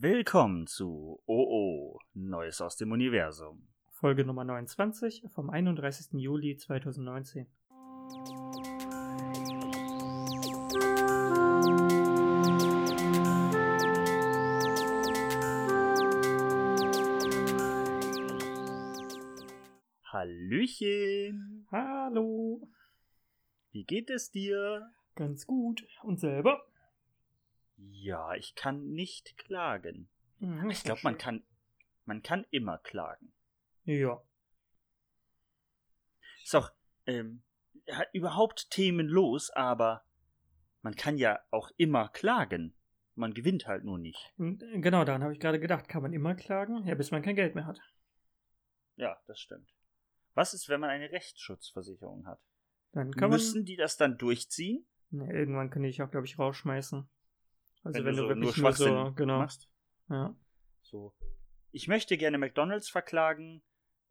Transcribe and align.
Willkommen 0.00 0.68
zu 0.68 1.20
OO, 1.26 1.98
Neues 2.14 2.60
aus 2.60 2.76
dem 2.76 2.92
Universum. 2.92 3.66
Folge 3.90 4.24
Nummer 4.24 4.44
29 4.44 5.24
vom 5.34 5.50
31. 5.50 6.20
Juli 6.20 6.56
2019. 6.56 7.48
Hallöchen, 20.04 21.66
Hallo. 21.72 22.68
wie 23.72 23.82
geht 23.82 24.10
es 24.10 24.30
dir? 24.30 24.92
Ganz 25.16 25.44
gut. 25.44 25.84
Und 26.04 26.20
selber? 26.20 26.67
Ja, 27.78 28.34
ich 28.34 28.54
kann 28.54 28.90
nicht 28.90 29.36
klagen. 29.38 30.08
Mhm, 30.38 30.70
Ich 30.70 30.82
glaube, 30.84 31.00
man 31.04 31.16
kann, 31.18 31.44
man 32.04 32.22
kann 32.22 32.44
immer 32.50 32.78
klagen. 32.78 33.32
Ja. 33.84 34.20
Ist 36.42 36.54
auch 36.54 36.70
ähm, 37.06 37.42
überhaupt 38.12 38.70
themenlos, 38.70 39.50
aber 39.50 40.04
man 40.82 40.94
kann 40.94 41.18
ja 41.18 41.38
auch 41.50 41.70
immer 41.76 42.08
klagen. 42.08 42.74
Man 43.14 43.34
gewinnt 43.34 43.66
halt 43.66 43.84
nur 43.84 43.98
nicht. 43.98 44.32
Äh, 44.38 44.80
Genau 44.80 45.04
daran 45.04 45.22
habe 45.22 45.32
ich 45.32 45.40
gerade 45.40 45.58
gedacht. 45.60 45.88
Kann 45.88 46.02
man 46.02 46.12
immer 46.12 46.34
klagen? 46.34 46.86
Ja, 46.86 46.94
bis 46.94 47.10
man 47.10 47.22
kein 47.22 47.36
Geld 47.36 47.54
mehr 47.54 47.66
hat. 47.66 47.80
Ja, 48.96 49.20
das 49.26 49.40
stimmt. 49.40 49.72
Was 50.34 50.54
ist, 50.54 50.68
wenn 50.68 50.80
man 50.80 50.90
eine 50.90 51.10
Rechtsschutzversicherung 51.10 52.26
hat? 52.26 52.40
Dann 52.92 53.12
kann 53.12 53.30
Müssen 53.30 53.64
die 53.64 53.76
das 53.76 53.96
dann 53.96 54.18
durchziehen? 54.18 54.86
man. 55.10 55.26
Ne, 55.26 55.32
irgendwann 55.32 55.70
kann 55.70 55.84
ich 55.84 56.00
auch, 56.02 56.10
glaube 56.10 56.26
ich, 56.26 56.38
rausschmeißen. 56.38 57.08
Also 57.88 58.04
wenn, 58.04 58.06
wenn, 58.06 58.16
du, 58.16 58.22
so 58.22 58.28
wirklich 58.28 58.36
nur 58.36 58.44
nur 58.44 58.52
Schwachsinn 58.54 59.06
so, 59.06 59.12
genau. 59.14 59.38
machst? 59.38 59.68
Ja. 60.10 60.36
So. 60.82 61.14
Ich 61.72 61.88
möchte 61.88 62.16
gerne 62.18 62.38
McDonalds 62.38 62.88
verklagen, 62.88 63.62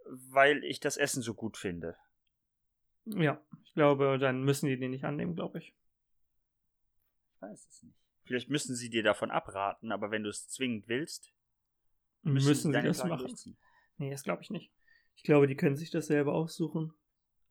weil 0.06 0.64
ich 0.64 0.80
das 0.80 0.97
Essen 0.97 1.22
so 1.22 1.33
gut 1.33 1.58
finde. 1.58 1.95
ja, 3.05 3.39
ich 3.64 3.73
glaube, 3.73 4.17
dann 4.17 4.44
müssen 4.44 4.67
die 4.67 4.78
den 4.80 4.92
nicht 4.92 5.05
annehmen, 5.05 5.36
glaube 5.36 5.59
ich. 5.59 5.75
Ich 7.36 7.42
weiß 7.42 7.67
es 7.67 7.83
nicht. 7.83 7.95
Vielleicht 8.25 8.50
müssen 8.50 8.75
sie 8.75 8.89
dir 8.89 9.03
davon 9.03 9.31
abraten, 9.31 9.92
aber 9.92 10.11
wenn 10.11 10.23
du 10.23 10.30
es 10.30 10.48
zwingend 10.50 10.88
willst, 10.88 11.33
Müssen, 12.23 12.48
müssen, 12.48 12.67
sie 12.70 12.73
deine 12.73 12.88
das 12.89 13.03
machen? 13.05 13.28
durchziehen. 13.28 13.58
Nee, 13.98 14.09
das 14.09 14.23
glaube 14.23 14.42
ich 14.42 14.50
nicht. 14.50 14.73
Ich 15.16 15.23
glaube, 15.23 15.48
die 15.48 15.55
können 15.55 15.78
sich 15.78 15.92
das 15.92 16.08
selber 16.08 16.33
aussuchen. 16.33 16.94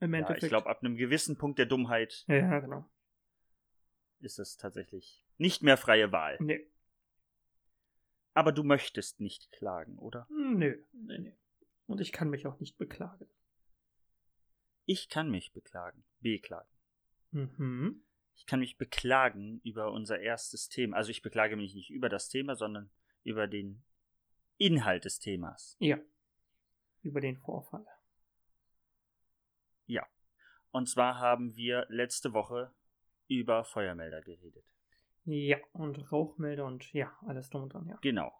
Im 0.01 0.13
Ja, 0.13 0.19
Endeffekt. 0.21 0.43
ich 0.43 0.49
glaube, 0.51 0.69
ab 0.69 0.81
einem 0.83 0.97
gewissen 0.97 1.39
Punkt 1.39 1.59
der 1.59 1.67
Dummheit 1.67 2.25
Ja, 2.27 2.37
ja, 2.37 2.59
genau. 2.61 2.89
Ist 4.27 4.39
es 4.39 4.59
tatsächlich 4.59 5.25
nicht 5.39 5.63
mehr 5.63 5.79
freie 5.79 6.13
Wahl. 6.13 6.37
Nee. 6.41 6.69
Aber 8.35 8.53
du 8.53 8.63
möchtest 8.63 9.21
nicht 9.21 9.51
klagen, 9.51 9.99
oder? 9.99 10.27
Nö, 10.29 10.85
nee, 10.93 11.19
nee. 11.19 11.39
Und 11.87 12.01
ich 12.01 12.13
kann 12.13 12.29
mich 12.29 12.47
auch 12.47 12.61
nicht 12.61 12.77
beklagen. 12.77 13.27
Ich 14.85 15.09
kann 15.09 15.31
mich 15.31 15.53
beklagen. 15.53 16.05
Beklagen. 16.21 16.69
Mhm. 17.31 18.03
Ich 18.35 18.45
kann 18.47 18.61
mich 18.61 18.77
beklagen 18.77 19.61
über 19.65 19.91
unser 19.93 20.21
erstes 20.21 20.69
Thema. 20.69 20.97
Also 20.97 21.11
ich 21.11 21.23
beklage 21.23 21.57
mich 21.57 21.75
nicht 21.75 21.91
über 21.91 22.09
das 22.09 22.29
Thema, 22.29 22.55
sondern 22.55 22.91
über 23.25 23.47
den 23.47 23.83
Inhalt 24.59 25.05
des 25.05 25.19
Themas. 25.19 25.77
Ja. 25.79 25.99
Über 27.03 27.21
den 27.21 27.39
Vorfall. 27.39 27.87
Ja. 29.87 30.07
Und 30.71 30.89
zwar 30.89 31.19
haben 31.19 31.57
wir 31.57 31.87
letzte 31.89 32.33
Woche 32.33 32.75
über 33.29 33.65
Feuermelder 33.65 34.21
geredet. 34.23 34.65
Ja, 35.25 35.59
und 35.73 36.11
Rauchmelder 36.13 36.65
und 36.65 36.93
ja, 36.93 37.13
alles 37.27 37.51
drum 37.51 37.65
und 37.65 37.75
dran, 37.75 37.87
ja. 37.89 37.99
Genau. 38.03 38.33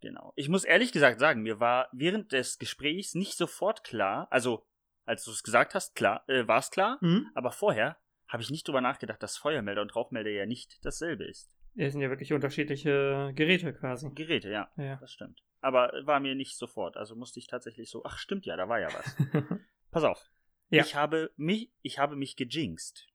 Genau. 0.00 0.32
Ich 0.36 0.48
muss 0.48 0.64
ehrlich 0.64 0.92
gesagt 0.92 1.20
sagen, 1.20 1.42
mir 1.42 1.58
war 1.60 1.88
während 1.92 2.32
des 2.32 2.58
Gesprächs 2.58 3.14
nicht 3.14 3.34
sofort 3.36 3.82
klar, 3.84 4.26
also 4.30 4.66
als 5.04 5.24
du 5.24 5.30
es 5.30 5.42
gesagt 5.42 5.74
hast, 5.74 5.94
klar, 5.94 6.24
äh, 6.28 6.46
war 6.48 6.58
es 6.58 6.70
klar, 6.70 6.98
Mhm. 7.00 7.30
aber 7.34 7.52
vorher 7.52 7.96
habe 8.28 8.42
ich 8.42 8.50
nicht 8.50 8.66
drüber 8.66 8.80
nachgedacht, 8.80 9.22
dass 9.22 9.36
Feuermelder 9.38 9.82
und 9.82 9.94
Rauchmelder 9.94 10.30
ja 10.30 10.46
nicht 10.46 10.84
dasselbe 10.84 11.24
ist. 11.24 11.50
Es 11.76 11.92
sind 11.92 12.02
ja 12.02 12.10
wirklich 12.10 12.32
unterschiedliche 12.32 13.32
Geräte 13.34 13.72
quasi. 13.72 14.10
Geräte, 14.14 14.50
ja, 14.50 14.70
Ja. 14.76 14.96
das 14.96 15.12
stimmt. 15.12 15.42
Aber 15.60 15.92
war 16.04 16.20
mir 16.20 16.34
nicht 16.34 16.56
sofort, 16.58 16.96
also 16.96 17.14
musste 17.16 17.38
ich 17.38 17.46
tatsächlich 17.46 17.88
so, 17.90 18.02
ach 18.04 18.18
stimmt 18.18 18.46
ja, 18.46 18.56
da 18.56 18.68
war 18.68 18.80
ja 18.80 18.88
was. 18.88 19.16
Pass 19.92 20.04
auf. 20.04 20.28
Ja. 20.70 20.82
Ich 20.82 20.94
habe 20.96 21.30
mich, 21.36 21.70
ich 21.82 21.98
habe 21.98 22.16
mich 22.16 22.36
gejinxt. 22.36 23.06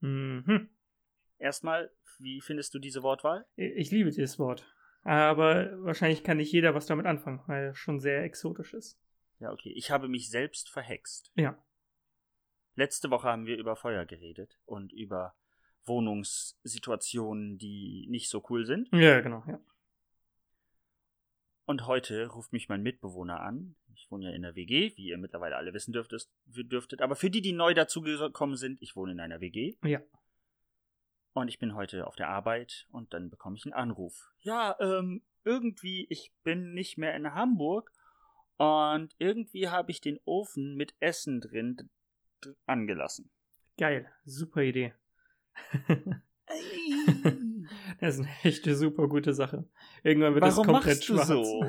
Mhm. 0.00 0.68
Erstmal, 1.38 1.90
wie 2.18 2.40
findest 2.40 2.74
du 2.74 2.78
diese 2.78 3.02
Wortwahl? 3.02 3.46
Ich 3.56 3.90
liebe 3.90 4.10
dieses 4.10 4.38
Wort. 4.38 4.66
Aber 5.04 5.70
wahrscheinlich 5.84 6.24
kann 6.24 6.38
nicht 6.38 6.52
jeder 6.52 6.74
was 6.74 6.86
damit 6.86 7.06
anfangen, 7.06 7.40
weil 7.46 7.68
es 7.68 7.78
schon 7.78 8.00
sehr 8.00 8.24
exotisch 8.24 8.74
ist. 8.74 8.98
Ja, 9.38 9.52
okay. 9.52 9.72
Ich 9.74 9.90
habe 9.90 10.08
mich 10.08 10.30
selbst 10.30 10.68
verhext. 10.68 11.30
Ja. 11.36 11.56
Letzte 12.74 13.10
Woche 13.10 13.28
haben 13.28 13.46
wir 13.46 13.56
über 13.56 13.76
Feuer 13.76 14.04
geredet 14.04 14.58
und 14.66 14.92
über 14.92 15.34
Wohnungssituationen, 15.84 17.58
die 17.58 18.06
nicht 18.08 18.28
so 18.28 18.44
cool 18.50 18.66
sind. 18.66 18.88
Ja, 18.92 19.20
genau, 19.20 19.42
ja. 19.46 19.60
Und 21.68 21.86
heute 21.86 22.28
ruft 22.28 22.54
mich 22.54 22.70
mein 22.70 22.82
Mitbewohner 22.82 23.42
an. 23.42 23.76
Ich 23.94 24.10
wohne 24.10 24.24
ja 24.24 24.30
in 24.30 24.40
der 24.40 24.54
WG, 24.54 24.96
wie 24.96 25.08
ihr 25.08 25.18
mittlerweile 25.18 25.56
alle 25.56 25.74
wissen 25.74 25.92
dürftest, 25.92 26.32
dürftet. 26.46 27.02
Aber 27.02 27.14
für 27.14 27.28
die, 27.28 27.42
die 27.42 27.52
neu 27.52 27.74
dazugekommen 27.74 28.56
sind, 28.56 28.80
ich 28.80 28.96
wohne 28.96 29.12
in 29.12 29.20
einer 29.20 29.42
WG. 29.42 29.74
Ja. 29.84 30.00
Und 31.34 31.48
ich 31.48 31.58
bin 31.58 31.74
heute 31.74 32.06
auf 32.06 32.16
der 32.16 32.30
Arbeit 32.30 32.86
und 32.90 33.12
dann 33.12 33.28
bekomme 33.28 33.56
ich 33.56 33.66
einen 33.66 33.74
Anruf. 33.74 34.32
Ja, 34.38 34.76
ähm, 34.80 35.20
irgendwie, 35.44 36.06
ich 36.08 36.32
bin 36.42 36.72
nicht 36.72 36.96
mehr 36.96 37.14
in 37.14 37.34
Hamburg 37.34 37.92
und 38.56 39.14
irgendwie 39.18 39.68
habe 39.68 39.90
ich 39.90 40.00
den 40.00 40.18
Ofen 40.24 40.74
mit 40.74 40.94
Essen 41.00 41.42
drin 41.42 41.90
angelassen. 42.64 43.30
Geil. 43.76 44.10
Super 44.24 44.62
Idee. 44.62 44.94
das 48.00 48.14
ist 48.16 48.20
eine 48.20 48.30
echte 48.42 48.74
super 48.76 49.08
gute 49.08 49.32
Sache. 49.34 49.64
Irgendwann 50.02 50.34
wird 50.34 50.42
Warum 50.44 50.66
das 50.66 50.74
komplett 50.74 50.96
machst 50.96 51.08
du 51.08 51.14
schwarz. 51.14 51.28
so? 51.28 51.64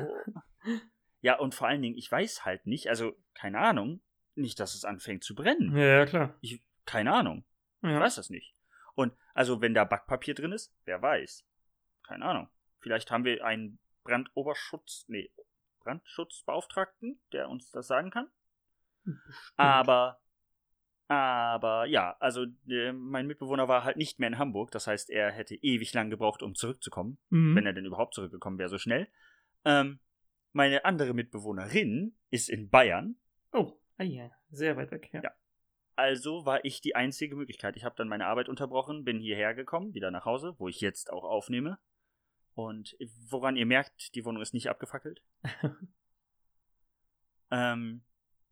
Ja, 1.22 1.38
und 1.38 1.54
vor 1.54 1.68
allen 1.68 1.82
Dingen, 1.82 1.98
ich 1.98 2.10
weiß 2.10 2.46
halt 2.46 2.66
nicht, 2.66 2.88
also 2.88 3.14
keine 3.34 3.58
Ahnung, 3.58 4.00
nicht, 4.36 4.58
dass 4.58 4.74
es 4.74 4.86
anfängt 4.86 5.22
zu 5.22 5.34
brennen. 5.34 5.76
Ja, 5.76 5.84
ja, 5.84 6.06
klar. 6.06 6.34
Ich, 6.40 6.62
keine 6.86 7.12
Ahnung, 7.12 7.44
ich 7.82 7.90
Ja. 7.90 8.00
weiß 8.00 8.14
das 8.14 8.30
nicht. 8.30 8.54
Und 8.94 9.12
also, 9.34 9.60
wenn 9.60 9.74
da 9.74 9.84
Backpapier 9.84 10.34
drin 10.34 10.52
ist, 10.52 10.74
wer 10.84 11.02
weiß. 11.02 11.44
Keine 12.06 12.24
Ahnung. 12.24 12.48
Vielleicht 12.78 13.10
haben 13.10 13.24
wir 13.24 13.44
einen 13.44 13.78
Brandoberschutz, 14.04 15.04
nee, 15.08 15.30
Brandschutzbeauftragten, 15.80 17.20
der 17.32 17.48
uns 17.50 17.70
das 17.70 17.86
sagen 17.86 18.10
kann. 18.10 18.28
Bestimmt. 19.04 19.20
Aber, 19.56 20.19
aber 21.10 21.86
ja, 21.86 22.16
also 22.20 22.46
äh, 22.68 22.92
mein 22.92 23.26
Mitbewohner 23.26 23.66
war 23.66 23.82
halt 23.82 23.96
nicht 23.96 24.20
mehr 24.20 24.28
in 24.28 24.38
Hamburg. 24.38 24.70
Das 24.70 24.86
heißt, 24.86 25.10
er 25.10 25.32
hätte 25.32 25.56
ewig 25.56 25.92
lang 25.92 26.08
gebraucht, 26.08 26.40
um 26.40 26.54
zurückzukommen, 26.54 27.18
Mhm. 27.30 27.56
wenn 27.56 27.66
er 27.66 27.72
denn 27.72 27.84
überhaupt 27.84 28.14
zurückgekommen 28.14 28.58
wäre, 28.58 28.68
so 28.68 28.78
schnell. 28.78 29.08
Ähm, 29.64 29.98
meine 30.52 30.84
andere 30.84 31.12
Mitbewohnerin 31.12 32.14
ist 32.30 32.48
in 32.48 32.70
Bayern. 32.70 33.16
Oh, 33.52 33.72
ah, 33.98 34.04
ja. 34.04 34.30
sehr 34.50 34.76
weit 34.76 34.92
weg, 34.92 35.10
ja. 35.12 35.20
Ja. 35.24 35.32
Also 35.96 36.46
war 36.46 36.64
ich 36.64 36.80
die 36.80 36.94
einzige 36.94 37.34
Möglichkeit. 37.34 37.76
Ich 37.76 37.84
habe 37.84 37.96
dann 37.96 38.06
meine 38.06 38.26
Arbeit 38.26 38.48
unterbrochen, 38.48 39.04
bin 39.04 39.18
hierher 39.18 39.52
gekommen, 39.54 39.92
wieder 39.94 40.12
nach 40.12 40.24
Hause, 40.26 40.54
wo 40.58 40.68
ich 40.68 40.80
jetzt 40.80 41.12
auch 41.12 41.24
aufnehme. 41.24 41.80
Und 42.54 42.96
woran 43.28 43.56
ihr 43.56 43.66
merkt, 43.66 44.14
die 44.14 44.24
Wohnung 44.24 44.42
ist 44.42 44.54
nicht 44.54 44.70
abgefackelt. 44.70 45.22
ähm, 47.50 48.02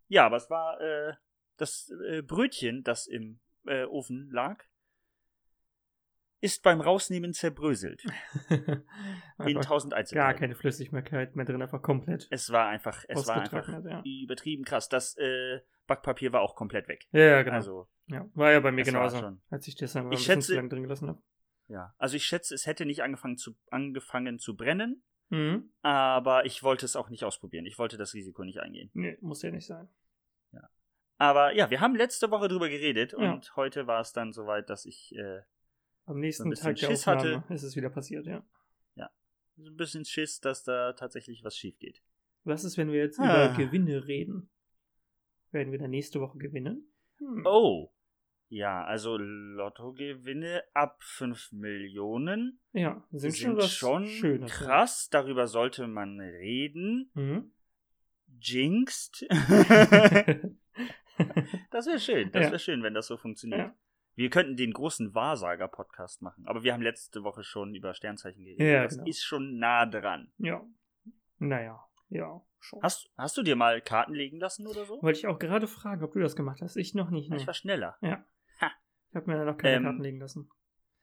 ja, 0.08 0.26
aber 0.26 0.36
es 0.36 0.50
war 0.50 0.80
äh, 0.80 1.14
das 1.58 1.90
äh, 2.08 2.22
Brötchen, 2.22 2.82
das 2.84 3.06
im 3.06 3.40
äh, 3.66 3.84
Ofen 3.84 4.30
lag, 4.30 4.64
ist 6.40 6.62
beim 6.62 6.80
Rausnehmen 6.80 7.32
zerbröselt. 7.32 8.04
in 8.48 8.84
Einfach 9.38 9.64
tausend 9.64 9.92
gar 9.92 9.98
Einzelteile. 9.98 10.38
keine 10.38 10.54
Flüssigkeit 10.54 11.34
mehr 11.34 11.44
drin, 11.44 11.60
einfach 11.60 11.82
komplett 11.82 12.28
Es 12.30 12.50
war 12.50 12.68
einfach, 12.68 13.04
es 13.08 13.26
war 13.26 13.40
einfach 13.42 13.68
ja. 13.84 14.02
übertrieben 14.04 14.64
krass. 14.64 14.88
Das 14.88 15.16
äh, 15.18 15.60
Backpapier 15.88 16.32
war 16.32 16.42
auch 16.42 16.54
komplett 16.54 16.86
weg. 16.86 17.06
Ja, 17.12 17.20
ja, 17.20 17.42
genau. 17.42 17.56
Also 17.56 17.88
ja. 18.06 18.28
War 18.34 18.52
ja 18.52 18.60
bei 18.60 18.70
mir 18.72 18.84
genauso, 18.84 19.18
schon- 19.18 19.42
als 19.50 19.66
ich 19.66 19.74
das 19.74 19.92
dann 19.94 20.04
mal 20.06 20.14
Ich 20.14 20.20
ein 20.30 20.38
bisschen 20.38 20.42
schätze- 20.42 20.46
zu 20.46 20.54
lange 20.54 20.68
drin 20.68 20.82
gelassen 20.82 21.08
habe. 21.08 21.22
Ja, 21.66 21.94
also 21.98 22.16
ich 22.16 22.24
schätze, 22.24 22.54
es 22.54 22.66
hätte 22.66 22.86
nicht 22.86 23.02
angefangen 23.02 23.36
zu, 23.36 23.54
angefangen 23.70 24.38
zu 24.38 24.56
brennen, 24.56 25.02
Mhm. 25.30 25.70
aber 25.82 26.46
ich 26.46 26.62
wollte 26.62 26.86
es 26.86 26.96
auch 26.96 27.10
nicht 27.10 27.24
ausprobieren. 27.24 27.66
Ich 27.66 27.78
wollte 27.78 27.98
das 27.98 28.14
Risiko 28.14 28.44
nicht 28.44 28.60
eingehen. 28.60 28.90
Nee, 28.94 29.18
muss 29.20 29.42
ja 29.42 29.50
nicht 29.50 29.66
sein. 29.66 29.88
Aber 31.18 31.52
ja, 31.54 31.68
wir 31.70 31.80
haben 31.80 31.94
letzte 31.96 32.30
Woche 32.30 32.48
drüber 32.48 32.68
geredet 32.68 33.12
Ja. 33.12 33.32
und 33.32 33.54
heute 33.56 33.86
war 33.86 34.00
es 34.00 34.12
dann 34.12 34.32
soweit, 34.32 34.70
dass 34.70 34.86
ich 34.86 35.14
äh, 35.16 35.40
Am 36.06 36.20
nächsten 36.20 36.48
bisschen 36.48 36.64
Tag 36.74 36.76
der 36.76 36.86
Schiss 36.86 37.06
Aufnahme 37.08 37.36
hatte. 37.42 37.54
ist 37.54 37.62
es 37.64 37.76
wieder 37.76 37.90
passiert, 37.90 38.26
ja. 38.26 38.42
so 39.60 39.64
ein 39.70 39.76
bisschen 39.76 40.04
Schiss, 40.04 40.40
dass 40.40 40.62
da 40.62 40.92
tatsächlich 40.92 41.42
was 41.42 41.56
schief 41.56 41.76
geht. 41.80 42.00
Was 42.44 42.62
ist, 42.62 42.78
wenn 42.78 42.92
wir 42.92 43.00
jetzt 43.00 43.18
Ah. 43.18 43.46
über 43.46 43.56
Gewinne 43.56 44.06
reden? 44.06 44.48
Werden 45.50 45.72
wir 45.72 45.80
dann 45.80 45.90
nächste 45.90 46.20
Woche 46.20 46.38
gewinnen? 46.38 46.92
Hm. 47.18 47.42
Oh, 47.44 47.92
Ja, 48.50 48.84
also 48.84 49.16
Lottogewinne 49.18 50.62
ab 50.74 51.02
5 51.02 51.50
Millionen 51.52 52.60
Ja, 52.72 53.04
sind, 53.10 53.32
sind, 53.32 53.62
schon 53.64 54.06
schon 54.06 54.46
krass. 54.46 55.08
Darüber 55.10 55.48
sollte 55.48 55.86
man 55.88 56.20
reden. 56.20 57.10
Ja. 57.16 57.20
Mhm. 57.22 57.52
Jinxed. 58.40 59.26
das 61.70 61.86
wäre 61.86 61.98
schön. 62.00 62.30
Das 62.32 62.44
Ja. 62.44 62.50
wäre 62.50 62.58
schön, 62.58 62.82
wenn 62.82 62.94
das 62.94 63.06
so 63.06 63.16
funktioniert. 63.16 63.60
Ja. 63.60 63.74
Wir 64.14 64.30
könnten 64.30 64.56
den 64.56 64.72
großen 64.72 65.14
Wahrsager-Podcast 65.14 66.22
machen. 66.22 66.44
Aber 66.46 66.64
wir 66.64 66.72
haben 66.72 66.82
letzte 66.82 67.22
Woche 67.22 67.44
schon 67.44 67.74
über 67.74 67.94
Sternzeichen 67.94 68.44
geredet. 68.44 68.66
Ja, 68.66 68.82
das 68.84 68.94
genau. 68.96 69.06
ist 69.08 69.22
schon 69.22 69.58
nah 69.58 69.86
dran. 69.86 70.32
ja. 70.38 70.64
Naja, 71.40 71.80
ja, 72.08 72.40
schon. 72.58 72.82
Hast, 72.82 73.08
hast 73.16 73.36
du 73.36 73.42
dir 73.44 73.54
mal 73.54 73.80
Karten 73.80 74.12
legen 74.12 74.40
lassen 74.40 74.66
oder 74.66 74.84
so? 74.84 75.00
Wollte 75.02 75.20
ich 75.20 75.28
auch 75.28 75.38
gerade 75.38 75.68
fragen, 75.68 76.02
ob 76.02 76.14
du 76.14 76.18
das 76.18 76.34
gemacht 76.34 76.60
hast. 76.62 76.74
Ich 76.76 76.94
noch 76.94 77.10
nicht. 77.10 77.26
Ich 77.32 77.40
Nee. 77.42 77.46
war 77.46 77.54
schneller. 77.54 77.96
Ich 78.00 79.14
habe 79.14 79.30
mir 79.30 79.44
noch 79.44 79.56
keine 79.56 79.76
Ähm, 79.76 79.82
Karten 79.84 80.02
legen 80.02 80.18
lassen. 80.18 80.50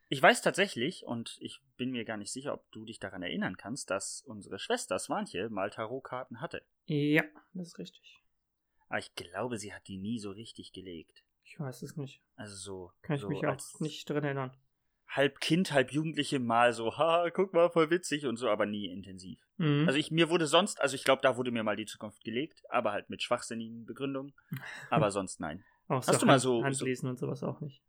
Ich 0.10 0.22
weiß 0.22 0.42
tatsächlich, 0.42 1.06
und 1.06 1.38
ich 1.40 1.64
bin 1.78 1.92
mir 1.92 2.04
gar 2.06 2.18
nicht 2.18 2.32
sicher, 2.34 2.54
ob 2.54 2.70
du 2.72 2.84
dich 2.86 3.00
daran 3.00 3.24
erinnern 3.24 3.56
kannst, 3.56 3.90
dass 3.90 4.22
unsere 4.28 4.60
Schwester 4.60 5.00
Swanche 5.00 5.50
mal 5.50 5.70
Tarotkarten 5.70 6.42
hatte. 6.42 6.62
Ja, 6.86 7.24
das 7.54 7.70
ist 7.70 7.80
richtig. 7.80 8.22
Aber 8.90 9.00
ich 9.00 9.14
glaube, 9.16 9.58
sie 9.58 9.74
hat 9.74 9.88
die 9.88 9.98
nie 9.98 10.20
so 10.20 10.32
richtig 10.32 10.72
gelegt. 10.74 11.24
Ich 11.44 11.60
weiß 11.60 11.82
es 11.84 11.96
nicht. 11.98 12.22
Also 12.36 12.56
so. 12.56 12.92
Kann 13.02 13.16
ich 13.16 13.22
so 13.22 13.30
mich 13.30 13.46
auch 13.46 13.58
nicht 13.80 14.10
dran 14.10 14.24
erinnern. 14.24 14.52
Halb 15.08 15.40
Kind, 15.40 15.72
halb 15.72 15.92
Jugendliche 15.92 16.40
mal 16.40 16.74
so, 16.74 16.98
ha, 16.98 17.30
guck 17.32 17.54
mal, 17.54 17.70
voll 17.70 17.92
witzig 17.92 18.26
und 18.26 18.38
so, 18.38 18.50
aber 18.50 18.66
nie 18.66 18.88
intensiv. 18.88 19.40
Mhm. 19.58 19.84
Also 19.88 20.00
ich, 20.00 20.10
mir 20.12 20.30
wurde 20.30 20.48
sonst, 20.48 20.82
also 20.82 20.96
ich 20.96 21.04
glaube, 21.04 21.22
da 21.22 21.38
wurde 21.38 21.52
mir 21.52 21.64
mal 21.64 21.76
die 21.76 21.86
Zukunft 21.86 22.24
gelegt, 22.24 22.64
aber 22.70 22.92
halt 22.92 23.10
mit 23.12 23.22
schwachsinnigen 23.22 23.86
Begründungen. 23.86 24.34
Aber 24.90 25.12
sonst 25.12 25.40
nein. 25.40 25.64
auch 25.88 26.06
hast 26.08 26.22
du 26.22 26.26
mal 26.26 26.40
so- 26.40 26.64
Handlesen 26.64 27.08
und 27.10 27.18
sowas 27.20 27.44
auch 27.44 27.62
nicht. 27.62 27.82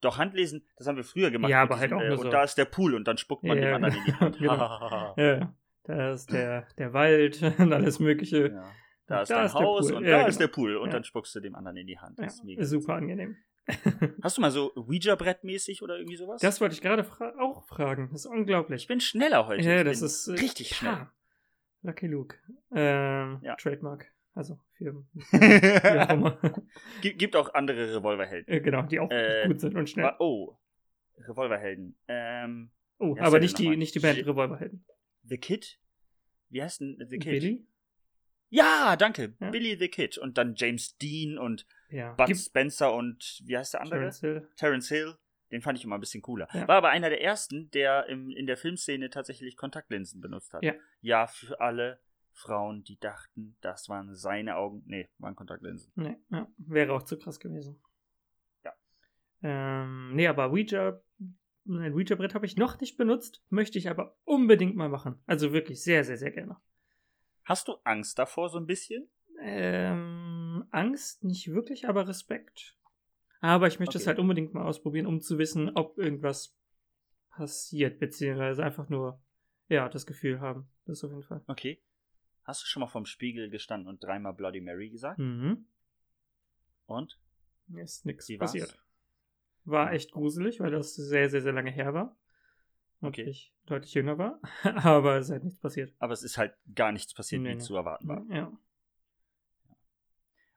Doch 0.00 0.18
Handlesen, 0.18 0.66
das 0.76 0.86
haben 0.86 0.96
wir 0.96 1.04
früher 1.04 1.30
gemacht. 1.30 1.50
Ja, 1.50 1.62
aber 1.62 1.78
halt 1.78 1.92
auch 1.92 2.00
äh, 2.00 2.08
nur 2.08 2.18
Und 2.18 2.24
so. 2.24 2.30
da 2.30 2.42
ist 2.42 2.56
der 2.56 2.64
Pool 2.66 2.94
und 2.94 3.06
dann 3.06 3.18
spuckt 3.18 3.44
man 3.44 3.58
Ja, 3.58 3.64
dem 3.66 3.74
anderen 3.74 3.96
in 3.96 4.04
die 4.04 4.14
Hand. 4.20 4.38
genau. 4.38 5.14
Ja, 5.16 5.54
da 5.84 6.12
ist 6.12 6.32
der, 6.32 6.66
der 6.78 6.92
Wald 6.92 7.42
und 7.58 7.72
alles 7.72 7.98
Mögliche. 8.00 8.48
ja. 8.48 8.72
Da 9.06 9.22
ist 9.22 9.30
Da 9.30 9.36
dein 9.36 9.46
ist 9.46 9.54
Haus 9.54 9.90
und 9.92 10.04
Ja, 10.04 10.10
da 10.10 10.16
genau. 10.18 10.28
ist 10.28 10.40
der 10.40 10.48
Pool 10.48 10.76
und 10.76 10.88
Ja. 10.88 10.94
dann 10.94 11.04
spuckst 11.04 11.34
du 11.34 11.40
dem 11.40 11.54
anderen 11.54 11.76
in 11.76 11.86
die 11.86 11.98
Hand. 11.98 12.18
Ja, 12.18 12.24
Das 12.24 12.34
ist 12.34 12.44
mega. 12.44 12.64
super 12.64 12.94
angenehm. 12.94 13.36
Hast 14.22 14.36
du 14.36 14.40
mal 14.40 14.50
so 14.50 14.72
Ouija-Brett-mäßig 14.76 15.82
oder 15.82 15.96
irgendwie 15.98 16.16
sowas? 16.16 16.40
Das 16.40 16.60
wollte 16.60 16.74
ich 16.74 16.80
gerade 16.82 17.04
fra 17.04 17.32
auch 17.40 17.64
fragen. 17.66 18.08
Das 18.12 18.20
ist 18.24 18.26
unglaublich. 18.26 18.82
ich 18.82 18.88
bin 18.88 19.00
schneller 19.00 19.46
heute. 19.46 19.62
ja, 19.62 19.78
ich 19.80 19.84
das 19.84 20.02
ist 20.02 20.28
äh, 20.28 20.32
richtig 20.32 20.76
schnell. 20.76 20.92
ja. 20.92 21.12
Lucky 21.82 22.06
Luke. 22.08 22.36
Ähm, 22.74 23.38
Ja. 23.42 23.54
Trademark. 23.56 24.12
Also 24.34 24.58
für 24.74 25.04
immer. 25.32 26.38
Gibt 27.00 27.36
auch 27.36 27.54
andere 27.54 27.96
Revolverhelden. 27.96 28.52
Äh, 28.54 28.60
genau, 28.60 28.82
die 28.82 29.00
auch 29.00 29.10
Äh, 29.10 29.46
gut 29.46 29.60
sind 29.60 29.74
und 29.76 29.88
schnell. 29.88 30.12
Oh, 30.18 30.56
Revolverhelden. 31.18 31.96
Ähm, 32.08 32.70
Oh, 32.98 33.14
aber 33.18 33.40
nicht 33.40 33.58
die, 33.58 33.76
nicht 33.76 33.94
die 33.94 33.98
Band 34.00 34.18
Revolverhelden. 34.26 34.84
The 35.24 35.36
Kid? 35.38 35.78
Wie 36.48 36.62
heißt 36.62 36.80
denn 36.80 36.96
The 37.08 37.18
Kid? 37.18 37.30
Billy? 37.30 37.66
Ja, 38.48 38.96
danke. 38.96 39.34
Ja. 39.40 39.50
Billy 39.50 39.76
the 39.78 39.88
Kid. 39.88 40.18
Und 40.18 40.38
dann 40.38 40.54
James 40.56 40.96
Dean 40.98 41.38
und 41.38 41.66
Ja. 41.90 42.12
Bud 42.14 42.26
Gibt- 42.26 42.40
Spencer 42.40 42.92
und 42.94 43.40
wie 43.44 43.56
heißt 43.56 43.74
der 43.74 43.80
andere? 43.82 43.98
Terence 43.98 44.20
Hill. 44.20 44.48
Terence 44.56 44.88
Hill. 44.88 45.14
Den 45.52 45.62
fand 45.62 45.78
ich 45.78 45.84
immer 45.84 45.96
ein 45.96 46.00
bisschen 46.00 46.22
cooler. 46.22 46.48
Ja. 46.52 46.66
War 46.66 46.76
aber 46.76 46.88
einer 46.88 47.08
der 47.08 47.22
ersten, 47.22 47.70
der 47.70 48.06
im, 48.06 48.30
in 48.30 48.46
der 48.46 48.56
Filmszene 48.56 49.10
tatsächlich 49.10 49.56
Kontaktlinsen 49.56 50.20
benutzt 50.20 50.52
hat. 50.52 50.64
Ja. 50.64 50.74
Ja, 51.00 51.26
für 51.28 51.60
alle 51.60 52.00
Frauen, 52.32 52.82
die 52.82 52.98
dachten, 52.98 53.56
das 53.60 53.88
waren 53.88 54.14
seine 54.14 54.56
Augen. 54.56 54.82
Nee, 54.86 55.08
waren 55.18 55.36
Kontaktlinsen. 55.36 55.92
Nee, 55.94 56.16
ja, 56.30 56.48
wäre 56.58 56.92
auch 56.92 57.02
zu 57.04 57.16
krass 57.18 57.38
gewesen. 57.40 57.80
Ja. 58.64 58.72
Ähm, 59.42 60.14
nee, 60.14 60.26
aber 60.26 60.50
Ouija, 60.50 61.00
ein 61.68 61.92
Ouija-Brett 61.94 62.34
habe 62.34 62.44
ich 62.46 62.56
noch 62.56 62.80
nicht 62.80 62.96
benutzt, 62.96 63.42
möchte 63.48 63.78
ich 63.78 63.88
aber 63.88 64.16
unbedingt 64.24 64.76
mal 64.76 64.88
machen. 64.88 65.18
Also 65.26 65.52
wirklich 65.52 65.82
sehr, 65.82 66.04
sehr, 66.04 66.18
sehr 66.18 66.30
gerne. 66.32 66.56
Hast 67.46 67.68
du 67.68 67.76
Angst 67.84 68.18
davor 68.18 68.48
so 68.48 68.58
ein 68.58 68.66
bisschen? 68.66 69.08
Ähm, 69.40 70.66
Angst 70.72 71.22
nicht 71.22 71.52
wirklich, 71.52 71.88
aber 71.88 72.08
Respekt. 72.08 72.76
Aber 73.40 73.68
ich 73.68 73.78
möchte 73.78 73.98
es 73.98 74.02
Okay. 74.02 74.08
halt 74.08 74.18
unbedingt 74.18 74.52
mal 74.52 74.64
ausprobieren, 74.64 75.06
um 75.06 75.20
zu 75.20 75.38
wissen, 75.38 75.70
ob 75.76 75.96
irgendwas 75.96 76.56
passiert, 77.30 78.00
beziehungsweise 78.00 78.64
einfach 78.64 78.88
nur, 78.88 79.22
ja, 79.68 79.88
das 79.88 80.06
Gefühl 80.06 80.40
haben. 80.40 80.68
Das 80.86 81.04
auf 81.04 81.10
jeden 81.10 81.22
Fall. 81.22 81.44
Okay. 81.46 81.80
Hast 82.42 82.62
du 82.62 82.66
schon 82.66 82.80
mal 82.80 82.88
vorm 82.88 83.06
Spiegel 83.06 83.48
gestanden 83.48 83.88
und 83.88 84.02
dreimal 84.02 84.34
Bloody 84.34 84.60
Mary 84.60 84.90
gesagt? 84.90 85.20
Mhm. 85.20 85.66
Und? 86.86 87.20
Ist 87.76 88.06
nichts 88.06 88.28
war's? 88.28 88.38
passiert. 88.38 88.78
War 89.64 89.92
echt 89.92 90.10
gruselig, 90.10 90.58
weil 90.58 90.72
das 90.72 90.94
sehr, 90.94 91.30
sehr, 91.30 91.42
sehr 91.42 91.52
lange 91.52 91.70
her 91.70 91.94
war. 91.94 92.16
Okay. 93.02 93.24
ich 93.24 93.52
deutlich 93.66 93.94
jünger 93.94 94.18
war. 94.18 94.40
Aber 94.84 95.16
es 95.16 95.26
ist 95.26 95.32
halt 95.32 95.44
nichts 95.44 95.60
passiert. 95.60 95.94
Aber 95.98 96.12
es 96.12 96.22
ist 96.22 96.38
halt 96.38 96.56
gar 96.74 96.92
nichts 96.92 97.14
passiert, 97.14 97.42
Nee, 97.42 97.50
wie 97.50 97.54
nee. 97.54 97.60
zu 97.60 97.76
erwarten 97.76 98.08
war. 98.08 98.24
Ja. 98.30 98.52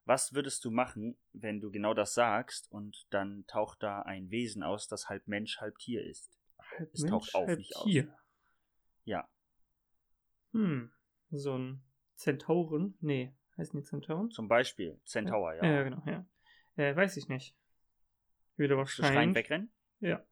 Was 0.06 0.34
würdest 0.34 0.66
du 0.66 0.72
machen, 0.72 1.18
wenn 1.34 1.60
du 1.60 1.70
genau 1.70 1.94
das 1.94 2.14
sagst 2.16 2.72
und 2.72 3.06
dann 3.12 3.46
taucht 3.46 3.84
da 3.84 4.02
ein 4.02 4.32
Wesen 4.32 4.64
aus, 4.64 4.88
das 4.88 5.08
halb 5.08 5.28
Mensch, 5.28 5.60
halb 5.62 5.78
Tier 5.78 6.04
ist? 6.04 6.36
Halb 6.78 6.90
Es 6.94 7.04
taucht 7.06 7.36
auf, 7.36 7.48
nicht 7.50 7.76
aus. 7.76 7.84
Tier. 7.84 8.18
Ja. 9.06 9.30
Hm. 10.54 10.92
So 11.30 11.56
ein 11.58 11.84
Zentauren? 12.16 12.98
Nee, 13.02 13.36
heißen 13.58 13.80
die 13.80 13.86
Zentauren? 13.86 14.32
Zum 14.32 14.48
Beispiel 14.48 15.00
Centaur, 15.06 15.54
ja. 15.54 15.64
Ja, 15.64 15.84
genau, 15.84 16.02
ja. 16.08 16.26
Äh, 16.76 16.96
weiß 16.96 17.18
ich 17.18 17.28
nicht. 17.28 17.56
Würde 18.58 18.78
Willst 18.78 18.98
du 18.98 19.04
wahrscheinlich. 19.04 19.36
wegrennen? 19.38 19.72
Ja. 20.00 20.26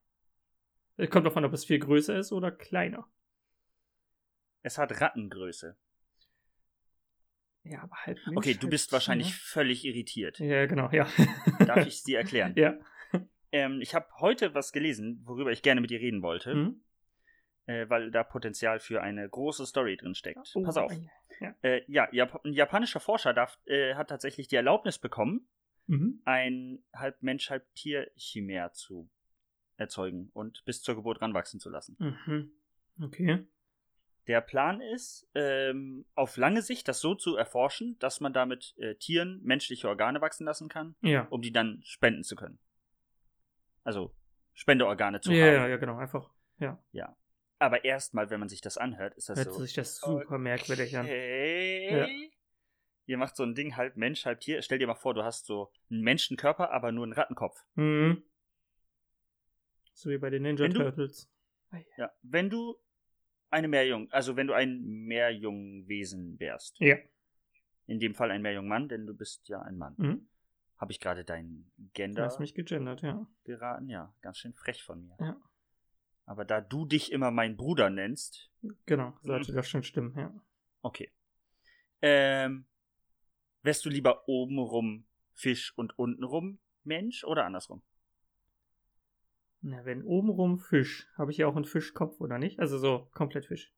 Es 0.97 1.09
kommt 1.09 1.25
davon, 1.25 1.45
ob 1.45 1.53
es 1.53 1.65
viel 1.65 1.79
größer 1.79 2.17
ist 2.17 2.31
oder 2.31 2.51
kleiner. 2.51 3.07
Es 4.63 4.77
hat 4.77 4.99
Rattengröße. 4.99 5.77
Ja, 7.63 7.83
aber 7.83 7.95
halb 8.05 8.17
Mensch, 8.27 8.37
Okay, 8.37 8.53
du 8.55 8.69
bist 8.69 8.89
Tier. 8.89 8.93
wahrscheinlich 8.93 9.35
völlig 9.35 9.85
irritiert. 9.85 10.39
Ja, 10.39 10.65
genau, 10.65 10.89
ja. 10.91 11.07
Darf 11.65 11.85
ich 11.87 11.95
es 11.95 12.03
dir 12.03 12.17
erklären? 12.17 12.53
Ja. 12.55 12.77
Ähm, 13.51 13.81
ich 13.81 13.93
habe 13.93 14.07
heute 14.19 14.53
was 14.55 14.71
gelesen, 14.71 15.21
worüber 15.25 15.51
ich 15.51 15.61
gerne 15.61 15.81
mit 15.81 15.89
dir 15.89 15.99
reden 15.99 16.21
wollte, 16.21 16.51
Hm? 16.53 16.81
äh, 17.65 17.89
weil 17.89 18.09
da 18.11 18.23
Potenzial 18.23 18.79
für 18.79 19.01
eine 19.01 19.27
große 19.29 19.65
Story 19.65 19.97
drin 19.97 20.15
steckt. 20.15 20.51
Oh, 20.55 20.63
Pass 20.63 20.77
auf. 20.77 20.91
Ja. 21.39 21.55
Äh, 21.61 21.83
ja, 21.87 22.07
Jap 22.11 22.43
ein 22.45 22.53
japanischer 22.53 22.99
Forscher 22.99 23.33
darf, 23.33 23.59
äh, 23.65 23.95
hat 23.95 24.09
tatsächlich 24.09 24.47
die 24.47 24.55
Erlaubnis 24.55 24.97
bekommen, 24.97 25.47
Mhm. 25.89 26.21
ein 26.25 26.83
halb 26.93 27.21
Mensch, 27.21 27.49
halb 27.49 27.65
Tier 27.75 28.11
Chimär 28.17 28.73
zu 28.73 29.09
erzeugen 29.77 30.29
und 30.33 30.63
bis 30.65 30.81
zur 30.81 30.95
Geburt 30.95 31.21
ranwachsen 31.21 31.59
zu 31.59 31.69
lassen. 31.69 31.95
Mhm. 31.99 32.51
Okay. 33.05 33.47
Der 34.27 34.41
Plan 34.41 34.81
ist, 34.81 35.25
ähm, 35.35 36.05
auf 36.13 36.35
lange 36.35 36.61
Sicht 36.61 36.87
das 36.89 36.99
so 36.99 37.15
zu 37.15 37.37
erforschen, 37.37 37.97
dass 37.99 38.19
man 38.19 38.33
damit 38.33 38.75
äh, 38.77 38.95
Tieren 38.95 39.39
menschliche 39.43 39.87
Organe 39.87 40.19
wachsen 40.19 40.45
lassen 40.45 40.67
kann, 40.67 40.95
Ja. 41.01 41.27
um 41.29 41.41
die 41.41 41.53
dann 41.53 41.81
spenden 41.85 42.23
zu 42.23 42.35
können. 42.35 42.59
Also 43.83 44.13
Spendeorgane 44.53 45.21
zu 45.21 45.31
Ja, 45.31 45.45
haben. 45.45 45.53
ja, 45.53 45.67
ja, 45.67 45.77
genau, 45.77 45.97
einfach. 45.97 46.29
Ja. 46.59 47.15
Aber 47.59 47.85
erstmal, 47.85 48.29
wenn 48.29 48.39
man 48.39 48.49
sich 48.49 48.61
das 48.61 48.77
anhört, 48.77 49.15
ist 49.15 49.29
das 49.29 49.39
Hört 49.39 49.53
so. 49.53 49.61
sich 49.61 49.73
das 49.73 49.97
super 49.99 50.37
merkwürdig 50.37 50.97
an. 50.97 51.05
Okay. 51.05 52.31
Ihr 53.05 53.17
macht 53.17 53.35
so 53.37 53.43
ein 53.43 53.55
Ding 53.55 53.77
halb 53.77 53.95
Mensch, 53.95 54.25
halb 54.25 54.41
Tier. 54.41 54.61
Stell 54.61 54.79
dir 54.79 54.87
mal 54.87 54.95
vor, 54.95 55.13
du 55.13 55.23
hast 55.23 55.45
so 55.45 55.71
einen 55.89 56.01
Menschenkörper, 56.01 56.71
aber 56.71 56.91
nur 56.91 57.05
einen 57.05 57.13
Rattenkopf. 57.13 57.63
Mhm. 57.75 58.23
So 59.97 60.11
wie 60.11 60.19
bei 60.19 60.29
den 60.29 60.43
Ninja 60.43 60.63
Wenn 60.65 60.73
du- 60.73 60.79
Turtles. 60.83 61.27
Ja. 61.97 62.11
Wenn 62.21 62.51
du 62.51 62.77
eine 63.49 63.67
Meerjung, 63.67 64.11
also 64.11 64.35
wenn 64.35 64.45
du 64.45 64.53
ein 64.53 64.79
Meerjungwesen 64.83 66.39
wärst. 66.39 66.79
Ja. 66.79 66.97
In 67.87 67.99
dem 67.99 68.13
Fall 68.13 68.29
ein 68.29 68.43
Meerjungmann, 68.43 68.89
denn 68.89 69.07
du 69.07 69.15
bist 69.15 69.47
ja 69.49 69.61
ein 69.63 69.75
Mann. 69.77 69.95
Mhm. 69.97 70.27
Habe 70.77 70.91
ich 70.91 70.99
gerade 70.99 71.23
dein 71.25 71.65
Du 71.77 71.89
Gender 71.93 72.25
hast 72.25 72.39
mich 72.39 72.53
gegendert, 72.53 73.01
ja. 73.01 73.25
geraten? 73.43 73.89
Ja, 73.89 74.13
ganz 74.21 74.37
schön 74.37 74.53
frech 74.53 74.83
von 74.83 75.01
mir. 75.07 75.17
Ja. 75.19 75.41
Aber 76.25 76.45
da 76.45 76.61
du 76.61 76.85
dich 76.85 77.11
immer 77.11 77.31
mein 77.31 77.57
Bruder 77.57 77.89
nennst, 77.89 78.51
Genau, 78.85 79.17
sollte 79.23 79.51
das 79.53 79.67
schon 79.67 79.81
stimmen, 79.83 80.13
ja. 80.15 80.31
okay. 80.83 81.11
Ähm, 82.03 82.67
wärst 83.63 83.83
du 83.85 83.89
lieber 83.89 84.27
obenrum 84.27 85.07
Fisch 85.33 85.75
und 85.75 85.97
untenrum 85.97 86.59
Mensch 86.83 87.23
oder 87.23 87.45
andersrum? 87.45 87.81
Na, 89.61 89.83
wenn 89.85 90.03
obenrum 90.03 90.59
Fisch, 90.59 91.07
habe 91.17 91.31
ich 91.31 91.37
ja 91.37 91.47
auch 91.47 91.55
einen 91.55 91.65
Fischkopf, 91.65 92.21
oder 92.21 92.37
nicht? 92.37 92.59
Also 92.59 92.77
so 92.77 93.09
komplett 93.13 93.47
Fisch. 93.47 93.73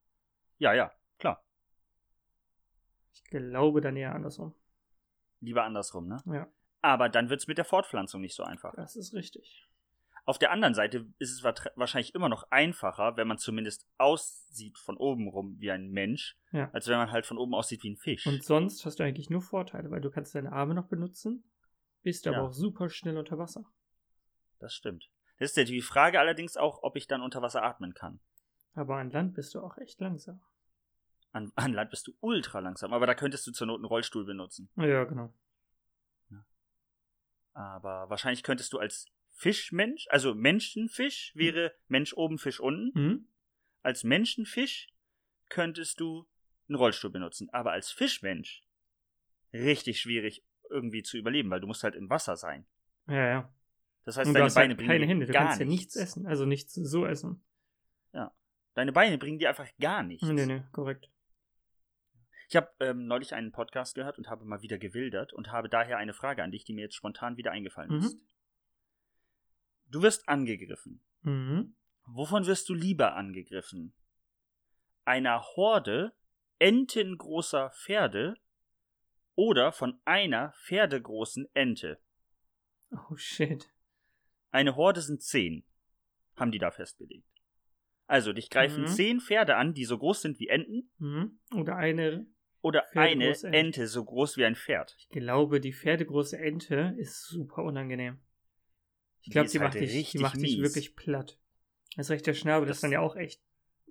Ja, 0.58 0.72
ja, 0.74 0.92
klar. 1.18 1.42
Ich 3.12 3.24
glaube 3.24 3.80
dann 3.80 3.96
eher 3.96 4.14
andersrum. 4.14 4.54
Lieber 5.40 5.64
andersrum, 5.64 6.06
ne? 6.06 6.22
Ja, 6.26 6.48
Aber 6.82 7.08
dann 7.08 7.30
wird's 7.30 7.46
mit 7.46 7.56
der 7.58 7.64
Fortpflanzung 7.64 8.20
nicht 8.20 8.34
so 8.34 8.42
einfach. 8.42 8.74
das 8.74 8.94
ist 8.96 9.14
richtig. 9.14 9.66
Auf 10.26 10.38
der 10.38 10.52
anderen 10.52 10.74
Seite 10.74 11.06
ist 11.18 11.32
es 11.32 11.42
wa- 11.42 11.54
wahrscheinlich 11.76 12.14
immer 12.14 12.28
noch 12.28 12.50
einfacher, 12.50 13.16
wenn 13.16 13.26
man 13.26 13.38
zumindest 13.38 13.88
aussieht 13.96 14.76
von 14.78 14.96
oben 14.98 15.28
rum 15.28 15.56
wie 15.58 15.70
ein 15.70 15.90
Mensch, 15.90 16.36
Ja. 16.52 16.70
als 16.72 16.86
wenn 16.88 16.98
man 16.98 17.10
halt 17.10 17.24
von 17.26 17.38
oben 17.38 17.54
aussieht 17.54 17.82
wie 17.82 17.90
ein 17.90 17.96
Fisch. 17.96 18.26
Und 18.26 18.44
sonst 18.44 18.84
hast 18.84 19.00
du 19.00 19.02
eigentlich 19.04 19.30
nur 19.30 19.40
Vorteile, 19.40 19.90
weil 19.90 20.02
du 20.02 20.10
kannst 20.10 20.34
deine 20.34 20.52
Arme 20.52 20.74
noch 20.74 20.88
benutzen, 20.88 21.42
bist 22.02 22.26
aber 22.28 22.36
Ja. 22.36 22.42
auch 22.44 22.52
super 22.52 22.90
schnell 22.90 23.16
unter 23.16 23.38
Wasser. 23.38 23.64
das 24.58 24.74
stimmt. 24.74 25.08
Das 25.40 25.50
ist 25.50 25.56
ja 25.56 25.64
die 25.64 25.80
Frage 25.80 26.20
allerdings 26.20 26.56
auch, 26.56 26.82
ob 26.82 26.96
ich 26.96 27.06
dann 27.06 27.22
unter 27.22 27.42
Wasser 27.42 27.62
atmen 27.62 27.94
kann. 27.94 28.20
Aber 28.74 28.98
an 28.98 29.10
Land 29.10 29.34
bist 29.34 29.54
du 29.54 29.60
auch 29.60 29.78
echt 29.78 29.98
langsam. 30.00 30.40
An, 31.32 31.50
an 31.54 31.72
Land 31.72 31.90
bist 31.90 32.06
du 32.06 32.12
ultra 32.20 32.58
langsam, 32.60 32.92
aber 32.92 33.06
da 33.06 33.14
könntest 33.14 33.46
du 33.46 33.52
zur 33.52 33.66
Not 33.66 33.78
einen 33.78 33.86
Rollstuhl 33.86 34.24
benutzen. 34.24 34.70
Ja, 34.76 35.04
genau. 35.04 35.32
Aber 37.52 38.08
wahrscheinlich 38.10 38.42
könntest 38.42 38.72
du 38.72 38.78
als 38.78 39.06
Fischmensch, 39.30 40.06
also 40.10 40.34
Menschenfisch 40.34 41.32
wäre 41.34 41.74
Mensch 41.88 42.12
oben, 42.12 42.38
Fisch 42.38 42.60
unten. 42.60 42.98
Mhm. 42.98 43.28
Als 43.82 44.04
Menschenfisch 44.04 44.88
könntest 45.48 46.00
du 46.00 46.28
einen 46.68 46.76
Rollstuhl 46.76 47.10
benutzen. 47.10 47.48
Aber 47.50 47.72
als 47.72 47.90
Fischmensch 47.90 48.62
richtig 49.52 50.00
schwierig 50.00 50.44
irgendwie 50.68 51.02
zu 51.02 51.16
überleben, 51.16 51.50
weil 51.50 51.60
du 51.60 51.66
musst 51.66 51.82
halt 51.82 51.96
im 51.96 52.10
Wasser 52.10 52.36
sein. 52.36 52.66
Ja, 53.08 53.26
ja. 53.26 53.52
Das 54.10 54.16
heißt, 54.16 54.28
Und 54.28 54.34
deine 54.34 54.46
hast 54.46 54.54
Beine 54.54 54.68
halt 54.70 54.78
bringen 54.78 54.88
keine 54.90 55.04
dir 55.04 55.08
Hände, 55.10 55.26
du 55.26 55.32
gar 55.32 55.44
kannst 55.44 55.60
ja 55.60 55.66
nichts 55.66 55.94
nichts. 55.94 56.10
essen. 56.10 56.26
Also 56.26 56.44
nichts 56.46 56.74
so 56.74 57.06
essen. 57.06 57.42
Deine 58.74 58.92
Beine 58.92 59.18
bringen 59.18 59.40
dir 59.40 59.48
einfach 59.48 59.68
gar 59.80 60.04
nichts. 60.04 60.26
Nee, 60.26 60.46
nee, 60.46 60.62
korrekt. 60.70 61.10
Ich 62.48 62.54
habe 62.54 62.70
ähm, 62.78 63.06
neulich 63.06 63.34
einen 63.34 63.50
Podcast 63.50 63.96
gehört 63.96 64.16
und 64.16 64.28
habe 64.30 64.44
mal 64.44 64.62
wieder 64.62 64.78
gewildert 64.78 65.32
und 65.32 65.50
habe 65.50 65.68
daher 65.68 65.96
eine 65.98 66.12
Frage 66.14 66.44
an 66.44 66.52
dich, 66.52 66.64
die 66.64 66.72
mir 66.72 66.82
jetzt 66.82 66.94
spontan 66.94 67.36
wieder 67.36 67.50
eingefallen 67.50 67.90
Mhm. 67.90 67.98
ist. 67.98 68.24
Du 69.88 70.02
wirst 70.02 70.28
angegriffen. 70.28 71.02
Mhm. 71.22 71.74
Wovon 72.06 72.46
wirst 72.46 72.68
du 72.68 72.74
lieber 72.74 73.16
angegriffen? 73.16 73.92
Einer 75.04 75.42
Horde 75.42 76.12
entengroßer 76.60 77.70
Pferde 77.70 78.36
oder 79.34 79.72
von 79.72 80.00
einer 80.04 80.52
pferdegroßen 80.64 81.48
Ente? 81.54 82.00
Oh 82.92 83.16
shit. 83.16 83.68
Eine 84.50 84.76
Horde 84.76 85.00
sind 85.00 85.22
zehn, 85.22 85.64
haben 86.36 86.50
die 86.52 86.58
da 86.58 86.70
festgelegt. 86.70 87.26
Also, 88.06 88.32
dich 88.32 88.50
greifen 88.50 88.82
Mhm. 88.82 88.86
zehn 88.88 89.20
Pferde 89.20 89.56
an, 89.56 89.72
die 89.74 89.84
so 89.84 89.96
groß 89.96 90.22
sind 90.22 90.40
wie 90.40 90.48
Enten, 90.48 90.90
Mhm. 90.98 91.38
Oder 91.54 91.76
eine, 91.76 92.26
oder 92.60 92.84
eine 92.96 93.32
Ente. 93.52 93.86
So 93.86 94.04
groß 94.04 94.36
wie 94.36 94.44
ein 94.44 94.56
Pferd. 94.56 94.96
ich 94.98 95.08
glaube, 95.08 95.60
die 95.60 95.72
pferdegroße 95.72 96.36
Ente 96.38 96.94
ist 96.98 97.24
super 97.26 97.62
unangenehm. 97.62 98.18
Ich 99.22 99.30
glaube, 99.30 99.48
die, 99.48 99.58
halt 99.60 99.74
macht 99.74 99.80
dich, 99.80 100.10
die 100.10 100.18
macht 100.18 100.40
dich 100.40 100.58
wirklich 100.60 100.96
platt. 100.96 101.38
Das 101.96 102.10
recht 102.10 102.26
der 102.26 102.34
Schnabel, 102.34 102.66
das, 102.66 102.78
ist 102.78 102.82
dann 102.82 102.92
ja 102.92 103.00
auch 103.00 103.16
echt 103.16 103.40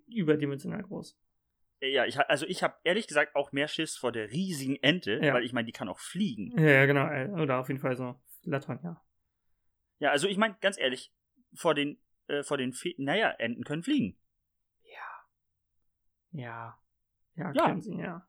überdimensional 0.07 0.81
groß. 0.83 1.17
Ja, 1.81 2.05
ich, 2.05 2.19
also 2.19 2.45
ich 2.45 2.61
habe 2.61 2.75
ehrlich 2.83 3.07
gesagt 3.07 3.35
auch 3.35 3.51
mehr 3.53 3.67
Schiss 3.69 3.95
vor 3.95 4.11
der 4.11 4.31
riesigen 4.31 4.75
Ente, 4.77 5.19
Ja. 5.23 5.33
weil 5.33 5.45
ich 5.45 5.53
meine, 5.53 5.65
die 5.65 5.71
kann 5.71 5.87
auch 5.87 5.99
fliegen. 5.99 6.51
Ja, 6.59 6.85
genau. 6.85 7.07
äh, 7.07 7.29
Oder 7.41 7.59
auf 7.59 7.69
jeden 7.69 7.79
Fall 7.79 7.95
so 7.95 8.19
Flattern, 8.43 8.79
ja. 8.83 9.01
Ja, 9.99 10.11
also 10.11 10.27
ich 10.27 10.37
meine, 10.37 10.55
ganz 10.61 10.77
ehrlich, 10.77 11.11
vor 11.53 11.73
den, 11.75 11.97
äh, 12.27 12.43
vor 12.43 12.57
den, 12.57 12.73
Fe 12.73 12.93
naja, 12.97 13.29
Enten 13.31 13.63
können 13.63 13.83
fliegen. 13.83 14.17
Ja. 16.31 16.79
Ja, 17.35 17.51
Ja. 17.53 17.65
können 17.65 17.81
sie, 17.81 17.95
ja. 17.95 18.25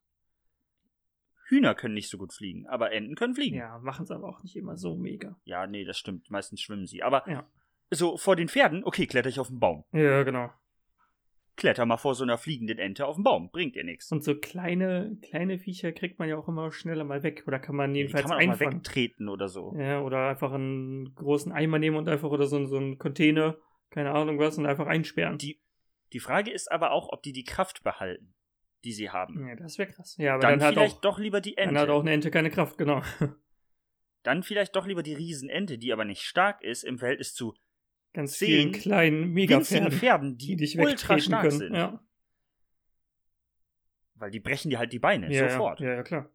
Hühner 1.48 1.74
können 1.74 1.94
nicht 1.94 2.08
so 2.08 2.16
gut 2.18 2.32
fliegen, 2.32 2.66
aber 2.68 2.92
Enten 2.92 3.16
können 3.16 3.34
fliegen. 3.34 3.56
Ja, 3.56 3.78
machen 3.78 4.04
es 4.04 4.10
aber 4.12 4.28
auch 4.28 4.42
nicht 4.42 4.54
immer 4.56 4.76
so 4.76 4.94
mega. 4.96 5.36
Ja, 5.44 5.66
nee, 5.66 5.84
das 5.84 5.98
stimmt. 5.98 6.30
Meistens 6.30 6.60
schwimmen 6.60 6.86
sie. 6.86 7.02
Aber 7.02 7.28
Ja. 7.28 7.44
so 7.90 8.16
vor 8.16 8.36
den 8.36 8.48
Pferden, 8.48 8.84
okay, 8.84 9.06
kletter 9.06 9.28
ich 9.28 9.40
auf 9.40 9.48
den 9.48 9.58
Baum. 9.58 9.84
Ja, 9.92 10.22
genau. 10.22 10.52
Kletter 11.60 11.84
mal 11.84 11.98
vor 11.98 12.14
so 12.14 12.24
einer 12.24 12.38
fliegenden 12.38 12.78
Ente 12.78 13.06
auf 13.06 13.16
den 13.16 13.22
Baum. 13.22 13.50
Bringt 13.50 13.76
dir 13.76 13.84
nichts. 13.84 14.10
Und 14.10 14.24
so 14.24 14.34
kleine, 14.34 15.18
kleine 15.20 15.58
Viecher 15.58 15.92
kriegt 15.92 16.18
man 16.18 16.26
ja 16.26 16.38
auch 16.38 16.48
immer 16.48 16.72
schneller 16.72 17.04
mal 17.04 17.22
weg. 17.22 17.44
Oder 17.46 17.58
kann 17.58 17.76
man 17.76 17.92
Die 17.92 18.00
jedenfalls 18.00 18.26
kann 18.26 18.38
man 18.38 18.50
auch 18.50 18.58
mal 18.58 18.72
wegtreten 18.72 19.28
oder 19.28 19.48
so. 19.48 19.76
Ja, 19.78 20.00
oder 20.00 20.28
einfach 20.28 20.52
einen 20.52 21.14
großen 21.14 21.52
Eimer 21.52 21.78
nehmen 21.78 21.96
und 21.96 22.08
einfach 22.08 22.30
oder 22.30 22.46
so, 22.46 22.64
so 22.64 22.78
einen 22.78 22.96
Container, 22.96 23.58
keine 23.90 24.12
Ahnung 24.12 24.38
was, 24.38 24.56
und 24.56 24.64
einfach 24.64 24.86
einsperren. 24.86 25.36
Die, 25.36 25.60
die 26.14 26.20
Frage 26.20 26.50
ist 26.50 26.72
aber 26.72 26.92
auch, 26.92 27.10
ob 27.10 27.22
die 27.22 27.32
die 27.32 27.44
Kraft 27.44 27.84
behalten, 27.84 28.34
die 28.84 28.92
sie 28.92 29.10
haben. 29.10 29.46
ja, 29.46 29.54
das 29.54 29.76
wäre 29.76 29.92
krass. 29.92 30.16
Ja, 30.16 30.34
aber 30.34 30.40
dann 30.40 30.58
dann, 30.58 30.68
hat 30.68 30.74
vielleicht 30.74 30.96
auch, 30.96 31.00
doch 31.02 31.18
lieber 31.18 31.42
die 31.42 31.56
dann 31.56 31.68
Ente. 31.68 31.80
hat 31.80 31.90
auch 31.90 32.00
eine 32.00 32.12
Ente 32.12 32.30
keine 32.30 32.50
Kraft, 32.50 32.78
genau. 32.78 33.02
Dann 34.22 34.42
vielleicht 34.42 34.76
doch 34.76 34.86
lieber 34.86 35.02
die 35.02 35.14
Riesenente, 35.14 35.78
die 35.78 35.92
aber 35.92 36.04
nicht 36.04 36.22
stark 36.22 36.62
ist 36.62 36.84
im 36.84 36.98
Verhältnis 36.98 37.34
zu 37.34 37.54
Ganz 38.12 38.38
Zehn 38.38 38.48
vielen 38.48 38.72
kleinen 38.72 39.32
Mega-Pferden, 39.32 39.92
Pferden, 39.92 40.36
die 40.36 40.48
die, 40.48 40.56
dich 40.56 40.78
ultra 40.78 41.18
stark 41.18 41.42
können. 41.42 41.58
sind. 41.58 41.74
Ja. 41.74 42.02
Weil 44.14 44.30
die 44.30 44.40
brechen 44.40 44.70
dir 44.70 44.78
halt 44.78 44.92
die 44.92 44.98
Beine 44.98 45.32
Ja, 45.32 45.48
sofort. 45.48 45.80
Ja, 45.80 45.94
ja, 45.94 46.02
klar. 46.02 46.30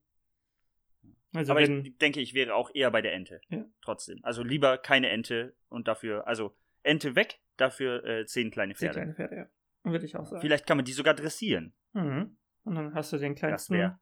Also 1.34 1.52
aber 1.52 1.62
wenn, 1.62 1.86
ich 1.86 1.98
denke, 1.98 2.22
ich 2.22 2.34
wäre 2.34 2.56
auch 2.56 2.72
eher 2.74 2.90
bei 2.92 3.02
der 3.02 3.14
Ente. 3.14 3.42
Ja. 3.50 3.66
Trotzdem. 3.82 4.20
Also 4.24 4.42
lieber 4.42 4.78
keine 4.78 5.10
Ente 5.10 5.56
und 5.68 5.88
dafür, 5.88 6.26
also 6.28 6.56
Ente 6.84 7.16
weg, 7.16 7.42
dafür 7.58 8.06
äh, 8.06 8.26
zehn 8.26 8.52
kleine 8.52 8.74
Pferde. 8.74 8.94
kleine 8.94 9.14
Pferde, 9.14 9.36
ja. 9.36 9.50
Würde 9.84 10.06
ich 10.06 10.16
auch 10.16 10.26
sagen. 10.26 10.42
Vielleicht 10.42 10.66
kann 10.66 10.78
man 10.78 10.86
die 10.86 10.94
sogar 10.94 11.14
dressieren. 11.14 11.74
Mhm. 11.94 12.38
Und 12.64 12.76
dann 12.76 12.94
hast 12.96 13.12
du 13.12 13.18
den 13.18 13.36
kleinsten 13.36 13.98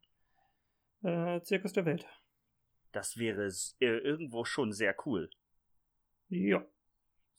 äh, 1.02 1.42
Zirkus 1.42 1.72
der 1.72 1.84
Welt. 1.84 2.06
das 2.92 3.18
wäre 3.18 3.46
äh, 3.80 3.86
irgendwo 3.86 4.44
schon 4.44 4.72
sehr 4.72 4.94
cool. 5.04 5.28
Ja, 6.28 6.64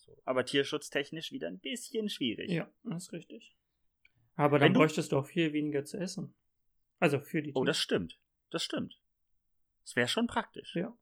So. 0.05 0.21
Aber 0.25 0.45
tierschutztechnisch 0.45 1.31
wieder 1.31 1.47
ein 1.47 1.59
bisschen 1.59 2.09
schwierig. 2.09 2.50
ja, 2.51 2.69
das 2.83 3.03
ist 3.05 3.13
richtig. 3.13 3.55
Aber 4.35 4.59
dann 4.59 4.67
Wenn 4.69 4.74
bräuchtest 4.74 5.12
du 5.12 5.17
auch 5.17 5.25
viel 5.25 5.53
weniger 5.53 5.85
zu 5.85 5.97
essen. 5.97 6.35
Also 7.00 7.19
für 7.19 7.41
die 7.41 7.51
Oh, 7.51 7.53
Tiere. 7.62 7.65
das 7.65 7.79
stimmt. 7.79 8.19
Das 8.51 8.63
stimmt. 8.63 9.00
Das 9.83 9.95
wäre 9.95 10.07
schon 10.07 10.27
praktisch. 10.27 10.75
Ja. 10.75 10.95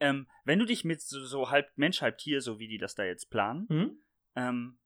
Ähm, 0.00 0.28
wenn 0.44 0.58
du 0.58 0.64
dich 0.64 0.84
mit 0.84 1.00
so, 1.02 1.24
so 1.24 1.50
halb 1.50 1.70
Mensch, 1.76 2.00
halb 2.00 2.18
Tier, 2.18 2.40
so 2.40 2.58
wie 2.58 2.68
die 2.68 2.78
das 2.78 2.94
da 2.94 3.04
jetzt 3.04 3.30
planen, 3.30 3.68
Hm? 3.68 4.02
ähm, 4.34 4.78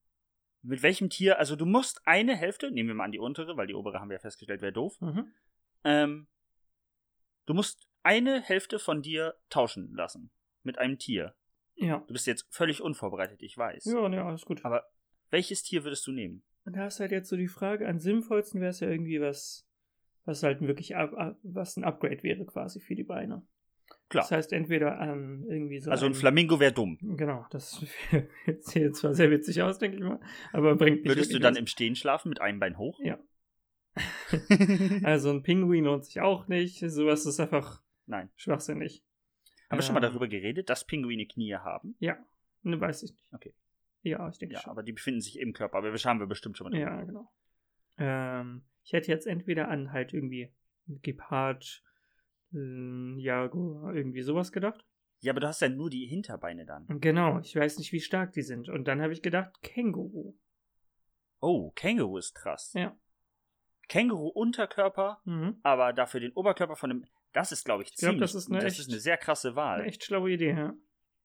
mit 0.62 0.82
welchem 0.82 1.10
Tier, 1.10 1.38
also 1.38 1.56
du 1.56 1.66
musst 1.66 2.06
eine 2.06 2.34
Hälfte, 2.36 2.70
nehmen 2.70 2.88
wir 2.88 2.94
mal 2.94 3.04
an 3.04 3.12
die 3.12 3.18
untere, 3.18 3.56
weil 3.56 3.66
die 3.66 3.74
obere 3.74 4.00
haben 4.00 4.08
wir 4.08 4.14
ja 4.16 4.20
festgestellt, 4.20 4.62
wäre 4.62 4.72
doof. 4.72 5.00
Mhm. 5.00 5.32
Ähm, 5.84 6.26
du 7.46 7.54
musst 7.54 7.86
eine 8.02 8.40
Hälfte 8.40 8.78
von 8.78 9.02
dir 9.02 9.34
tauschen 9.50 9.94
lassen 9.94 10.30
mit 10.62 10.78
einem 10.78 10.98
Tier. 10.98 11.34
Ja. 11.76 11.98
Du 12.06 12.12
bist 12.12 12.26
jetzt 12.26 12.46
völlig 12.50 12.80
unvorbereitet, 12.82 13.42
ich 13.42 13.56
weiß. 13.56 13.84
Ja, 13.86 14.08
ne, 14.08 14.24
alles 14.24 14.44
gut. 14.44 14.64
Aber 14.64 14.84
welches 15.30 15.62
Tier 15.62 15.84
würdest 15.84 16.06
du 16.06 16.12
nehmen? 16.12 16.42
Und 16.64 16.76
da 16.76 16.86
ist 16.86 17.00
halt 17.00 17.12
jetzt 17.12 17.28
so 17.28 17.36
die 17.36 17.48
Frage, 17.48 17.88
am 17.88 17.98
sinnvollsten 17.98 18.60
wäre 18.60 18.70
es 18.70 18.80
ja 18.80 18.88
irgendwie 18.88 19.20
was, 19.20 19.66
was 20.24 20.42
halt 20.42 20.60
wirklich, 20.60 20.96
ab, 20.96 21.12
ab, 21.14 21.36
was 21.42 21.76
ein 21.76 21.84
Upgrade 21.84 22.22
wäre 22.22 22.44
quasi 22.46 22.80
für 22.80 22.94
die 22.94 23.04
Beine. 23.04 23.46
Klar. 24.08 24.22
Das 24.24 24.30
heißt, 24.30 24.52
entweder 24.52 24.98
an 24.98 25.44
irgendwie 25.48 25.80
so. 25.80 25.90
also 25.90 26.06
ein 26.06 26.14
Flamingo 26.14 26.58
wäre 26.60 26.72
dumm. 26.72 26.98
Genau, 27.02 27.44
das 27.50 27.84
sieht 28.60 28.96
zwar 28.96 29.12
sehr 29.12 29.30
witzig 29.30 29.60
aus, 29.62 29.78
denke 29.78 29.98
ich 29.98 30.02
mal, 30.02 30.20
aber 30.52 30.76
bringt 30.76 31.02
nicht 31.02 31.08
Würdest 31.08 31.34
du 31.34 31.38
dann 31.38 31.54
was. 31.54 31.60
im 31.60 31.66
Stehen 31.66 31.96
schlafen 31.96 32.28
mit 32.30 32.40
einem 32.40 32.60
Bein 32.60 32.78
hoch? 32.78 32.98
Ja. 33.02 33.18
Also 35.04 35.30
ein 35.30 35.42
Pinguin 35.42 35.84
lohnt 35.84 36.04
sich 36.04 36.20
auch 36.20 36.48
nicht. 36.48 36.78
Sowas 36.90 37.26
ist 37.26 37.38
einfach 37.38 37.82
Nein. 38.06 38.30
schwachsinnig. 38.36 39.04
Haben 39.70 39.78
wir 39.78 39.82
schon 39.82 39.94
mal 39.94 40.00
darüber 40.00 40.28
geredet, 40.28 40.68
dass 40.70 40.84
Pinguine 40.86 41.26
Knie 41.26 41.54
haben? 41.54 41.96
Ja, 41.98 42.16
ne, 42.62 42.80
weiß 42.80 43.02
ich 43.04 43.12
nicht. 43.12 43.32
Okay. 43.32 43.54
Ja, 44.02 44.28
ich 44.28 44.38
denke 44.38 44.54
Ja, 44.54 44.60
schon. 44.60 44.70
aber 44.70 44.82
die 44.82 44.92
befinden 44.92 45.20
sich 45.20 45.38
im 45.38 45.52
Körper. 45.52 45.78
Aber 45.78 45.90
das 45.90 46.04
haben 46.04 46.20
wir 46.20 46.26
bestimmt 46.26 46.56
schon 46.58 46.70
mal 46.70 46.78
Ja, 46.78 47.02
genau. 47.02 47.30
Ähm, 47.96 48.64
ich 48.82 48.92
hätte 48.92 49.10
jetzt 49.10 49.26
entweder 49.26 49.68
an 49.68 49.92
halt 49.92 50.12
irgendwie 50.12 50.52
Gepard, 50.86 51.82
äh, 52.52 53.18
Jaguar, 53.20 53.94
irgendwie 53.94 54.22
sowas 54.22 54.52
gedacht. 54.52 54.84
Ja, 55.20 55.32
aber 55.32 55.40
du 55.40 55.48
hast 55.48 55.60
ja 55.62 55.70
nur 55.70 55.88
die 55.88 56.06
Hinterbeine 56.06 56.66
dann. 56.66 56.86
Genau, 57.00 57.38
ich 57.40 57.56
weiß 57.56 57.78
nicht, 57.78 57.92
wie 57.92 58.00
stark 58.00 58.32
die 58.32 58.42
sind. 58.42 58.68
Und 58.68 58.84
dann 58.86 59.00
habe 59.00 59.14
ich 59.14 59.22
gedacht, 59.22 59.62
Känguru. 59.62 60.36
Oh, 61.40 61.70
Känguru 61.70 62.18
ist 62.18 62.34
krass. 62.34 62.74
Ja. 62.74 62.94
Känguru 63.88 64.28
Unterkörper, 64.28 65.20
Mhm. 65.24 65.58
aber 65.62 65.92
dafür 65.94 66.20
den 66.20 66.32
Oberkörper 66.32 66.76
von 66.76 66.90
dem. 66.90 67.04
Das 67.34 67.52
ist, 67.52 67.64
glaube 67.64 67.82
ich, 67.82 67.90
Ich 67.90 67.96
glaub, 67.96 68.12
ziemlich. 68.12 68.20
das 68.32 68.34
ist 68.34 68.48
eine 68.48 68.60
das 68.60 68.72
echt- 68.72 68.80
ist 68.80 68.88
eine 68.90 68.98
sehr 69.00 69.18
krasse 69.18 69.54
Wahl. 69.56 69.80
Eine 69.80 69.88
echt 69.88 70.02
schlaue 70.04 70.30
Idee, 70.30 70.54
ja. 70.54 70.72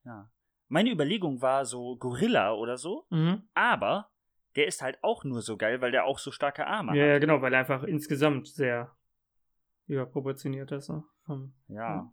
Ja. 0.03 0.29
Meine 0.67 0.91
Überlegung 0.91 1.41
war 1.41 1.65
so 1.65 1.95
Gorilla 1.97 2.51
oder 2.53 2.77
so, 2.77 3.05
Mhm. 3.09 3.47
aber 3.53 4.11
der 4.55 4.67
ist 4.67 4.81
halt 4.81 5.01
auch 5.03 5.23
nur 5.23 5.41
so 5.41 5.55
geil, 5.55 5.79
weil 5.81 5.91
der 5.91 6.03
auch 6.05 6.19
so 6.19 6.31
starke 6.31 6.67
Arme 6.67 6.97
Ja, 6.97 7.05
ja, 7.05 7.13
hat. 7.15 7.21
genau, 7.21 7.41
weil 7.41 7.53
er 7.53 7.59
einfach 7.59 7.83
insgesamt 7.83 8.47
sehr 8.47 8.95
überproportioniert 9.87 10.71
ist. 10.71 10.87
So. 10.87 11.03
Vom, 11.25 11.53
Ja. 11.67 12.11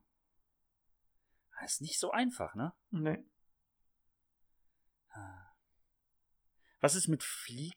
Das 1.60 1.72
ist 1.72 1.80
nicht 1.80 1.98
so 1.98 2.10
einfach, 2.12 2.54
ne? 2.54 2.72
nee. 2.90 3.24
Was 6.80 6.94
ist 6.94 7.08
mit, 7.08 7.22
Flie 7.22 7.72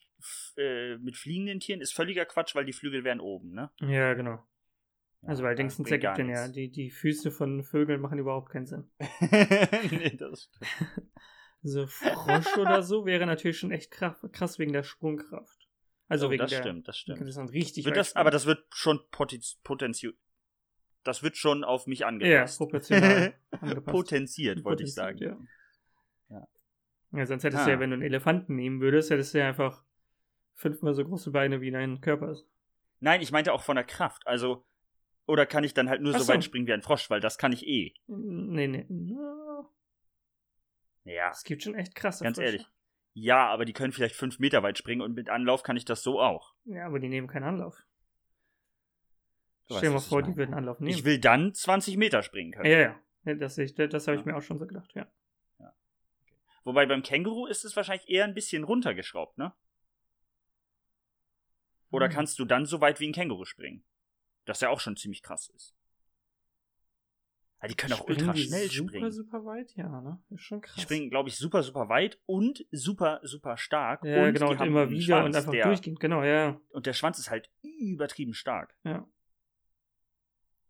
äh, 0.58 0.98
mit 0.98 1.16
fliegenden 1.16 1.58
Tieren? 1.60 1.80
Ist 1.80 1.94
völliger 1.94 2.26
Quatsch, 2.26 2.54
weil 2.54 2.66
die 2.66 2.74
Flügel 2.74 3.02
wären 3.02 3.20
oben, 3.20 3.52
ne? 3.52 3.70
Ja, 3.80 4.12
genau. 4.14 4.46
Also, 5.22 5.42
weil 5.42 5.50
Ja, 5.52 5.56
Dingsens 5.56 5.90
ergibt 5.90 6.16
denn 6.18 6.30
ja, 6.30 6.48
die, 6.48 6.70
die 6.70 6.90
Füße 6.90 7.30
von 7.30 7.62
Vögeln 7.62 8.00
machen 8.00 8.18
überhaupt 8.18 8.50
keinen 8.50 8.66
Sinn. 8.66 8.90
nee, 9.90 10.16
das 10.16 10.44
stimmt. 10.44 11.10
So 11.62 11.86
Frosch 11.86 12.56
oder 12.56 12.82
so 12.82 13.04
wäre 13.04 13.26
natürlich 13.26 13.58
schon 13.58 13.70
echt 13.70 13.90
krass, 13.90 14.58
wegen 14.58 14.72
der 14.72 14.82
Sprungkraft. 14.82 15.68
Also 16.08 16.26
oh, 16.26 16.30
wegen 16.30 16.40
das 16.40 16.50
der, 16.50 16.60
stimmt, 16.62 16.88
das 16.88 16.96
stimmt. 16.96 17.20
Das 17.20 17.52
richtig 17.52 17.84
Wird 17.84 17.96
das, 17.96 18.16
aber 18.16 18.30
das 18.30 18.46
wird 18.46 18.64
schon 18.70 19.00
potenziell. 19.10 20.14
Das 21.04 21.22
wird 21.22 21.36
schon 21.36 21.64
auf 21.64 21.86
mich 21.86 22.00
ja, 22.00 22.08
angepasst. 22.08 22.58
proportional 22.58 23.34
angepasst. 23.50 23.86
Potenziert, 23.86 24.64
wollte 24.64 24.82
ich 24.84 24.94
Potenziert, 24.94 25.30
sagen. 25.30 25.48
Ja, 27.12 27.26
sonst 27.26 27.44
hättest 27.44 27.62
Ah. 27.62 27.64
du 27.66 27.70
ja, 27.72 27.80
wenn 27.80 27.90
du 27.90 27.94
einen 27.94 28.02
Elefanten 28.02 28.54
nehmen 28.54 28.80
würdest, 28.80 29.10
hättest 29.10 29.34
du 29.34 29.38
ja 29.38 29.48
einfach 29.48 29.82
fünfmal 30.54 30.94
so 30.94 31.04
große 31.04 31.30
Beine 31.30 31.60
wie 31.60 31.70
dein 31.70 32.00
Körper 32.00 32.30
ist. 32.30 32.46
Nein, 33.00 33.20
ich 33.20 33.32
meinte 33.32 33.52
auch 33.52 33.62
von 33.62 33.76
der 33.76 33.84
Kraft. 33.84 34.26
Also, 34.26 34.64
oder 35.30 35.46
kann 35.46 35.64
ich 35.64 35.72
dann 35.74 35.88
halt 35.88 36.02
nur 36.02 36.12
Ach 36.14 36.18
so 36.18 36.24
so. 36.24 36.32
weit 36.32 36.44
springen 36.44 36.66
wie 36.66 36.72
ein 36.72 36.82
Frosch, 36.82 37.08
weil 37.08 37.20
das 37.20 37.38
kann 37.38 37.52
ich 37.52 37.66
eh. 37.66 37.94
Nee, 38.06 38.66
nee. 38.68 38.86
Ja, 41.04 41.30
Es 41.30 41.44
gibt 41.44 41.62
schon 41.62 41.74
echt 41.74 41.94
krasse 41.94 42.24
ganz 42.24 42.36
Frösche. 42.36 42.46
ehrlich. 42.46 42.66
Ja, 43.14 43.46
aber 43.48 43.64
die 43.64 43.72
können 43.72 43.92
vielleicht 43.92 44.14
fünf 44.14 44.38
Meter 44.38 44.62
weit 44.62 44.78
springen 44.78 45.00
und 45.00 45.14
mit 45.14 45.28
Anlauf 45.30 45.62
kann 45.62 45.76
ich 45.76 45.84
das 45.84 46.02
so 46.02 46.20
auch. 46.20 46.54
Ja, 46.64 46.86
aber 46.86 47.00
die 47.00 47.08
nehmen 47.08 47.26
keinen 47.26 47.44
Anlauf. 47.44 47.76
Du 49.68 49.76
Stell 49.76 49.88
dir 49.88 49.94
mal 49.94 50.00
vor, 50.00 50.22
die 50.22 50.36
würden 50.36 50.54
Anlauf 50.54 50.78
nehmen. 50.80 50.90
Ich 50.96 51.04
will 51.04 51.18
dann 51.18 51.54
20 51.54 51.96
Meter 51.96 52.22
springen 52.22 52.52
können. 52.52 52.70
ja, 52.70 52.78
ja. 52.78 53.00
ja 53.24 53.34
das 53.34 53.56
ich, 53.58 53.74
das 53.74 54.06
habe 54.06 54.16
ich 54.18 54.24
Ja. 54.26 54.32
mir 54.32 54.36
auch 54.38 54.42
schon 54.42 54.58
so 54.58 54.66
gedacht, 54.66 54.92
ja. 54.94 55.10
Wobei 56.62 56.84
beim 56.84 57.02
Känguru 57.02 57.46
ist 57.46 57.64
es 57.64 57.74
wahrscheinlich 57.74 58.08
eher 58.10 58.24
ein 58.26 58.34
bisschen 58.34 58.64
runtergeschraubt, 58.64 59.38
ne? 59.38 59.54
Oder 61.90 62.06
Hm. 62.06 62.12
kannst 62.12 62.38
du 62.38 62.44
dann 62.44 62.66
so 62.66 62.80
weit 62.82 63.00
wie 63.00 63.08
ein 63.08 63.12
Känguru 63.14 63.44
springen? 63.46 63.82
Das 64.44 64.60
ja 64.60 64.68
auch 64.70 64.80
schon 64.80 64.96
ziemlich 64.96 65.22
krass 65.22 65.48
ist. 65.54 65.74
Ja, 67.62 67.68
die 67.68 67.74
können 67.74 67.92
auch 67.92 67.98
Springen 67.98 68.20
ultra 68.20 68.36
schnell 68.36 68.70
super, 68.70 68.88
springen. 68.88 69.12
super 69.12 69.44
weit? 69.44 69.74
Ja, 69.76 70.00
ne? 70.00 70.22
Ist 70.30 70.40
schon 70.40 70.62
krass. 70.62 70.74
Die 70.76 70.80
springen, 70.80 71.10
glaube 71.10 71.28
ich, 71.28 71.36
super, 71.36 71.62
super 71.62 71.90
weit 71.90 72.18
und 72.24 72.64
super, 72.70 73.20
super 73.22 73.58
stark. 73.58 74.02
ja, 74.02 74.24
und 74.24 74.32
genau, 74.32 74.50
und 74.50 74.60
immer 74.62 74.88
wieder 74.88 75.02
Schwanz, 75.02 75.26
und 75.26 75.36
einfach 75.36 75.52
der, 75.52 75.66
durchgehend. 75.66 76.00
Genau, 76.00 76.22
ja. 76.22 76.58
Und 76.70 76.86
der 76.86 76.94
Schwanz 76.94 77.18
ist 77.18 77.30
halt 77.30 77.50
übertrieben 77.62 78.32
stark. 78.32 78.74
Ja, 78.82 79.06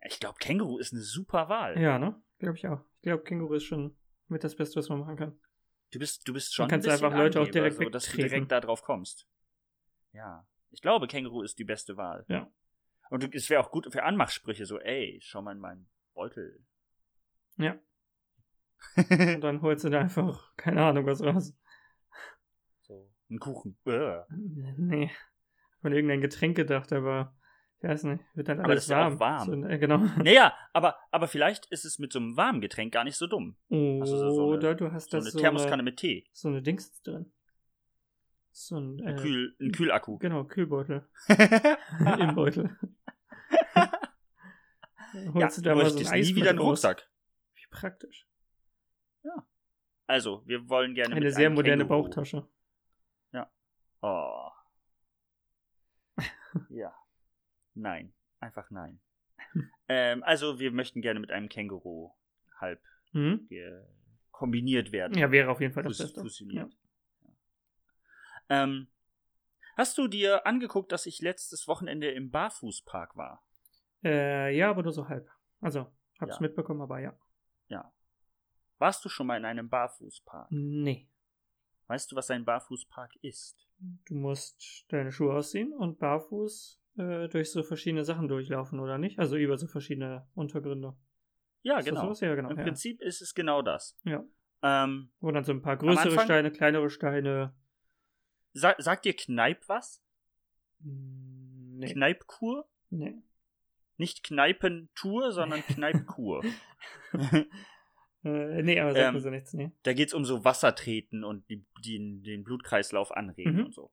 Ich 0.02 0.18
glaube, 0.18 0.38
Känguru 0.40 0.78
ist 0.78 0.92
eine 0.92 1.02
super 1.02 1.48
Wahl. 1.48 1.80
ja 1.80 1.98
ne? 1.98 2.20
Glaube 2.40 2.56
ich 2.56 2.66
auch. 2.66 2.80
Ich 2.96 3.02
glaube, 3.02 3.22
Känguru 3.22 3.54
ist 3.54 3.64
schon 3.64 3.96
mit 4.26 4.42
das 4.42 4.56
Beste, 4.56 4.76
was 4.76 4.88
man 4.88 4.98
machen 5.00 5.16
kann. 5.16 5.38
Du 5.92 5.98
bist, 5.98 6.26
du 6.26 6.32
bist 6.32 6.54
schon 6.54 6.68
kannst 6.68 6.88
ein 6.88 6.92
einfach 6.92 7.16
Leute 7.16 7.40
auch 7.40 7.48
direkt 7.48 7.76
so, 7.76 7.88
dass 7.88 8.06
du 8.06 8.16
direkt 8.16 8.50
da 8.50 8.60
drauf 8.60 8.82
kommst. 8.82 9.28
Ja. 10.12 10.46
Ich 10.70 10.80
glaube, 10.80 11.06
Känguru 11.06 11.42
ist 11.42 11.58
die 11.58 11.64
beste 11.64 11.96
Wahl. 11.96 12.24
Ja. 12.28 12.50
Und 13.10 13.34
es 13.34 13.50
wäre 13.50 13.60
auch 13.60 13.70
gut 13.70 13.86
für 13.92 14.02
Anmachsprüche, 14.04 14.64
so, 14.66 14.78
ey, 14.78 15.18
schau 15.22 15.42
mal 15.42 15.52
in 15.52 15.58
meinen 15.58 15.88
Beutel. 16.14 16.64
Ja. 17.58 17.76
Und 18.96 19.40
dann 19.42 19.60
holst 19.62 19.84
du 19.84 19.90
da 19.90 20.00
einfach, 20.00 20.56
keine 20.56 20.82
Ahnung, 20.84 21.04
was 21.06 21.22
raus. 21.22 21.54
so, 22.82 23.10
ein 23.30 23.38
Kuchen. 23.38 23.76
Nee. 23.84 25.10
Von 25.82 25.92
irgendein 25.92 26.20
Getränk 26.22 26.56
gedacht, 26.56 26.92
aber 26.92 27.34
ich 27.82 27.88
weiß 27.88 28.04
nicht, 28.04 28.22
wird 28.34 28.48
dann 28.48 28.58
Aber 28.60 28.68
alles 28.70 28.80
das 28.80 28.84
ist 28.84 28.90
ja 28.90 29.06
auch 29.08 29.18
warm. 29.18 29.48
warm. 29.48 29.62
So, 29.62 29.68
äh, 29.68 29.78
genau. 29.78 29.98
Naja, 30.22 30.54
aber, 30.72 30.96
aber 31.10 31.26
vielleicht 31.28 31.66
ist 31.66 31.84
es 31.84 31.98
mit 31.98 32.12
so 32.12 32.18
einem 32.20 32.36
warmen 32.36 32.60
Getränk 32.60 32.92
gar 32.92 33.04
nicht 33.04 33.16
so 33.16 33.26
dumm. 33.26 33.56
Also 33.70 34.16
so- 34.18 34.30
so 34.30 34.42
eine- 34.48 34.56
Oder 34.58 34.74
du 34.74 34.92
hast 34.92 35.10
So 35.10 35.16
das 35.18 35.34
eine 35.34 35.40
Thermoskanne 35.42 35.74
eine, 35.74 35.82
mit 35.84 35.96
Tee. 35.96 36.26
so 36.32 36.48
eine 36.48 36.62
Dings 36.62 37.00
drin. 37.02 37.32
So 38.52 38.78
ein, 38.78 39.00
Ein, 39.06 39.16
äh, 39.16 39.20
Kühl, 39.20 39.56
ein 39.60 39.72
Kühlakku. 39.72 40.18
Genau, 40.18 40.44
Kühlbeutel. 40.44 41.08
Im 42.18 42.34
Beutel. 42.34 42.76
Holst 45.12 45.36
ja, 45.36 45.48
du 45.48 45.60
da 45.62 45.74
mal 45.74 45.90
so 45.90 45.98
ein 45.98 46.06
Eis 46.06 46.28
nie 46.28 46.36
wieder 46.36 46.50
einen. 46.50 46.58
Rucksack. 46.60 47.08
Wie 47.54 47.66
praktisch. 47.70 48.26
Also, 50.06 50.42
wir 50.46 50.68
wollen 50.68 50.94
gerne 50.94 51.14
Eine 51.14 51.30
sehr 51.30 51.50
moderne 51.50 51.84
Känguru. 51.84 52.02
Bauchtasche. 52.04 52.48
Oh. 54.02 54.48
ja. 56.70 56.94
Nein. 57.74 58.14
Einfach 58.40 58.70
nein. 58.70 58.98
ähm, 59.88 60.22
also, 60.22 60.58
wir 60.58 60.70
möchten 60.72 61.02
gerne 61.02 61.20
mit 61.20 61.30
einem 61.30 61.50
Känguru 61.50 62.10
halb 62.58 62.82
Mhm. 63.12 63.46
kombiniert 64.30 64.90
werden. 64.92 65.18
Ja, 65.18 65.30
wäre 65.30 65.50
auf 65.50 65.60
jeden 65.60 65.74
Fall 65.74 65.82
das 65.82 65.98
Fus- 65.98 66.06
Beste. 66.06 66.20
fusioniert. 66.22 66.72
Ähm, 68.48 68.88
hast 69.76 69.98
du 69.98 70.08
dir 70.08 70.46
angeguckt, 70.46 70.92
dass 70.92 71.04
ich 71.06 71.20
letztes 71.20 71.68
Wochenende 71.68 72.10
im 72.10 72.30
Barfußpark 72.30 73.16
war? 73.16 73.44
Äh, 74.04 74.56
ja, 74.56 74.70
aber 74.70 74.82
nur 74.82 74.92
so 74.92 75.08
halb. 75.08 75.28
Also, 75.60 75.86
hab's 76.20 76.36
Ja. 76.36 76.40
mitbekommen, 76.40 76.80
aber 76.80 77.00
ja. 77.00 77.18
Ja. 77.68 77.92
Warst 78.78 79.04
du 79.04 79.08
schon 79.08 79.26
mal 79.26 79.36
in 79.36 79.44
einem 79.44 79.68
Barfußpark? 79.68 80.48
Nee. 80.50 81.08
Weißt 81.86 82.10
du, 82.10 82.16
was 82.16 82.30
ein 82.30 82.44
Barfußpark 82.44 83.16
ist? 83.22 83.66
Du 84.06 84.14
musst 84.14 84.86
deine 84.88 85.12
Schuhe 85.12 85.34
ausziehen 85.34 85.72
und 85.72 85.98
barfuß 85.98 86.80
äh, 86.98 87.28
durch 87.28 87.50
so 87.50 87.62
verschiedene 87.62 88.04
Sachen 88.04 88.28
durchlaufen, 88.28 88.80
oder 88.80 88.96
nicht? 88.98 89.18
Also 89.18 89.36
über 89.36 89.58
so 89.58 89.66
verschiedene 89.66 90.26
Untergründe. 90.34 90.96
Ja, 91.62 91.78
Ist 91.78 91.84
genau. 91.86 92.12
Ja, 92.12 92.34
genau. 92.34 92.50
Im 92.50 92.56
ja. 92.58 92.62
Prinzip 92.62 93.00
ist 93.02 93.20
es 93.20 93.34
genau 93.34 93.60
das. 93.62 93.98
Ja. 94.04 94.24
Ähm, 94.62 95.10
Wo 95.20 95.30
dann 95.30 95.44
so 95.44 95.52
ein 95.52 95.62
paar 95.62 95.76
größere 95.76 96.08
Anfang- 96.10 96.24
Steine, 96.24 96.50
kleinere 96.50 96.88
Steine. 96.90 97.54
sa 98.52 98.74
sagt 98.78 99.04
dir 99.04 99.14
Kneip 99.14 99.66
was? 99.68 100.02
Mm, 100.80 101.78
Nee. 101.78 101.92
Kneipkur? 101.92 102.68
nee. 102.90 103.22
Nicht 104.00 104.24
Kneipentour, 104.24 105.30
sondern 105.32 105.62
Kneipkur. 105.62 106.42
Äh, 108.22 108.62
nee, 108.62 108.78
aber 108.78 108.92
sagt 108.92 109.06
Ähm, 109.08 109.14
mir 109.14 109.20
so 109.20 109.30
nichts, 109.30 109.54
nee. 109.54 109.70
da 109.82 109.94
geht 109.94 110.08
es 110.08 110.14
um 110.14 110.26
so 110.26 110.44
Wassertreten 110.44 111.24
und 111.24 111.48
die, 111.48 111.64
die, 111.82 112.20
den 112.22 112.44
Blutkreislauf 112.44 113.12
anregen 113.12 113.54
Mhm. 113.56 113.64
und 113.64 113.74
so. 113.74 113.90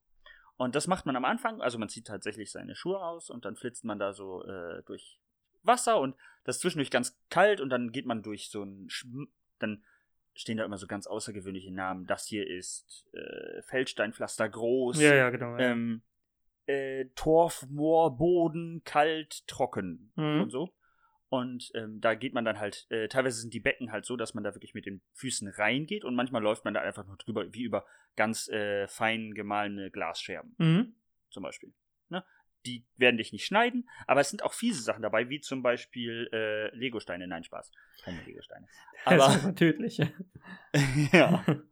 Und 0.57 0.75
das 0.75 0.85
macht 0.87 1.05
man 1.05 1.15
am 1.15 1.23
Anfang, 1.23 1.61
also 1.61 1.77
man 1.79 1.87
zieht 1.87 2.07
tatsächlich 2.07 2.51
seine 2.51 2.75
Schuhe 2.75 2.99
aus 3.01 3.29
und 3.29 3.45
dann 3.45 3.55
flitzt 3.55 3.85
man 3.85 3.99
da 3.99 4.11
so 4.11 4.43
äh, 4.43 4.83
durch 4.83 5.21
Wasser 5.63 6.01
und 6.01 6.15
das 6.43 6.57
ist 6.57 6.61
zwischendurch 6.63 6.91
ganz 6.91 7.17
kalt 7.29 7.61
und 7.61 7.69
dann 7.69 7.93
geht 7.93 8.05
man 8.05 8.21
durch 8.21 8.49
so 8.49 8.63
ein, 8.63 8.89
Schm 8.89 9.29
dann 9.59 9.85
stehen 10.33 10.57
da 10.57 10.65
immer 10.65 10.77
so 10.77 10.87
ganz 10.87 11.07
außergewöhnliche 11.07 11.71
Namen. 11.73 12.05
Das 12.05 12.25
hier 12.27 12.45
ist 12.47 13.07
äh, 13.13 13.61
Feldsteinpflaster 13.61 14.49
groß, 14.49 14.99
Ja, 14.99 15.15
ja, 15.15 15.29
genau. 15.29 15.53
Ja. 15.57 15.71
ähm, 15.71 16.01
äh, 16.67 17.05
Torf, 17.15 17.65
Moor, 17.69 18.17
Boden, 18.17 18.81
kalt, 18.83 19.47
trocken 19.47 20.11
Mhm. 20.15 20.41
und 20.41 20.49
so. 20.51 20.73
Und 21.29 21.71
ähm, 21.75 21.99
da 21.99 22.15
geht 22.15 22.33
man 22.33 22.45
dann 22.45 22.57
halt, 22.59 22.85
äh, 22.89 23.09
teilweise 23.09 23.41
sind 23.41 23.53
die 23.53 23.59
Becken 23.59 23.91
halt 23.91 24.05
so, 24.05 24.15
dass 24.15 24.33
man 24.33 24.45
da 24.45 24.55
wirklich 24.55 24.73
mit 24.73 24.85
den 24.85 25.01
Füßen 25.13 25.49
reingeht 25.49 26.05
und 26.05 26.15
manchmal 26.15 26.41
läuft 26.41 26.63
man 26.63 26.73
da 26.73 26.79
einfach 26.79 27.05
nur 27.05 27.17
drüber, 27.17 27.51
wie 27.53 27.63
über 27.63 27.85
ganz 28.15 28.47
äh, 28.47 28.87
fein 28.87 29.33
gemahlene 29.33 29.91
Glasscherben 29.91 30.55
Mhm. 30.57 30.95
zum 31.29 31.43
Beispiel. 31.43 31.73
Ne? 32.09 32.23
Die 32.65 32.85
werden 32.95 33.17
dich 33.17 33.33
nicht 33.33 33.45
schneiden, 33.45 33.89
aber 34.07 34.21
es 34.21 34.29
sind 34.29 34.41
auch 34.43 34.53
fiese 34.53 34.81
Sachen 34.81 35.01
dabei, 35.01 35.27
wie 35.29 35.41
zum 35.41 35.61
Beispiel 35.63 36.29
äh, 36.31 36.73
Legosteine. 36.75 37.27
Nein, 37.27 37.43
Spaß. 37.43 37.71
Keine 38.03 38.21
Legosteine. 38.23 38.67
Das 39.05 39.35
ist 39.35 39.43
Aber, 39.45 39.55
tödlich. 39.55 40.01
ja. 41.13 41.45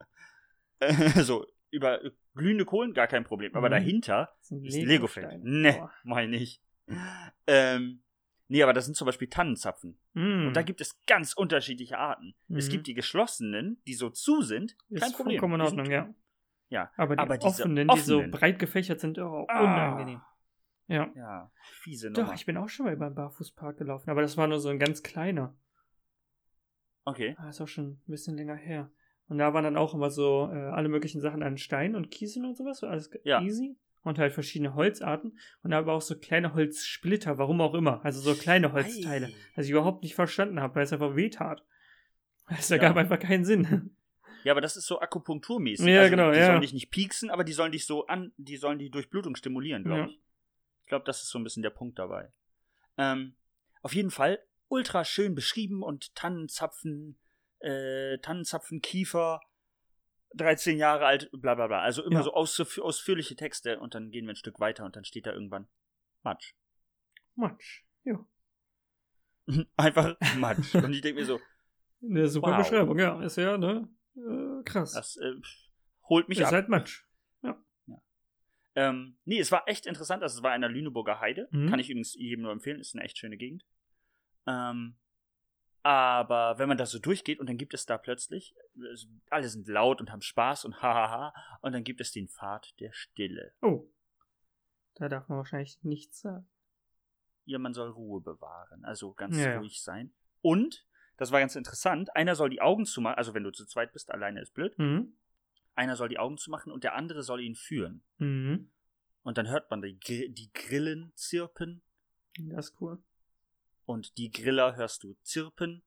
So, 1.23 1.45
über 1.71 2.01
glühende 2.35 2.65
Kohlen 2.65 2.93
gar 2.93 3.07
kein 3.07 3.23
Problem. 3.23 3.55
Aber 3.55 3.67
Mhm. 3.69 3.71
dahinter 3.71 4.29
Das 4.39 4.47
sind 4.49 4.65
ist 4.65 4.75
ein 4.75 4.85
Lego-Feld. 4.85 5.25
Legosteine. 5.31 5.61
Ne, 5.61 5.89
meine 6.03 6.35
ich. 6.35 6.61
Ähm, 7.47 8.03
nee, 8.47 8.61
aber 8.61 8.73
das 8.73 8.85
sind 8.85 8.95
zum 8.95 9.05
Beispiel 9.05 9.29
Tannenzapfen. 9.29 9.99
Mhm. 10.13 10.47
Und 10.47 10.53
da 10.53 10.61
gibt 10.61 10.81
es 10.81 10.99
ganz 11.05 11.33
unterschiedliche 11.33 11.97
Arten. 11.97 12.35
Es 12.49 12.67
Mhm. 12.67 12.71
gibt 12.71 12.87
die 12.87 12.93
geschlossenen, 12.93 13.81
die 13.87 13.93
so 13.95 14.09
zu 14.09 14.41
sind. 14.41 14.75
ist 14.89 15.01
Kein 15.01 15.11
Problem. 15.13 15.39
vollkommen 15.39 15.55
in 15.55 15.61
Ordnung, 15.65 15.85
ja. 15.89 16.13
Ja, 16.69 16.91
Aber 16.97 17.15
die 17.15 17.21
aber 17.21 17.37
diese 17.37 17.63
offenen, 17.63 17.87
die 17.87 17.99
so 17.99 18.17
offenen- 18.17 18.31
breit 18.31 18.59
gefächert 18.59 18.99
sind, 18.99 19.17
oh, 19.19 19.45
Ah. 19.49 19.59
unangenehm. 19.61 20.21
Ja. 20.87 21.11
Ja, 21.15 21.51
fiese 21.81 22.11
Doch, 22.11 22.23
Nummer. 22.23 22.33
ich 22.35 22.45
bin 22.45 22.57
auch 22.57 22.69
schon 22.69 22.85
mal 22.85 22.95
beim 22.97 23.15
Barfußpark 23.15 23.77
gelaufen, 23.77 24.09
aber 24.09 24.21
das 24.21 24.35
war 24.37 24.47
nur 24.47 24.59
so 24.59 24.69
ein 24.69 24.77
ganz 24.79 25.01
kleiner. 25.03 25.55
Okay. 27.05 27.35
Ah, 27.37 27.49
ist 27.49 27.61
auch 27.61 27.67
schon 27.67 27.91
ein 27.93 28.01
bisschen 28.11 28.35
länger 28.35 28.55
her. 28.55 28.91
Und 29.27 29.37
da 29.39 29.53
waren 29.53 29.63
dann 29.63 29.77
auch 29.77 29.93
immer 29.93 30.09
so 30.11 30.49
äh, 30.51 30.55
alle 30.57 30.87
möglichen 30.89 31.19
Sachen 31.21 31.41
an 31.43 31.57
Stein 31.57 31.95
und 31.95 32.11
Kieseln 32.11 32.45
und 32.45 32.55
sowas, 32.55 32.79
so 32.79 32.87
alles 32.87 33.09
Ja. 33.23 33.41
easy. 33.41 33.75
Und 34.03 34.19
halt 34.19 34.33
verschiedene 34.33 34.75
Holzarten 34.75 35.39
und 35.63 35.73
aber 35.73 35.93
auch 35.93 36.01
so 36.01 36.15
kleine 36.15 36.53
Holzsplitter, 36.53 37.39
warum 37.39 37.59
auch 37.59 37.73
immer. 37.73 38.05
Also 38.05 38.21
so 38.21 38.35
kleine 38.39 38.71
Holzteile. 38.71 39.27
Ei. 39.27 39.33
Was 39.55 39.65
ich 39.65 39.71
überhaupt 39.71 40.03
nicht 40.03 40.13
verstanden 40.13 40.59
habe, 40.59 40.75
weil 40.75 40.83
es 40.83 40.93
einfach 40.93 41.15
weh 41.15 41.29
tat. 41.31 41.65
Es 42.49 42.69
Ja. 42.69 42.75
ergab 42.75 42.97
einfach 42.97 43.17
keinen 43.17 43.45
Sinn. 43.45 43.95
Ja, 44.43 44.53
aber 44.53 44.61
das 44.61 44.77
ist 44.77 44.85
so 44.85 44.99
akupunkturmäßig. 44.99 45.87
Ja, 45.87 46.01
also 46.01 46.11
genau, 46.11 46.31
Die 46.31 46.37
ja. 46.37 46.45
sollen 46.45 46.61
dich 46.61 46.73
nicht 46.73 46.91
pieksen, 46.91 47.31
aber 47.31 47.43
die 47.43 47.53
sollen 47.53 47.71
dich 47.71 47.87
so 47.87 48.05
an, 48.05 48.31
die 48.37 48.57
sollen 48.57 48.77
die 48.77 48.91
Durchblutung 48.91 49.35
stimulieren, 49.35 49.83
glaube 49.83 50.01
Ja. 50.01 50.07
ich. 50.07 50.19
Ich 50.83 50.87
glaube, 50.89 51.05
das 51.05 51.23
ist 51.23 51.29
so 51.29 51.39
ein 51.39 51.43
bisschen 51.43 51.63
der 51.63 51.71
Punkt 51.71 51.97
dabei. 51.97 52.31
Ähm, 52.99 53.33
auf 53.81 53.95
jeden 53.95 54.11
Fall 54.11 54.37
ultra 54.67 55.03
schön 55.03 55.33
beschrieben 55.33 55.81
und 55.81 56.13
Tannenzapfen, 56.13 57.17
äh, 57.59 58.17
Tannenzapfen, 58.19 58.81
Kiefer, 58.81 59.39
13 60.35 60.77
Jahre 60.77 61.05
alt, 61.05 61.29
bla 61.33 61.55
bla 61.55 61.67
bla. 61.67 61.81
Also 61.81 62.03
immer 62.03 62.15
Ja. 62.19 62.23
so 62.23 62.33
ausf 62.33 62.77
ausführliche 62.79 63.35
Texte 63.35 63.79
und 63.79 63.95
dann 63.95 64.11
gehen 64.11 64.25
wir 64.25 64.33
ein 64.33 64.37
Stück 64.37 64.59
weiter 64.59 64.85
und 64.85 64.95
dann 64.95 65.05
steht 65.05 65.25
da 65.25 65.33
irgendwann 65.33 65.67
Matsch. 66.23 66.53
Matsch. 67.35 67.83
Ja. 68.03 68.25
Einfach 69.77 70.15
Matsch. 70.37 70.75
und 70.75 70.91
ich 70.93 71.01
denke 71.01 71.21
mir 71.21 71.25
so, 71.25 71.39
Eine 72.03 72.27
super 72.27 72.51
Wow. 72.51 72.57
Beschreibung, 72.57 72.99
ja. 72.99 73.21
Ist 73.23 73.37
ja, 73.37 73.57
ne? 73.57 73.87
Äh, 74.15 74.63
krass. 74.63 74.93
das 74.93 75.17
äh, 75.17 75.33
holt 76.09 76.27
mich 76.29 76.39
ist 76.39 76.45
ab. 76.47 76.53
halt 76.53 76.69
Matsch. 76.69 77.03
Ähm, 78.77 79.17
nee, 79.23 79.39
es 79.39 79.53
war 79.53 79.69
echt 79.69 79.85
interessant. 79.85 80.21
Also 80.21 80.39
es 80.39 80.43
war 80.43 80.53
in 80.53 80.59
der 80.59 80.69
Lüneburger 80.69 81.21
Heide. 81.21 81.47
Mhm. 81.51 81.69
Kann 81.69 81.79
ich 81.79 81.89
übrigens 81.89 82.13
jedem 82.15 82.41
nur 82.43 82.51
empfehlen. 82.51 82.81
Ist 82.81 82.93
eine 82.93 83.05
echt 83.05 83.17
schöne 83.17 83.37
Gegend. 83.37 83.65
Ähm, 84.47 84.97
Aber 85.85 86.57
wenn 86.57 86.67
man 86.67 86.79
da 86.79 86.87
so 86.87 86.97
durchgeht 86.97 87.39
und 87.39 87.47
dann 87.47 87.57
gibt 87.57 87.75
es 87.75 87.85
da 87.85 87.99
plötzlich, 87.99 88.55
alle 89.29 89.47
sind 89.47 89.67
laut 89.67 90.01
und 90.01 90.11
haben 90.11 90.23
Spaß 90.23 90.65
und 90.65 90.81
hahaha, 90.81 91.31
und 91.61 91.73
dann 91.73 91.83
gibt 91.83 92.01
es 92.01 92.11
den 92.11 92.27
Pfad 92.27 92.73
der 92.79 92.91
Stille. 92.91 93.53
Oh. 93.61 93.87
Da 94.95 95.09
darf 95.09 95.27
man 95.29 95.37
wahrscheinlich 95.37 95.77
nichts 95.83 96.21
sagen. 96.21 96.49
Ja, 97.43 97.59
man 97.59 97.75
soll 97.75 97.91
Ruhe 97.91 98.19
bewahren, 98.19 98.83
also 98.83 99.13
ganz 99.13 99.37
Ja, 99.37 99.51
ja. 99.51 99.59
ruhig 99.59 99.83
sein. 99.83 100.11
Und, 100.41 100.87
das 101.17 101.31
war 101.31 101.39
ganz 101.39 101.55
interessant, 101.55 102.15
einer 102.15 102.33
soll 102.33 102.49
die 102.49 102.61
Augen 102.61 102.87
zumachen, 102.87 103.19
also 103.19 103.35
wenn 103.35 103.43
du 103.43 103.51
zu 103.51 103.67
zweit 103.67 103.93
bist, 103.93 104.09
alleine 104.09 104.41
ist 104.41 104.55
blöd, 104.55 104.75
Mhm. 104.79 105.15
einer 105.75 105.95
soll 105.95 106.09
die 106.09 106.17
Augen 106.17 106.39
zumachen 106.39 106.71
und 106.71 106.83
der 106.83 106.95
andere 106.95 107.21
soll 107.21 107.41
ihn 107.41 107.53
führen. 107.53 108.03
Mhm. 108.17 108.71
Und 109.21 109.37
dann 109.37 109.49
hört 109.49 109.69
man 109.69 109.83
die, 109.83 109.99
die 110.33 110.49
Grillen 110.51 111.11
zirpen 111.13 111.83
Das 112.39 112.69
ist 112.71 112.81
cool. 112.81 112.97
Und 113.85 114.17
die 114.17 114.31
Griller 114.31 114.75
hörst 114.75 115.03
du 115.03 115.15
zirpen. 115.23 115.83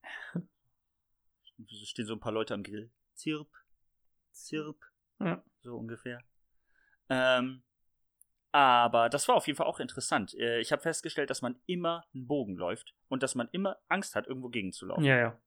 Es 1.71 1.89
stehen 1.89 2.07
so 2.07 2.15
ein 2.15 2.21
paar 2.21 2.33
Leute 2.33 2.55
am 2.55 2.63
Grill. 2.63 2.91
Zirp, 3.15 3.49
zirp, 4.33 4.81
Ja. 5.19 5.43
so 5.63 5.77
ungefähr. 5.77 6.21
Ähm, 7.09 7.63
aber 8.53 9.09
das 9.09 9.27
war 9.29 9.35
auf 9.37 9.47
jeden 9.47 9.57
Fall 9.57 9.67
auch 9.67 9.81
interessant. 9.81 10.35
Äh, 10.35 10.61
Ich 10.61 10.73
habe 10.73 10.83
festgestellt, 10.83 11.31
dass 11.31 11.43
man 11.43 11.61
immer 11.67 12.07
einen 12.15 12.27
Bogen 12.27 12.57
läuft 12.57 12.95
und 13.09 13.23
dass 13.23 13.35
man 13.35 13.49
immer 13.53 13.79
Angst 13.89 14.15
hat, 14.15 14.27
irgendwo 14.27 14.49
gegenzulaufen. 14.49 15.05
Ja, 15.05 15.17
ja. 15.19 15.41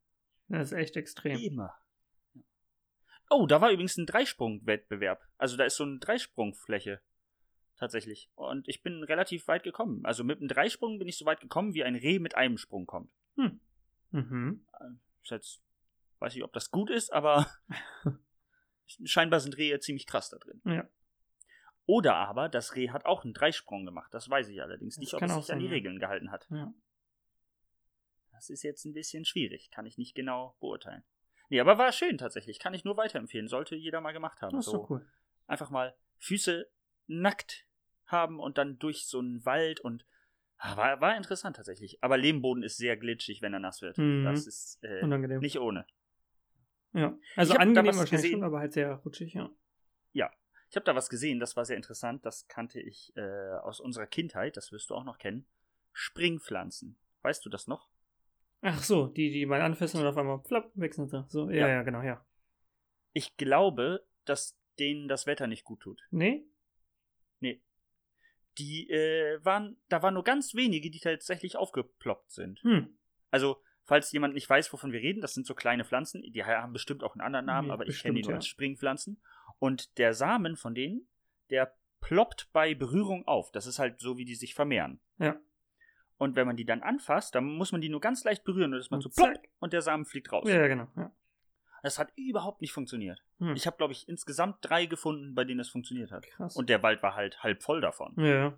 Das 0.50 0.72
ist 0.72 0.78
echt 0.78 0.98
extrem. 0.98 1.38
Immer. 1.40 1.74
Oh, 3.30 3.46
da 3.48 3.62
war 3.62 3.72
übrigens 3.72 3.96
ein 3.98 4.06
Dreisprung-Wettbewerb. 4.06 5.26
Also 5.38 5.56
da 5.56 5.64
ist 5.64 5.78
so 5.78 5.84
eine 5.86 6.00
Dreisprungfläche. 6.00 7.02
Tatsächlich. 7.82 8.30
Und 8.36 8.68
ich 8.68 8.84
bin 8.84 9.04
relativ 9.04 9.48
weit 9.48 9.64
gekommen. 9.64 10.06
Also 10.06 10.24
mit 10.24 10.38
einem 10.38 10.48
Dreisprung 10.48 11.00
bin 11.00 11.08
ich 11.08 11.18
so 11.18 11.26
weit 11.26 11.40
gekommen, 11.40 11.74
wie 11.74 11.84
ein 11.84 11.96
Reh 11.96 12.20
mit 12.20 12.36
einem 12.36 12.60
Sprung 12.60 12.86
kommt. 12.86 13.12
Hm. 13.38 13.60
Mhm. 14.12 14.68
Ist 15.24 15.32
jetzt, 15.32 15.64
weiß 16.20 16.36
ich, 16.36 16.44
ob 16.44 16.54
das 16.54 16.70
gut 16.70 16.92
ist, 16.92 17.12
aber 17.12 17.48
scheinbar 18.86 19.40
sind 19.40 19.58
Rehe 19.58 19.80
ziemlich 19.80 20.06
krass 20.06 20.30
da 20.30 20.38
drin. 20.38 20.62
Ja. 20.64 20.88
Oder 21.88 22.18
aber 22.18 22.50
das 22.50 22.76
Reh 22.76 22.92
hat 22.92 23.08
auch 23.08 23.24
einen 23.24 23.34
Dreisprung 23.34 23.84
gemacht. 23.84 24.14
Das 24.14 24.30
weiß 24.30 24.50
ich 24.50 24.62
allerdings 24.62 24.98
Das 24.98 25.02
nicht, 25.02 25.14
ob 25.16 25.24
es 25.24 25.34
sich 25.34 25.52
an 25.52 25.58
die 25.58 25.66
sein, 25.66 25.72
ja. 25.72 25.72
Regeln 25.72 25.98
gehalten 25.98 26.30
hat. 26.30 26.46
Ja. 26.52 26.72
Das 28.32 28.52
ist 28.52 28.62
jetzt 28.62 28.86
ein 28.86 28.94
bisschen 28.94 29.26
schwierig. 29.26 29.72
Kann 29.72 29.88
ich 29.88 29.98
nicht 29.98 30.14
genau 30.14 30.56
beurteilen. 30.60 31.04
Nee, 31.50 31.60
aber 31.60 31.80
war 31.80 31.92
schön 31.92 32.20
tatsächlich. 32.20 32.60
Kann 32.60 32.76
ich 32.76 32.84
nur 32.84 32.96
weiterempfehlen. 32.96 33.48
Sollte 33.48 33.76
jeder 33.76 34.02
mal 34.02 34.12
gemacht 34.12 34.44
haben. 34.44 34.56
Das 34.56 34.68
ist 34.68 34.72
so 34.72 34.86
so 34.86 34.88
cool. 34.92 35.12
einfach 35.48 35.72
mal 35.72 35.96
Füße 36.20 36.70
nackt 37.08 37.66
haben 38.12 38.40
und 38.40 38.58
dann 38.58 38.78
durch 38.80 39.06
so 39.08 39.20
einen 39.20 39.46
Wald 39.46 39.80
und 39.80 40.06
Ah, 40.64 40.78
war, 40.78 41.02
war 41.02 41.18
interessant 41.18 41.56
tatsächlich. 41.56 42.04
Aber 42.04 42.18
Lehmboden 42.18 42.62
ist 42.62 42.78
sehr 42.78 42.96
glitschig, 42.96 43.42
wenn 43.42 43.52
er 43.54 43.60
nass 43.60 43.82
wird. 43.82 43.98
Mhm. 43.98 44.24
Das 44.26 44.46
ist 44.46 44.78
äh, 44.84 45.02
Unangenehm. 45.02 45.40
nicht 45.40 45.60
ohne. 45.60 45.88
Ja. 46.94 47.18
Also 47.36 47.56
angenehm 47.56 47.88
was 47.88 47.98
wahrscheinlich 47.98 48.22
gesehen. 48.26 48.32
schon, 48.40 48.44
aber 48.44 48.60
halt 48.60 48.74
sehr 48.74 48.94
rutschig, 48.98 49.34
ja. 49.34 49.50
Ich 50.70 50.78
habe 50.78 50.86
da 50.86 50.96
was 50.96 51.10
gesehen, 51.10 51.42
das 51.42 51.58
war 51.58 51.66
sehr 51.66 51.76
interessant. 51.76 52.26
Das 52.26 52.48
kannte 52.48 52.80
ich 52.80 53.12
äh, 53.18 53.50
aus 53.62 53.82
unserer 53.82 54.08
Kindheit, 54.08 54.56
das 54.56 54.72
wirst 54.72 54.90
du 54.90 54.96
auch 54.96 55.04
noch 55.04 55.18
kennen. 55.18 55.46
Springpflanzen. 55.92 56.96
Weißt 57.24 57.46
du 57.46 57.50
das 57.50 57.68
noch? 57.68 57.90
Ach 58.62 58.82
so, 58.82 59.08
die, 59.08 59.32
die 59.32 59.46
mal 59.46 59.60
anfassen 59.62 60.00
und 60.00 60.08
auf 60.08 60.16
einmal 60.16 60.40
flapp, 60.46 60.72
sind 60.74 61.10
sie. 61.10 61.26
So, 61.28 61.50
ja, 61.50 61.58
Ja. 61.58 61.68
ja, 61.68 61.82
genau, 61.84 62.02
ja. 62.04 62.26
Ich 63.12 63.36
glaube, 63.36 64.06
dass 64.24 64.58
denen 64.80 65.10
das 65.10 65.26
Wetter 65.26 65.46
nicht 65.48 65.66
gut 65.66 65.82
tut. 65.82 66.02
Nee. 66.10 66.46
Die 68.62 68.90
äh, 68.90 69.44
waren, 69.44 69.78
da 69.90 70.04
waren 70.04 70.14
nur 70.14 70.24
ganz 70.24 70.54
wenige, 70.54 70.92
die 70.92 71.00
tatsächlich 71.00 71.58
aufgeploppt 71.58 72.32
sind. 72.32 72.62
Hm. 72.62 72.96
Also, 73.32 73.62
falls 73.84 74.12
jemand 74.12 74.36
nicht 74.36 74.48
weiß, 74.48 74.72
wovon 74.72 74.92
wir 74.92 75.00
reden, 75.02 75.22
das 75.22 75.34
sind 75.34 75.48
so 75.48 75.56
kleine 75.56 75.84
Pflanzen, 75.84 76.22
die 76.22 76.44
haben 76.44 76.74
bestimmt 76.74 77.04
auch 77.04 77.16
einen 77.16 77.22
anderen 77.22 77.48
Namen, 77.48 77.68
Nee, 77.70 77.74
aber 77.74 77.88
ich 77.88 78.02
kenne 78.02 78.14
die 78.14 78.20
bestimmt, 78.20 78.26
nur 78.26 78.34
ja. 78.34 78.38
als 78.38 78.48
Springpflanzen. 78.48 79.22
Und 79.58 79.98
der 79.98 80.14
Samen 80.14 80.58
von 80.58 80.76
denen, 80.76 81.08
der 81.50 81.76
ploppt 82.02 82.50
bei 82.54 82.76
Berührung 82.76 83.28
auf. 83.28 83.52
Das 83.52 83.66
ist 83.66 83.80
halt 83.80 84.00
so, 84.00 84.18
wie 84.18 84.26
die 84.26 84.36
sich 84.36 84.54
vermehren. 84.54 85.00
Ja. 85.18 85.40
Und 86.18 86.36
wenn 86.36 86.46
man 86.46 86.56
die 86.56 86.66
dann 86.66 86.84
anfasst, 86.84 87.34
dann 87.34 87.46
muss 87.46 87.72
man 87.72 87.82
die 87.82 87.90
nur 87.90 88.00
ganz 88.00 88.24
leicht 88.24 88.44
berühren 88.44 88.74
und 88.74 88.80
das 88.80 88.92
macht 88.92 89.02
so 89.02 89.10
plopp 89.10 89.34
und 89.60 89.74
der 89.74 89.82
Samen 89.82 90.06
fliegt 90.06 90.32
raus. 90.32 90.48
Ja, 90.48 90.62
ja, 90.62 90.68
genau. 90.68 90.88
Ja. 90.96 91.12
Das 91.82 91.98
hat 91.98 92.12
überhaupt 92.16 92.62
nicht 92.62 92.74
funktioniert. 92.74 93.24
Hm. 93.40 93.56
Ich 93.56 93.66
habe, 93.66 93.78
glaube 93.78 93.94
ich, 93.94 94.08
insgesamt 94.08 94.58
drei 94.62 94.86
gefunden, 94.86 95.34
bei 95.34 95.44
denen 95.44 95.60
es 95.60 95.70
funktioniert 95.70 96.12
hat. 96.12 96.28
Krass. 96.28 96.56
Und 96.56 96.70
der 96.70 96.84
Wald 96.84 97.02
war 97.02 97.16
halt 97.16 97.42
halb 97.44 97.64
voll 97.64 97.82
davon. 97.82 98.14
ja. 98.18 98.58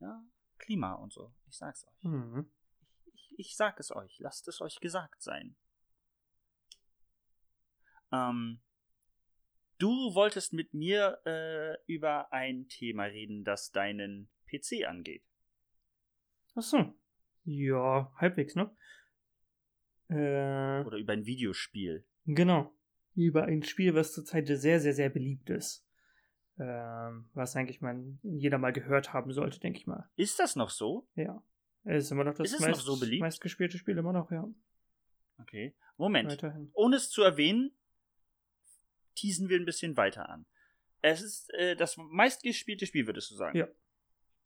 Ja, 0.00 0.24
Klima 0.56 0.94
und 0.94 1.12
so. 1.12 1.30
Ich 1.46 1.58
sag's 1.58 1.86
euch. 1.86 2.04
Mhm. 2.04 2.50
Ich, 3.12 3.34
ich 3.38 3.56
sag 3.56 3.78
es 3.78 3.94
euch. 3.94 4.18
Lasst 4.18 4.48
es 4.48 4.62
euch 4.62 4.80
gesagt 4.80 5.20
sein. 5.20 5.56
Ähm, 8.10 8.62
du 9.78 10.14
wolltest 10.14 10.54
mit 10.54 10.72
mir 10.72 11.20
äh, 11.26 11.76
über 11.86 12.32
ein 12.32 12.66
Thema 12.68 13.04
reden, 13.04 13.44
das 13.44 13.72
deinen 13.72 14.30
PC 14.46 14.86
angeht. 14.86 15.22
Ach 16.54 16.62
so. 16.62 16.94
Ja, 17.44 18.10
halbwegs, 18.16 18.54
ne? 18.54 18.74
Äh, 20.08 20.84
Oder 20.86 20.96
über 20.96 21.12
ein 21.12 21.26
Videospiel. 21.26 22.06
Genau. 22.26 22.72
Über 23.14 23.44
ein 23.44 23.62
Spiel, 23.62 23.94
was 23.94 24.12
zurzeit 24.12 24.46
sehr, 24.46 24.80
sehr, 24.80 24.94
sehr 24.94 25.10
beliebt 25.10 25.50
ist. 25.50 25.84
Ähm, 26.58 27.30
was 27.32 27.56
eigentlich 27.56 27.80
man 27.80 28.18
jeder 28.22 28.58
mal 28.58 28.72
gehört 28.72 29.12
haben 29.12 29.32
sollte, 29.32 29.60
denke 29.60 29.78
ich 29.78 29.86
mal. 29.86 30.08
Ist 30.16 30.38
das 30.38 30.56
noch 30.56 30.70
so? 30.70 31.08
Ja. 31.14 31.42
Es 31.84 32.04
ist 32.04 32.10
immer 32.10 32.24
noch 32.24 32.34
das 32.34 32.48
Ist 32.48 32.54
es 32.54 32.60
noch 32.60 32.68
meist, 32.68 32.82
so 32.82 32.98
beliebt? 32.98 33.20
meistgespielte 33.20 33.78
Spiel, 33.78 33.96
immer 33.96 34.12
noch, 34.12 34.30
ja. 34.30 34.46
Okay. 35.38 35.74
Moment. 35.96 36.30
Weiterhin. 36.30 36.70
Ohne 36.74 36.96
es 36.96 37.08
zu 37.08 37.22
erwähnen, 37.22 37.72
teasen 39.14 39.48
wir 39.48 39.58
ein 39.58 39.64
bisschen 39.64 39.96
weiter 39.96 40.28
an. 40.28 40.44
Es 41.00 41.22
ist 41.22 41.50
äh, 41.54 41.76
das 41.76 41.96
meistgespielte 41.96 42.84
Spiel, 42.86 43.06
würdest 43.06 43.30
du 43.30 43.36
sagen. 43.36 43.56
Ja. 43.56 43.68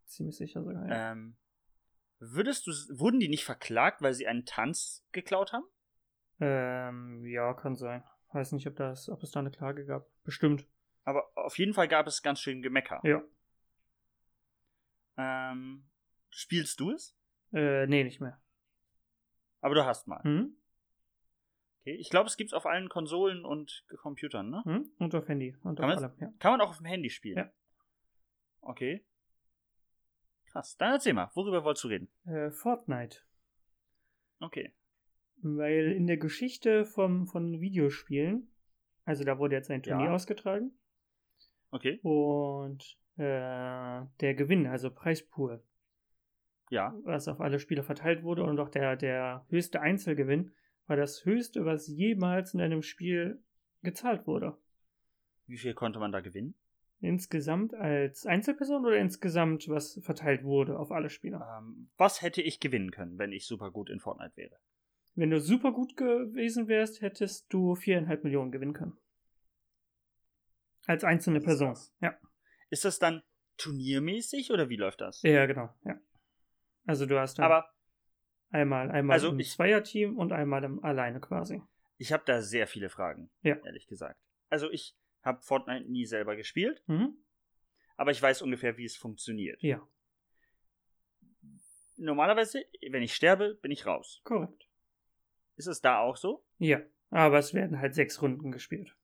Ziemlich 0.07 0.37
sicher 0.37 0.63
sogar, 0.63 0.87
ja. 0.89 1.13
Ähm, 1.13 1.37
würdest 2.21 2.67
du, 2.67 2.71
wurden 2.99 3.19
die 3.19 3.29
nicht 3.29 3.45
verklagt, 3.45 4.03
weil 4.03 4.15
sie 4.15 4.29
einen 4.29 4.45
Tanz 4.45 5.05
geklaut 5.11 5.53
haben? 5.53 5.65
Ähm, 6.47 7.25
ja, 7.25 7.55
kann 7.55 7.75
sein. 7.75 8.05
Weiß 8.33 8.53
nicht, 8.53 8.67
ob, 8.67 8.77
das, 8.77 9.09
ob 9.09 9.23
es 9.23 9.31
da 9.31 9.41
eine 9.41 9.51
Klage 9.51 9.87
gab. 9.87 10.07
Bestimmt. 10.25 10.69
Aber 11.05 11.31
auf 11.37 11.57
jeden 11.59 11.73
Fall 11.73 11.89
gab 11.89 12.07
es 12.07 12.23
ganz 12.23 12.41
schön 12.41 12.61
Gemecker. 12.61 13.01
Ja. 13.05 13.23
Ähm, 15.17 15.89
spielst 16.29 16.81
du 16.81 16.91
es? 16.91 17.17
Äh, 17.53 17.87
nee, 17.87 18.05
nicht 18.05 18.21
mehr. 18.21 18.43
Aber 19.61 19.75
du 19.75 19.87
hast 19.87 20.07
mal. 20.07 20.23
Hm? 20.23 20.55
Okay. 21.81 21.95
Ich 21.95 22.11
glaube, 22.11 22.29
es 22.29 22.37
gibt 22.37 22.51
es 22.51 22.55
auf 22.55 22.67
allen 22.67 22.91
Konsolen 22.91 23.45
und 23.47 23.87
Computern, 23.99 24.51
ne? 24.51 24.63
Hm? 24.65 24.91
Und 24.99 25.15
auf 25.15 25.29
Handy. 25.29 25.57
Und 25.63 25.79
Kann 25.79 25.93
auf 25.93 25.99
allem, 25.99 26.13
ja. 26.19 26.29
Kann 26.39 26.53
man 26.53 26.61
auch 26.61 26.71
auf 26.71 26.79
dem 26.79 26.87
Handy 26.87 27.09
spielen. 27.09 27.39
Ja. 27.39 27.51
Okay. 28.61 29.07
Krass. 30.47 30.77
Dann 30.77 30.93
erzähl 30.93 31.15
mal, 31.15 31.31
worüber 31.35 31.65
wolltest 31.65 31.85
du 31.85 31.89
reden? 31.89 32.11
Äh, 32.27 32.51
Fortnite. 32.51 33.21
Okay. 34.41 34.75
Weil 35.43 35.93
in 35.93 36.07
der 36.07 36.17
Geschichte 36.17 36.85
vom, 36.85 37.27
von 37.27 37.61
Videospielen, 37.61 38.49
also 39.05 39.25
da 39.25 39.39
wurde 39.39 39.57
jetzt 39.57 39.71
ein 39.71 39.83
Turnier 39.83 40.07
Ja. 40.07 40.15
ausgetragen 40.15 40.73
Okay. 41.71 42.01
und 42.03 42.99
äh, 43.17 44.03
der 44.21 44.35
Gewinn, 44.35 44.67
also 44.67 44.91
Preispool, 44.91 45.63
Ja. 46.71 46.95
was 47.05 47.29
auf 47.29 47.41
alle 47.41 47.59
Spieler 47.61 47.83
verteilt 47.83 48.23
wurde 48.23 48.45
und 48.45 48.59
auch 48.59 48.71
der, 48.71 48.97
der 48.97 49.45
höchste 49.51 49.81
Einzelgewinn, 49.81 50.53
war 50.87 50.97
das 50.97 51.25
höchste, 51.25 51.65
was 51.65 51.87
jemals 51.89 52.55
in 52.55 52.61
einem 52.61 52.83
Spiel 52.83 53.43
gezahlt 53.83 54.27
wurde. 54.27 54.57
Wie 55.47 55.59
viel 55.59 55.75
konnte 55.75 55.99
man 55.99 56.13
da 56.13 56.21
gewinnen? 56.21 56.55
Insgesamt 57.01 57.75
als 57.75 58.25
Einzelperson 58.25 58.87
oder 58.87 58.97
insgesamt, 58.97 59.69
was 59.69 60.01
verteilt 60.03 60.43
wurde 60.43 60.79
auf 60.79 60.91
alle 60.91 61.11
Spieler? 61.11 61.59
Ähm, 61.59 61.91
was 61.99 62.23
hätte 62.23 62.41
ich 62.41 62.61
gewinnen 62.61 62.93
können, 62.93 63.19
wenn 63.19 63.33
ich 63.33 63.47
super 63.47 63.71
gut 63.71 63.91
in 63.91 64.01
Fortnite 64.01 64.37
wäre? 64.37 64.57
Wenn 65.17 65.31
du 65.31 65.41
super 65.41 65.73
gut 65.73 65.97
gewesen 65.97 66.67
wärst, 66.69 67.01
hättest 67.01 67.53
du 67.53 67.75
viereinhalb 67.77 68.25
Millionen 68.25 68.51
gewinnen 68.51 68.73
können. 68.73 68.97
Als 70.87 71.05
einzelne 71.05 71.39
Das 71.39 71.45
ist 71.45 71.47
Person. 71.47 71.69
krass. 71.75 71.95
Ja. 72.01 72.19
Ist 72.71 72.85
das 72.85 72.99
dann 72.99 73.23
turniermäßig 73.57 74.51
oder 74.51 74.69
wie 74.69 74.77
läuft 74.77 75.01
das? 75.01 75.23
ja, 75.23 75.47
genau. 75.47 75.73
Ja. 75.85 76.01
Also 76.87 77.07
du 77.07 77.19
hast 77.19 77.39
dann 77.39 77.45
Aber 77.47 77.73
einmal, 78.51 78.91
einmal 78.91 79.15
Also 79.15 79.29
im 79.31 79.39
ich- 79.41 79.53
Zweierteam 79.53 80.19
und 80.19 80.33
einmal 80.33 80.65
im 80.65 80.83
alleine 80.85 81.21
quasi. 81.21 81.63
ich 81.97 82.13
habe 82.13 82.25
da 82.27 82.43
sehr 82.43 82.67
viele 82.67 82.89
Fragen, 82.91 83.31
Ja. 83.43 83.57
ehrlich 83.65 83.87
gesagt. 83.87 84.19
Also 84.51 84.71
ich 84.71 84.97
habe 85.23 85.41
Fortnite 85.43 85.89
nie 85.91 86.05
selber 86.05 86.35
gespielt, 86.37 86.83
Mhm. 86.87 87.17
aber 87.97 88.11
ich 88.11 88.21
weiß 88.21 88.43
ungefähr, 88.43 88.77
wie 88.77 88.85
es 88.85 88.97
funktioniert. 88.97 89.63
Ja, 89.63 89.87
Normalerweise, 91.97 92.65
wenn 92.91 93.05
ich 93.05 93.15
sterbe, 93.15 93.55
bin 93.63 93.71
ich 93.71 93.87
raus. 93.87 94.21
korrekt. 94.25 94.67
Ist 95.57 95.67
es 95.67 95.81
da 95.81 95.99
auch 96.01 96.17
so? 96.17 96.45
Ja. 96.59 96.81
Aber 97.11 97.39
es 97.39 97.55
werden 97.55 97.81
halt 97.81 97.95
sechs 97.95 98.21
Runden 98.21 98.51
gespielt. 98.51 98.97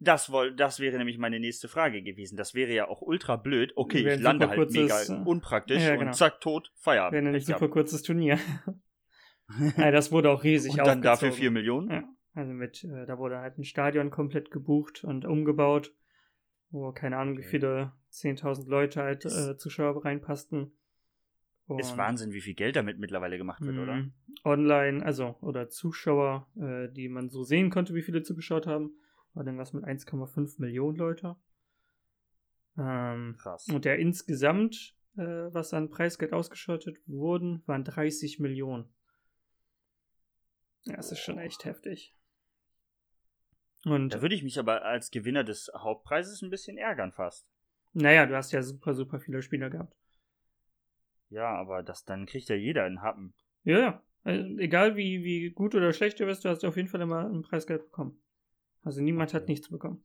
Das, 0.00 0.30
woll, 0.30 0.54
das 0.54 0.78
wäre 0.78 0.96
nämlich 0.96 1.18
meine 1.18 1.40
nächste 1.40 1.66
Frage 1.66 2.02
gewesen. 2.02 2.36
Das 2.36 2.54
wäre 2.54 2.72
ja 2.72 2.86
auch 2.86 3.02
ultra 3.02 3.36
blöd. 3.36 3.72
Okay, 3.74 4.06
ich 4.14 4.20
lande 4.20 4.48
halt 4.48 4.70
mega 4.70 4.94
kurzes, 4.94 5.08
äh, 5.08 5.22
unpraktisch 5.24 5.82
ja, 5.82 5.96
genau. 5.96 6.06
und 6.06 6.14
zack, 6.14 6.40
tot, 6.40 6.70
Feierabend. 6.76 7.14
Wäre 7.14 7.26
ein 7.26 7.32
Pech 7.32 7.46
super 7.46 7.68
kurzes 7.68 8.02
Turnier. 8.02 8.38
ja, 9.76 9.90
das 9.90 10.12
wurde 10.12 10.30
auch 10.30 10.44
riesig 10.44 10.72
Und 10.72 10.86
dann 10.86 11.02
dafür. 11.02 11.32
4 11.32 11.50
Millionen? 11.50 11.90
Ja, 11.90 12.04
also 12.34 12.52
mit, 12.52 12.84
äh, 12.84 13.06
da 13.06 13.18
wurde 13.18 13.38
halt 13.38 13.58
ein 13.58 13.64
Stadion 13.64 14.10
komplett 14.10 14.52
gebucht 14.52 15.02
und 15.02 15.24
umgebaut, 15.24 15.92
wo 16.70 16.92
keine 16.92 17.16
Ahnung, 17.16 17.36
wie 17.36 17.42
viele 17.42 17.92
10.000 18.12 18.68
Leute 18.68 19.02
halt 19.02 19.24
äh, 19.24 19.56
Zuschauer 19.56 20.04
reinpassten. 20.04 20.77
Ist 21.76 21.90
Und, 21.90 21.98
Wahnsinn, 21.98 22.32
wie 22.32 22.40
viel 22.40 22.54
Geld 22.54 22.76
damit 22.76 22.98
mittlerweile 22.98 23.38
gemacht 23.38 23.66
wird, 23.66 23.78
oder? 23.78 23.94
mhm, 23.94 24.12
Online, 24.44 25.04
also, 25.04 25.36
oder 25.40 25.68
Zuschauer, 25.68 26.46
äh, 26.56 26.88
die 26.92 27.08
man 27.08 27.28
so 27.28 27.42
sehen 27.44 27.70
konnte, 27.70 27.94
wie 27.94 28.02
viele 28.02 28.22
zugeschaut 28.22 28.66
haben, 28.66 28.92
war 29.34 29.44
dann 29.44 29.58
was 29.58 29.72
mit 29.72 29.84
1,5 29.84 30.58
Millionen 30.58 30.96
Leute. 30.96 31.36
Ähm, 32.78 33.36
Krass. 33.38 33.66
und 33.68 33.84
der 33.84 33.98
insgesamt, 33.98 34.94
äh, 35.16 35.22
was 35.22 35.74
an 35.74 35.90
Preisgeld 35.90 36.32
ausgeschottet 36.32 36.96
wurden, 37.06 37.62
waren 37.66 37.84
30 37.84 38.38
Millionen. 38.38 38.86
Ja, 40.86 40.96
das 40.96 41.12
ist 41.12 41.20
schon 41.20 41.38
echt 41.38 41.64
heftig. 41.64 42.14
Und 43.84 44.14
Da 44.14 44.22
würde 44.22 44.34
ich 44.34 44.42
mich 44.42 44.58
aber 44.58 44.84
als 44.84 45.10
Gewinner 45.10 45.44
des 45.44 45.70
Hauptpreises 45.74 46.42
ein 46.42 46.50
bisschen 46.50 46.78
ärgern 46.78 47.12
fast. 47.12 47.46
naja, 47.92 48.24
du 48.26 48.34
hast 48.36 48.52
ja 48.52 48.62
super, 48.62 48.94
super 48.94 49.20
viele 49.20 49.42
Spieler 49.42 49.68
gehabt. 49.70 49.94
Ja, 51.30 51.54
aber 51.54 51.82
das 51.82 52.04
dann 52.04 52.26
kriegt 52.26 52.48
ja 52.48 52.56
jeder 52.56 52.84
einen 52.84 53.02
Happen. 53.02 53.34
Ja, 53.64 53.78
ja. 53.78 54.02
Also, 54.24 54.58
egal 54.58 54.96
wie, 54.96 55.22
wie 55.24 55.50
gut 55.50 55.74
oder 55.74 55.92
schlecht 55.92 56.20
du 56.20 56.26
bist, 56.26 56.44
du 56.44 56.48
hast 56.48 56.64
auf 56.64 56.76
jeden 56.76 56.88
Fall 56.88 57.00
immer 57.00 57.28
ein 57.28 57.42
Preisgeld 57.42 57.82
bekommen. 57.84 58.20
Also 58.82 59.00
niemand 59.02 59.34
hat 59.34 59.42
Okay. 59.42 59.52
nichts 59.52 59.68
bekommen. 59.68 60.04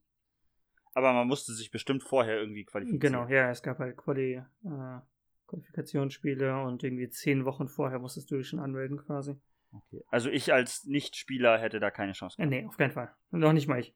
Aber 0.94 1.14
man 1.14 1.28
musste 1.28 1.54
sich 1.54 1.72
bestimmt 1.72 2.04
vorher 2.04 2.38
irgendwie 2.40 2.66
qualifizieren. 2.66 3.00
Genau, 3.00 3.28
ja, 3.28 3.50
es 3.50 3.64
gab 3.64 3.80
halt 3.80 3.98
Quali, 3.98 4.36
äh, 4.36 5.00
Qualifikationsspiele 5.48 6.62
und 6.64 6.84
irgendwie 6.84 7.10
zehn 7.10 7.46
Wochen 7.46 7.68
vorher 7.68 8.00
musstest 8.00 8.30
du 8.32 8.38
dich 8.38 8.48
schon 8.48 8.60
anmelden 8.60 8.98
quasi. 8.98 9.36
Okay. 9.72 10.04
Also 10.10 10.30
ich 10.30 10.54
als 10.54 10.86
Nichtspieler 10.86 11.58
hätte 11.58 11.80
da 11.80 11.90
keine 11.90 12.12
Chance 12.14 12.40
Äh, 12.42 12.46
nee, 12.46 12.66
auf 12.66 12.78
keinen 12.78 12.92
Fall. 12.92 13.12
Noch 13.32 13.54
nicht 13.54 13.68
mal 13.68 13.80
ich. 13.80 13.96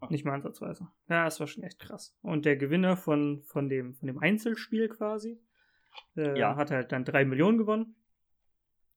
Okay. 0.00 0.12
Nicht 0.12 0.24
mal 0.24 0.34
ansatzweise. 0.34 0.88
Ja, 1.08 1.24
das 1.24 1.38
war 1.38 1.46
schon 1.46 1.62
echt 1.62 1.78
krass. 1.78 2.16
Und 2.22 2.44
der 2.44 2.56
Gewinner 2.56 2.96
von, 2.96 3.42
von, 3.44 3.68
dem, 3.68 3.94
von 3.94 4.06
dem 4.08 4.18
Einzelspiel 4.18 4.88
quasi 4.88 5.40
äh, 6.16 6.38
Ja. 6.38 6.56
hat 6.56 6.70
halt 6.70 6.92
dann 6.92 7.04
drei 7.04 7.24
Millionen 7.24 7.58
gewonnen. 7.58 7.96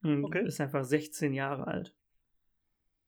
Und 0.04 0.26
Okay. 0.26 0.46
ist 0.46 0.62
einfach 0.62 0.84
16 0.84 1.34
Jahre 1.34 1.68
alt. 1.68 1.96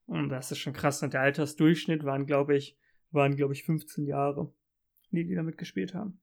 Und 0.06 0.28
das 0.28 0.50
ist 0.50 0.58
schon 0.58 0.72
krass. 0.72 1.02
Und 1.02 1.14
der 1.14 1.20
Altersdurchschnitt 1.20 2.04
waren, 2.04 2.26
glaube 2.26 2.56
ich, 2.56 2.76
waren, 3.12 3.36
glaube 3.36 3.52
ich, 3.54 3.64
15 3.64 4.06
Jahre, 4.06 4.52
die, 5.10 5.24
die 5.24 5.34
damit 5.34 5.56
gespielt 5.56 5.94
haben. 5.94 6.20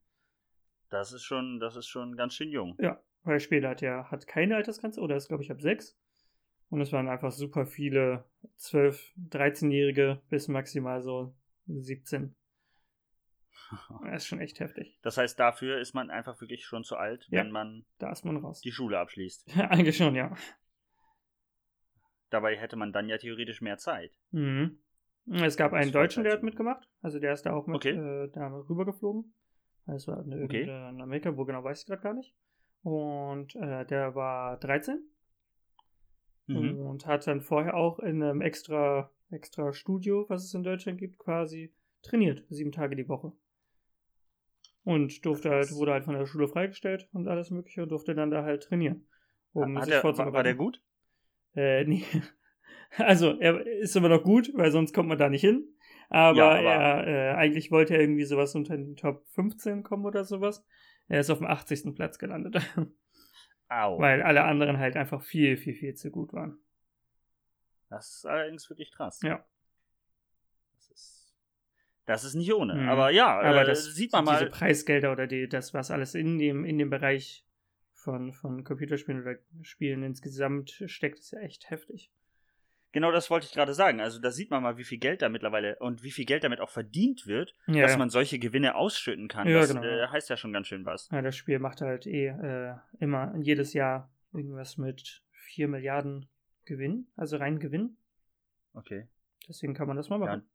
Das 0.90 1.14
ist 1.14 1.24
schon, 1.24 1.60
das 1.60 1.76
ist 1.78 1.88
schon 1.88 2.16
ganz 2.18 2.34
schön 2.34 2.50
jung. 2.50 2.76
Ja, 2.80 3.02
weil 3.24 3.36
das 3.36 3.44
Spiel 3.44 3.66
hat 3.68 3.82
ja 3.82 4.10
hat 4.12 4.28
keine 4.28 4.56
Altersgrenze 4.58 5.00
oder 5.02 5.16
ist, 5.16 5.28
glaube 5.30 5.44
ich, 5.44 5.52
ab 5.52 5.62
6. 5.62 5.98
Und 6.70 6.82
es 6.82 6.92
waren 6.92 7.08
einfach 7.08 7.32
super 7.32 7.66
viele 7.66 8.26
12-, 8.60 9.14
13-Jährige 9.30 10.22
bis 10.30 10.50
maximal 10.50 11.02
so 11.02 11.34
17. 11.68 12.36
Das 14.04 14.24
ist 14.24 14.28
schon 14.28 14.40
echt 14.40 14.60
heftig. 14.60 15.00
Das 15.02 15.18
heißt, 15.18 15.40
dafür 15.40 15.80
ist 15.80 15.94
man 15.94 16.10
einfach 16.10 16.40
wirklich 16.42 16.66
schon 16.66 16.84
zu 16.84 16.96
alt, 16.98 17.28
Ja. 17.30 17.42
wenn 17.42 17.52
man 17.52 17.86
Da 18.00 18.12
ist 18.12 18.26
man 18.26 18.38
raus. 18.38 18.62
die 18.62 18.72
Schule 18.72 19.00
abschließt. 19.00 19.48
Eigentlich 19.70 19.98
schon, 19.98 20.16
ja. 20.16 20.36
Dabei 22.30 22.58
hätte 22.58 22.76
man 22.76 22.92
dann 22.92 23.08
ja 23.10 23.18
theoretisch 23.18 23.62
mehr 23.62 23.78
Zeit. 23.78 24.12
Mhm. 24.32 24.80
Es 25.30 25.58
gab 25.58 25.74
einen 25.74 25.92
Deutschen, 25.92 26.24
der 26.24 26.34
hat 26.34 26.44
mitgemacht. 26.44 26.88
Also 27.02 27.20
der 27.20 27.34
ist 27.34 27.44
da 27.46 27.54
auch 27.54 27.68
mit 27.68 27.78
Okay. 27.78 27.92
äh, 27.92 28.30
da 28.32 28.48
rübergeflogen. 28.70 29.34
Das 29.86 30.08
war 30.08 30.24
in, 30.24 30.44
Okay. 30.44 30.64
in 30.64 31.02
Amerika, 31.02 31.36
wo 31.38 31.46
genau 31.46 31.64
weiß 31.64 31.82
ich 31.82 31.86
gerade 31.88 32.02
gar 32.02 32.14
nicht. 32.14 32.36
Und 32.82 33.56
äh, 33.56 33.86
der 33.86 34.16
war 34.16 34.58
13 34.60 35.00
Mhm. 36.50 36.80
und 36.80 37.06
hat 37.06 37.28
dann 37.28 37.42
vorher 37.42 37.76
auch 37.76 38.00
in 38.00 38.24
einem 38.24 38.40
extra, 38.42 39.12
extra 39.32 39.74
Studio, 39.74 40.26
was 40.30 40.46
es 40.46 40.54
in 40.54 40.64
Deutschland 40.64 40.98
gibt, 40.98 41.18
quasi 41.20 41.74
trainiert, 42.04 42.46
sieben 42.50 42.72
Tage 42.72 42.96
die 42.96 43.10
Woche. 43.10 43.34
Und 44.88 45.26
durfte 45.26 45.50
halt, 45.50 45.70
wurde 45.74 45.92
halt 45.92 46.06
von 46.06 46.14
der 46.14 46.26
Schule 46.26 46.48
freigestellt 46.48 47.10
und 47.12 47.28
alles 47.28 47.52
mögliche 47.52 47.84
und 47.84 47.90
durfte 47.90 48.16
dann 48.16 48.32
da 48.32 48.44
halt 48.44 48.64
trainieren. 48.64 49.06
Um 49.52 49.76
Hat 49.78 49.84
sich 49.84 49.94
er, 49.94 49.98
war, 49.98 50.02
vorzubereiten. 50.04 50.34
war 50.34 50.44
der 50.44 50.56
gut? 50.56 50.82
Äh, 51.56 51.84
nee. 51.84 52.04
Also, 52.98 53.38
er 53.38 53.68
ist 53.68 53.98
immer 53.98 54.08
noch 54.08 54.24
gut, 54.24 54.50
weil 54.54 54.72
sonst 54.72 54.94
kommt 54.94 55.10
man 55.10 55.18
da 55.18 55.28
nicht 55.28 55.42
hin. 55.42 55.68
Aber, 56.10 56.38
Ja, 56.38 56.52
aber- 56.52 56.62
er, 56.64 57.08
äh, 57.34 57.36
eigentlich 57.36 57.70
wollte 57.70 57.96
er 57.96 58.00
irgendwie 58.00 58.24
sowas 58.24 58.56
unter 58.56 58.78
den 58.78 58.96
Top 58.96 59.28
15 59.32 59.84
kommen 59.84 60.06
oder 60.06 60.24
sowas. 60.24 60.66
Er 61.10 61.20
ist 61.20 61.30
auf 61.30 61.40
dem 61.40 61.48
80. 61.48 61.94
Platz 61.96 62.18
gelandet. 62.18 62.56
Au. 63.70 64.00
weil 64.00 64.22
alle 64.22 64.46
anderen 64.46 64.78
halt 64.78 64.96
einfach 64.96 65.22
viel, 65.22 65.58
viel, 65.58 65.74
viel 65.74 65.96
zu 65.96 66.12
gut 66.12 66.32
waren. 66.32 66.58
Das 67.90 68.16
ist 68.16 68.26
allerdings 68.26 68.70
wirklich 68.70 68.94
krass. 68.94 69.20
Ja. 69.22 69.46
Das 72.08 72.24
ist, 72.24 72.36
nicht 72.36 72.54
ohne. 72.54 72.74
Mhm. 72.76 72.90
Aber 72.90 73.12
ja, 73.12 73.38
Aber 73.40 73.64
äh, 73.64 73.66
das 73.66 73.86
sieht 73.94 74.14
man 74.14 74.26
diese 74.26 74.46
mal. 74.46 74.50
Preisgelder 74.50 75.12
oder 75.12 75.28
die, 75.28 75.48
das, 75.48 75.74
was 75.74 75.92
alles 75.92 76.16
in 76.16 76.40
dem, 76.40 76.64
in 76.64 76.78
dem 76.78 76.90
Bereich 76.90 77.46
von, 77.94 78.32
von 78.32 78.64
Computerspielen 78.64 79.22
oder 79.22 79.36
Spielen 79.62 80.04
insgesamt 80.04 80.84
steckt, 80.86 81.20
ist 81.20 81.32
ja 81.32 81.40
echt 81.42 81.70
heftig. 81.70 82.10
Genau 82.94 83.12
das 83.12 83.30
wollte 83.30 83.46
ich 83.46 83.52
gerade 83.52 83.74
sagen. 83.74 84.00
Also 84.00 84.22
da 84.22 84.32
sieht 84.32 84.50
man 84.50 84.64
mal, 84.64 84.78
wie 84.78 84.86
viel 84.86 84.98
Geld 84.98 85.22
da 85.22 85.28
mittlerweile 85.28 85.78
und 85.80 86.02
wie 86.02 86.12
viel 86.12 86.24
Geld 86.26 86.46
damit 86.46 86.62
auch 86.62 86.70
verdient 86.70 87.28
wird, 87.28 87.54
Ja, 87.68 87.82
dass 87.82 87.92
ja. 87.92 87.98
man 87.98 88.10
solche 88.10 88.40
Gewinne 88.40 88.76
ausschütten 88.76 89.28
kann. 89.28 89.48
Ja, 89.48 89.60
das 89.60 89.70
genau, 89.70 89.84
äh, 89.84 90.08
heißt 90.08 90.30
ja 90.30 90.38
schon 90.38 90.54
ganz 90.54 90.68
schön 90.68 90.86
was. 90.86 91.10
Ja, 91.12 91.22
das 91.22 91.36
Spiel 91.36 91.60
macht 91.60 91.82
halt 91.82 92.08
eh 92.08 92.28
äh, 92.28 92.76
immer 93.00 93.36
jedes 93.38 93.74
Jahr 93.74 94.10
irgendwas 94.32 94.78
mit 94.78 95.22
4 95.32 95.68
Milliarden 95.68 96.30
Gewinn, 96.64 97.08
also 97.18 97.36
rein 97.36 97.60
Gewinn. 97.60 97.98
Okay. 98.74 99.08
Deswegen 99.48 99.74
kann 99.74 99.88
man 99.88 99.98
das 99.98 100.10
mal 100.10 100.20
machen. 100.20 100.48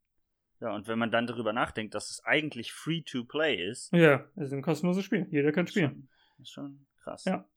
Ja, 0.62 0.72
und 0.76 0.86
wenn 0.86 0.96
man 0.98 1.10
dann 1.10 1.26
darüber 1.26 1.52
nachdenkt, 1.52 1.92
dass 1.96 2.08
es 2.08 2.24
eigentlich 2.24 2.72
free 2.72 3.02
to 3.02 3.24
play 3.24 3.68
ist, 3.68 3.92
Ja, 3.92 4.24
es 4.36 4.44
ist 4.46 4.52
ein 4.52 4.62
kostenloses 4.62 5.04
Spiel. 5.04 5.26
Jeder 5.28 5.50
kann 5.50 5.66
spielen. 5.66 6.08
schon, 6.36 6.42
ist 6.42 6.52
schon 6.52 6.86
krass. 7.02 7.24
Ja. 7.24 7.48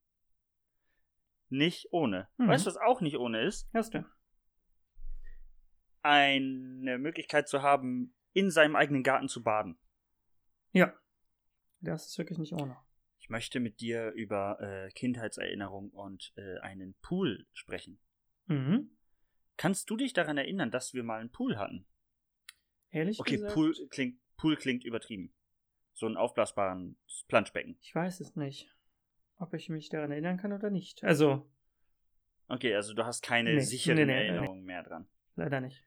Nicht 1.49 1.89
ohne. 1.91 2.27
Mhm. 2.37 2.47
Weißt 2.47 2.65
du, 2.65 2.69
was 2.71 2.77
auch 2.77 3.01
nicht 3.01 3.17
ohne 3.17 3.43
ist? 3.43 3.69
Erste. 3.75 4.05
Eine 6.01 6.97
Möglichkeit 6.97 7.47
zu 7.47 7.61
haben, 7.61 8.15
in 8.33 8.49
seinem 8.49 8.75
eigenen 8.75 9.03
Garten 9.03 9.27
zu 9.27 9.43
baden. 9.43 9.77
Ja. 10.71 10.91
Das 11.81 12.07
ist 12.07 12.17
wirklich 12.17 12.39
nicht 12.39 12.53
ohne. 12.53 12.75
Ich 13.19 13.29
möchte 13.29 13.59
mit 13.59 13.81
dir 13.81 14.13
über 14.13 14.59
äh, 14.59 14.89
Kindheitserinnerung 14.93 15.91
und 15.91 16.33
äh, 16.37 16.57
einen 16.61 16.95
Pool 17.03 17.45
sprechen. 17.53 17.99
Mhm. 18.47 18.97
Kannst 19.57 19.91
du 19.91 19.95
dich 19.95 20.13
daran 20.13 20.37
erinnern, 20.39 20.71
dass 20.71 20.95
wir 20.95 21.03
mal 21.03 21.19
einen 21.19 21.31
Pool 21.31 21.57
hatten? 21.59 21.85
Ehrlich 22.95 23.19
Okay, 23.19 23.36
gesagt. 23.36 23.53
Pool 23.53 23.73
klingt, 23.89 24.19
Pool 24.38 24.55
klingt 24.55 24.86
übertrieben. 24.86 25.34
So 25.93 26.08
ein 26.08 26.15
aufblasbaren 26.17 26.97
Planschbecken. 27.27 27.77
Ich 27.81 27.93
weiß 27.93 28.21
es 28.21 28.36
nicht. 28.36 28.73
Ob 29.38 29.53
ich 29.53 29.67
mich 29.69 29.89
daran 29.89 30.12
erinnern 30.12 30.38
kann 30.38 30.53
oder 30.53 30.69
nicht. 30.69 31.03
Also, 31.03 31.45
Okay, 32.47 32.75
also 32.75 32.93
du 32.93 33.03
hast 33.05 33.21
keine 33.23 33.53
Nee, 33.55 33.60
sicheren 33.60 33.97
nee, 33.97 34.05
nee, 34.05 34.27
Erinnerungen 34.27 34.63
mehr 34.63 34.84
dran. 34.84 35.08
leider 35.36 35.62
nicht. 35.62 35.84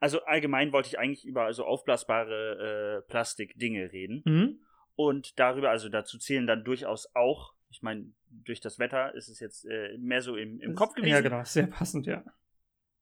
Also 0.00 0.22
allgemein 0.24 0.72
wollte 0.72 0.88
ich 0.88 0.98
eigentlich 0.98 1.24
über 1.24 1.52
so 1.54 1.64
aufblasbare 1.64 3.02
äh, 3.04 3.08
Plastikdinge 3.08 3.92
reden. 3.92 4.22
Mhm. 4.26 4.60
Und 4.94 5.38
darüber, 5.38 5.70
also 5.70 5.88
dazu 5.88 6.18
zählen 6.18 6.46
dann 6.46 6.64
durchaus 6.64 7.08
auch, 7.14 7.54
ich 7.70 7.82
meine, 7.82 8.12
durch 8.26 8.60
das 8.60 8.78
Wetter 8.78 9.14
ist 9.14 9.28
es 9.28 9.40
jetzt 9.40 9.64
äh, 9.64 9.96
mehr 9.98 10.20
so 10.22 10.36
im, 10.36 10.60
im 10.60 10.74
Kopf 10.74 10.94
gewesen. 10.94 11.12
Ja, 11.12 11.20
genau. 11.20 11.44
Sehr 11.44 11.66
passend, 11.66 12.06
ja. 12.06 12.24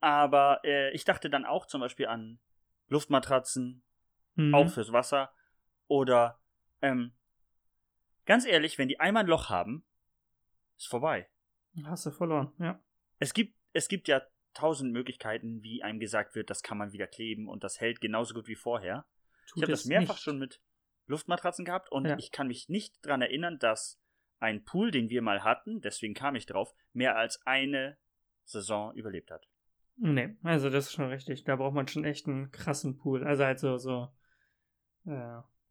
Aber 0.00 0.60
äh, 0.62 0.92
ich 0.92 1.04
dachte 1.04 1.30
dann 1.30 1.44
auch 1.44 1.66
zum 1.66 1.80
Beispiel 1.80 2.06
an 2.06 2.38
Luftmatratzen, 2.90 3.82
Mhm. 4.34 4.54
auch 4.54 4.68
fürs 4.70 4.92
Wasser. 4.92 5.32
Oder, 5.88 6.40
ähm, 6.82 7.12
ganz 8.26 8.44
ehrlich, 8.46 8.78
wenn 8.78 8.88
die 8.88 9.00
einmal 9.00 9.24
ein 9.24 9.28
Loch 9.28 9.48
haben, 9.48 9.84
ist 10.76 10.86
vorbei. 10.88 11.28
Hast 11.84 12.06
du 12.06 12.10
verloren, 12.10 12.52
ja. 12.58 12.80
Es 13.18 13.32
gibt, 13.34 13.56
es 13.72 13.88
gibt 13.88 14.06
ja 14.08 14.22
tausend 14.54 14.92
Möglichkeiten, 14.92 15.62
wie 15.62 15.82
einem 15.82 15.98
gesagt 16.00 16.34
wird, 16.34 16.50
das 16.50 16.62
kann 16.62 16.78
man 16.78 16.92
wieder 16.92 17.06
kleben 17.06 17.48
und 17.48 17.64
das 17.64 17.80
hält 17.80 18.00
genauso 18.00 18.34
gut 18.34 18.46
wie 18.48 18.54
vorher. 18.56 19.06
Tut 19.48 19.58
ich 19.58 19.62
habe 19.62 19.72
das 19.72 19.84
mehrfach 19.86 20.14
nicht. 20.14 20.22
schon 20.22 20.38
mit 20.38 20.60
Luftmatratzen 21.06 21.64
gehabt 21.64 21.90
und 21.90 22.04
Ja. 22.06 22.18
ich 22.18 22.30
kann 22.32 22.46
mich 22.48 22.68
nicht 22.68 23.04
daran 23.04 23.22
erinnern, 23.22 23.58
dass 23.58 24.00
ein 24.38 24.64
Pool, 24.64 24.90
den 24.90 25.10
wir 25.10 25.22
mal 25.22 25.44
hatten, 25.44 25.80
deswegen 25.80 26.14
kam 26.14 26.34
ich 26.34 26.46
drauf, 26.46 26.72
mehr 26.92 27.16
als 27.16 27.44
eine 27.46 27.98
Saison 28.44 28.94
überlebt 28.94 29.30
hat. 29.30 29.46
Nee, 30.02 30.34
also 30.42 30.70
das 30.70 30.86
ist 30.86 30.92
schon 30.92 31.08
richtig. 31.08 31.44
Da 31.44 31.56
braucht 31.56 31.74
man 31.74 31.86
schon 31.86 32.04
echt 32.04 32.26
einen 32.26 32.50
krassen 32.50 32.96
Pool. 32.96 33.22
Also 33.22 33.44
halt 33.44 33.58
so, 33.58 33.76
so 33.76 34.08
äh, 35.06 35.10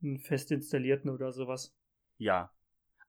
einen 0.04 0.20
fest 0.20 0.52
installierten 0.52 1.10
oder 1.10 1.32
sowas. 1.32 1.76
Ja. 2.18 2.54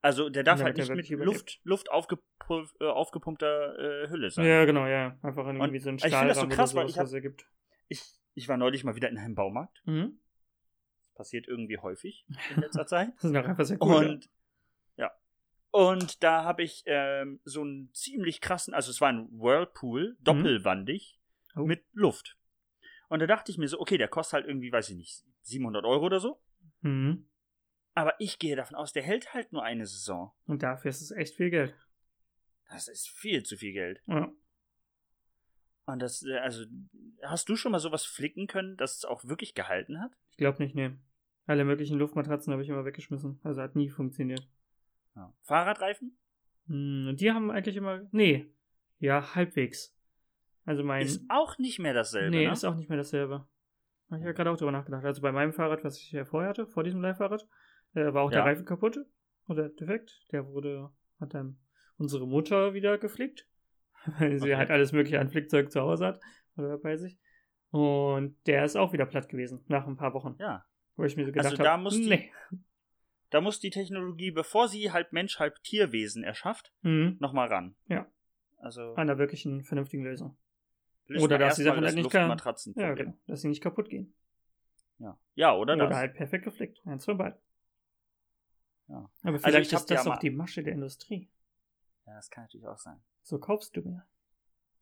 Also 0.00 0.30
der 0.30 0.44
darf 0.44 0.62
halt 0.62 0.78
nicht 0.78 0.90
mit. 0.90 1.10
Luft, 1.10 1.60
Luft 1.62 1.90
aufgepul- 1.92 2.70
äh, 2.80 2.86
aufgepumpter 2.86 3.78
äh, 4.04 4.08
Hülle 4.08 4.30
sein. 4.30 4.46
Ja, 4.46 4.64
genau, 4.64 4.86
ja. 4.86 5.18
Einfach 5.22 5.46
in 5.48 5.56
irgendwie 5.56 5.76
Und 5.76 5.80
so 5.82 5.88
ein 5.90 5.96
ich 5.96 6.02
finde 6.04 6.28
das 6.28 6.36
so 6.38 6.40
Stahlrahmen 6.40 6.50
krass, 6.56 6.72
oder 6.72 6.82
weil 6.82 6.88
sowas, 6.88 6.90
ich 6.94 6.98
hab- 6.98 7.04
was 7.04 7.12
er 7.12 7.20
gibt. 7.20 7.46
Ich, 7.88 8.02
ich 8.34 8.48
war 8.48 8.56
neulich 8.56 8.84
mal 8.84 8.96
wieder 8.96 9.10
in 9.10 9.18
einem 9.18 9.34
Baumarkt. 9.34 9.82
Mhm. 9.84 10.18
Das 11.02 11.12
passiert 11.14 11.48
irgendwie 11.48 11.76
häufig 11.76 12.24
in 12.54 12.62
letzter 12.62 12.86
Zeit. 12.86 13.12
Das 13.16 13.24
ist 13.24 13.34
doch 13.34 13.44
einfach 13.44 13.64
sehr 13.66 13.78
cool. 13.82 14.06
Und. 14.08 14.30
Und 15.72 16.22
da 16.22 16.44
habe 16.44 16.62
ich 16.62 16.82
ähm, 16.86 17.40
so 17.44 17.60
einen 17.62 17.92
ziemlich 17.92 18.40
krassen, 18.40 18.74
also 18.74 18.90
es 18.90 19.00
war 19.00 19.08
ein 19.08 19.28
Whirlpool, 19.30 20.16
doppelwandig, 20.20 21.18
Oh. 21.56 21.64
mit 21.64 21.84
Luft. 21.92 22.36
Und 23.08 23.18
da 23.20 23.26
dachte 23.26 23.50
ich 23.50 23.58
mir 23.58 23.66
so, 23.68 23.80
okay, 23.80 23.98
der 23.98 24.06
kostet 24.08 24.34
halt 24.34 24.46
irgendwie, 24.46 24.70
weiß 24.70 24.88
ich 24.90 24.96
nicht, 24.96 25.24
700 25.42 25.84
Euro 25.84 26.06
oder 26.06 26.20
so. 26.20 26.40
Mhm. 26.82 27.28
Aber 27.94 28.14
ich 28.20 28.38
gehe 28.38 28.54
davon 28.54 28.76
aus, 28.76 28.92
der 28.92 29.02
hält 29.02 29.34
halt 29.34 29.52
nur 29.52 29.64
eine 29.64 29.84
Saison. 29.86 30.32
Und 30.46 30.62
dafür 30.62 30.90
ist 30.90 31.00
es 31.00 31.10
echt 31.10 31.34
viel 31.34 31.50
Geld. 31.50 31.74
Das 32.68 32.86
ist 32.86 33.08
viel 33.08 33.42
zu 33.42 33.56
viel 33.56 33.72
Geld. 33.72 34.00
Ja. 34.06 34.30
Und 35.86 35.98
das, 36.00 36.22
äh, 36.24 36.38
also, 36.38 36.64
hast 37.22 37.48
du 37.48 37.56
schon 37.56 37.72
mal 37.72 37.80
sowas 37.80 38.04
flicken 38.04 38.46
können, 38.46 38.76
dass 38.76 38.96
es 38.98 39.04
auch 39.04 39.24
wirklich 39.24 39.54
gehalten 39.54 40.00
hat? 40.00 40.12
Ich 40.30 40.36
glaube 40.36 40.62
nicht, 40.62 40.76
nee. 40.76 40.92
Alle 41.46 41.64
möglichen 41.64 41.98
Luftmatratzen 41.98 42.52
habe 42.52 42.62
ich 42.62 42.68
immer 42.68 42.84
weggeschmissen. 42.84 43.40
Also 43.42 43.60
hat 43.60 43.74
nie 43.74 43.88
funktioniert. 43.88 44.46
Ja. 45.20 45.34
Fahrradreifen? 45.42 46.16
Hm, 46.66 47.16
die 47.18 47.30
haben 47.32 47.50
eigentlich 47.50 47.76
immer. 47.76 48.02
Nee. 48.12 48.52
Ja, 48.98 49.34
halbwegs. 49.34 49.94
Also 50.64 50.82
mein. 50.84 51.02
Ist 51.06 51.24
auch 51.30 51.58
nicht 51.58 51.78
mehr 51.78 51.94
dasselbe, 51.94 52.30
nee, 52.30 52.46
ne? 52.46 52.52
ist 52.52 52.64
auch 52.64 52.74
nicht 52.76 52.88
mehr 52.88 52.98
dasselbe. 52.98 53.46
Ich 54.08 54.14
habe 54.22 54.34
gerade 54.34 54.50
auch 54.50 54.56
drüber 54.56 54.72
nachgedacht. 54.72 55.04
Also 55.04 55.22
bei 55.22 55.30
meinem 55.32 55.52
Fahrrad, 55.52 55.84
was 55.84 55.96
ich 55.98 56.10
ja 56.12 56.24
vorher 56.24 56.50
hatte, 56.50 56.66
vor 56.66 56.82
diesem 56.84 57.00
Leihfahrrad, 57.00 57.46
äh, 57.94 58.12
war 58.12 58.22
auch 58.22 58.30
der 58.30 58.40
Ja. 58.40 58.44
Reifen 58.44 58.64
kaputt 58.64 58.98
oder 59.46 59.68
defekt. 59.68 60.26
Der 60.32 60.46
wurde, 60.48 60.90
hat 61.20 61.32
dann 61.34 61.58
unsere 61.96 62.26
Mutter 62.26 62.74
wieder 62.74 62.98
gepflegt, 62.98 63.46
weil 64.18 64.38
sie 64.38 64.44
Okay. 64.46 64.56
halt 64.56 64.70
alles 64.70 64.92
mögliche 64.92 65.20
an 65.20 65.28
Flickzeug 65.28 65.70
zu 65.70 65.80
Hause 65.80 66.06
hat 66.06 66.20
oder 66.56 66.76
bei 66.78 66.96
sich. 66.96 67.18
Und 67.70 68.36
der 68.46 68.64
ist 68.64 68.76
auch 68.76 68.92
wieder 68.92 69.06
platt 69.06 69.28
gewesen 69.28 69.64
nach 69.68 69.86
ein 69.86 69.96
paar 69.96 70.12
Wochen, 70.12 70.34
ja. 70.40 70.64
wo 70.96 71.04
ich 71.04 71.16
mir 71.16 71.24
so 71.24 71.30
gedacht 71.32 71.52
Also 71.52 71.62
da 71.62 71.72
habe, 71.72 71.82
muss 71.84 71.94
die- 71.94 72.08
nee. 72.08 72.32
Da 73.30 73.40
muss 73.40 73.60
die 73.60 73.70
Technologie, 73.70 74.30
bevor 74.30 74.68
sie 74.68 74.90
halb 74.92 75.12
Mensch, 75.12 75.38
halb 75.38 75.62
Tierwesen 75.62 76.22
erschafft, 76.24 76.72
Mhm. 76.82 77.16
nochmal 77.20 77.48
ran. 77.48 77.76
Ja. 77.88 78.06
Also, 78.58 78.94
einer 78.94 79.18
wirklichen 79.18 79.62
vernünftigen 79.64 80.04
Lösung. 80.04 80.36
oder 81.18 81.38
dass 81.38 81.56
die 81.56 81.64
Sachen 81.64 81.82
das 81.82 81.88
halt 81.94 81.96
nicht 82.04 82.10
kann- 82.12 82.28
Luftmatratzenproblem. 82.28 82.88
Ja, 82.88 82.94
genau. 82.94 83.16
Dass 83.26 83.40
sie 83.40 83.48
nicht 83.48 83.60
kaputt 83.62 83.88
gehen. 83.88 84.14
Ja. 84.98 85.18
ja, 85.34 85.52
oder, 85.56 85.74
Oder, 85.74 85.88
das. 85.88 85.96
halt 85.96 86.14
perfekt 86.14 86.44
geflickt. 86.44 86.80
Eins 86.86 87.04
von 87.04 87.16
beiden. 87.18 87.38
Ja. 88.86 88.96
Aber 88.96 89.10
Also 89.34 89.38
vielleicht 89.48 89.68
ich 89.70 89.74
hab 89.74 89.80
ist 89.80 89.90
das 89.90 90.04
ja 90.04 90.12
auch 90.12 90.18
die 90.18 90.30
Masche 90.30 90.62
der 90.62 90.74
Industrie. 90.74 91.28
Ja, 92.06 92.14
das 92.14 92.30
kann 92.30 92.44
natürlich 92.44 92.66
auch 92.68 92.78
sein. 92.78 93.00
So 93.22 93.38
kaufst 93.40 93.76
du 93.76 93.82
mir. 93.82 94.06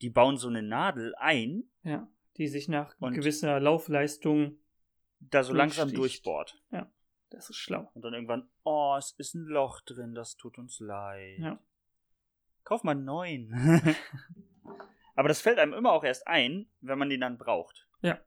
Die 0.02 0.10
bauen 0.10 0.36
so 0.36 0.48
eine 0.48 0.62
Nadel 0.62 1.14
ein, 1.16 1.64
Ja. 1.82 2.08
Die 2.36 2.46
sich 2.48 2.68
nach 2.68 2.96
gewisser 2.98 3.58
Laufleistung. 3.60 4.58
da 5.20 5.42
so 5.42 5.52
langsam 5.54 5.92
durchbohrt. 5.92 6.62
Das 7.30 7.50
ist 7.50 7.56
schlau. 7.56 7.90
Und 7.94 8.02
dann 8.02 8.14
irgendwann, 8.14 8.48
oh, 8.64 8.96
es 8.98 9.12
ist 9.12 9.34
ein 9.34 9.44
Loch 9.44 9.80
drin, 9.82 10.14
das 10.14 10.36
tut 10.36 10.56
uns 10.58 10.80
leid. 10.80 11.38
Ja. 11.38 11.58
Kauf 12.64 12.84
mal 12.84 12.92
einen 12.92 13.04
neuen. 13.04 13.52
Aber 15.14 15.28
das 15.28 15.40
fällt 15.40 15.58
einem 15.58 15.74
immer 15.74 15.92
auch 15.92 16.04
erst 16.04 16.26
ein, 16.26 16.70
wenn 16.80 16.98
man 16.98 17.08
den 17.10 17.20
dann 17.20 17.38
braucht. 17.38 17.88
Ja. 18.02 18.20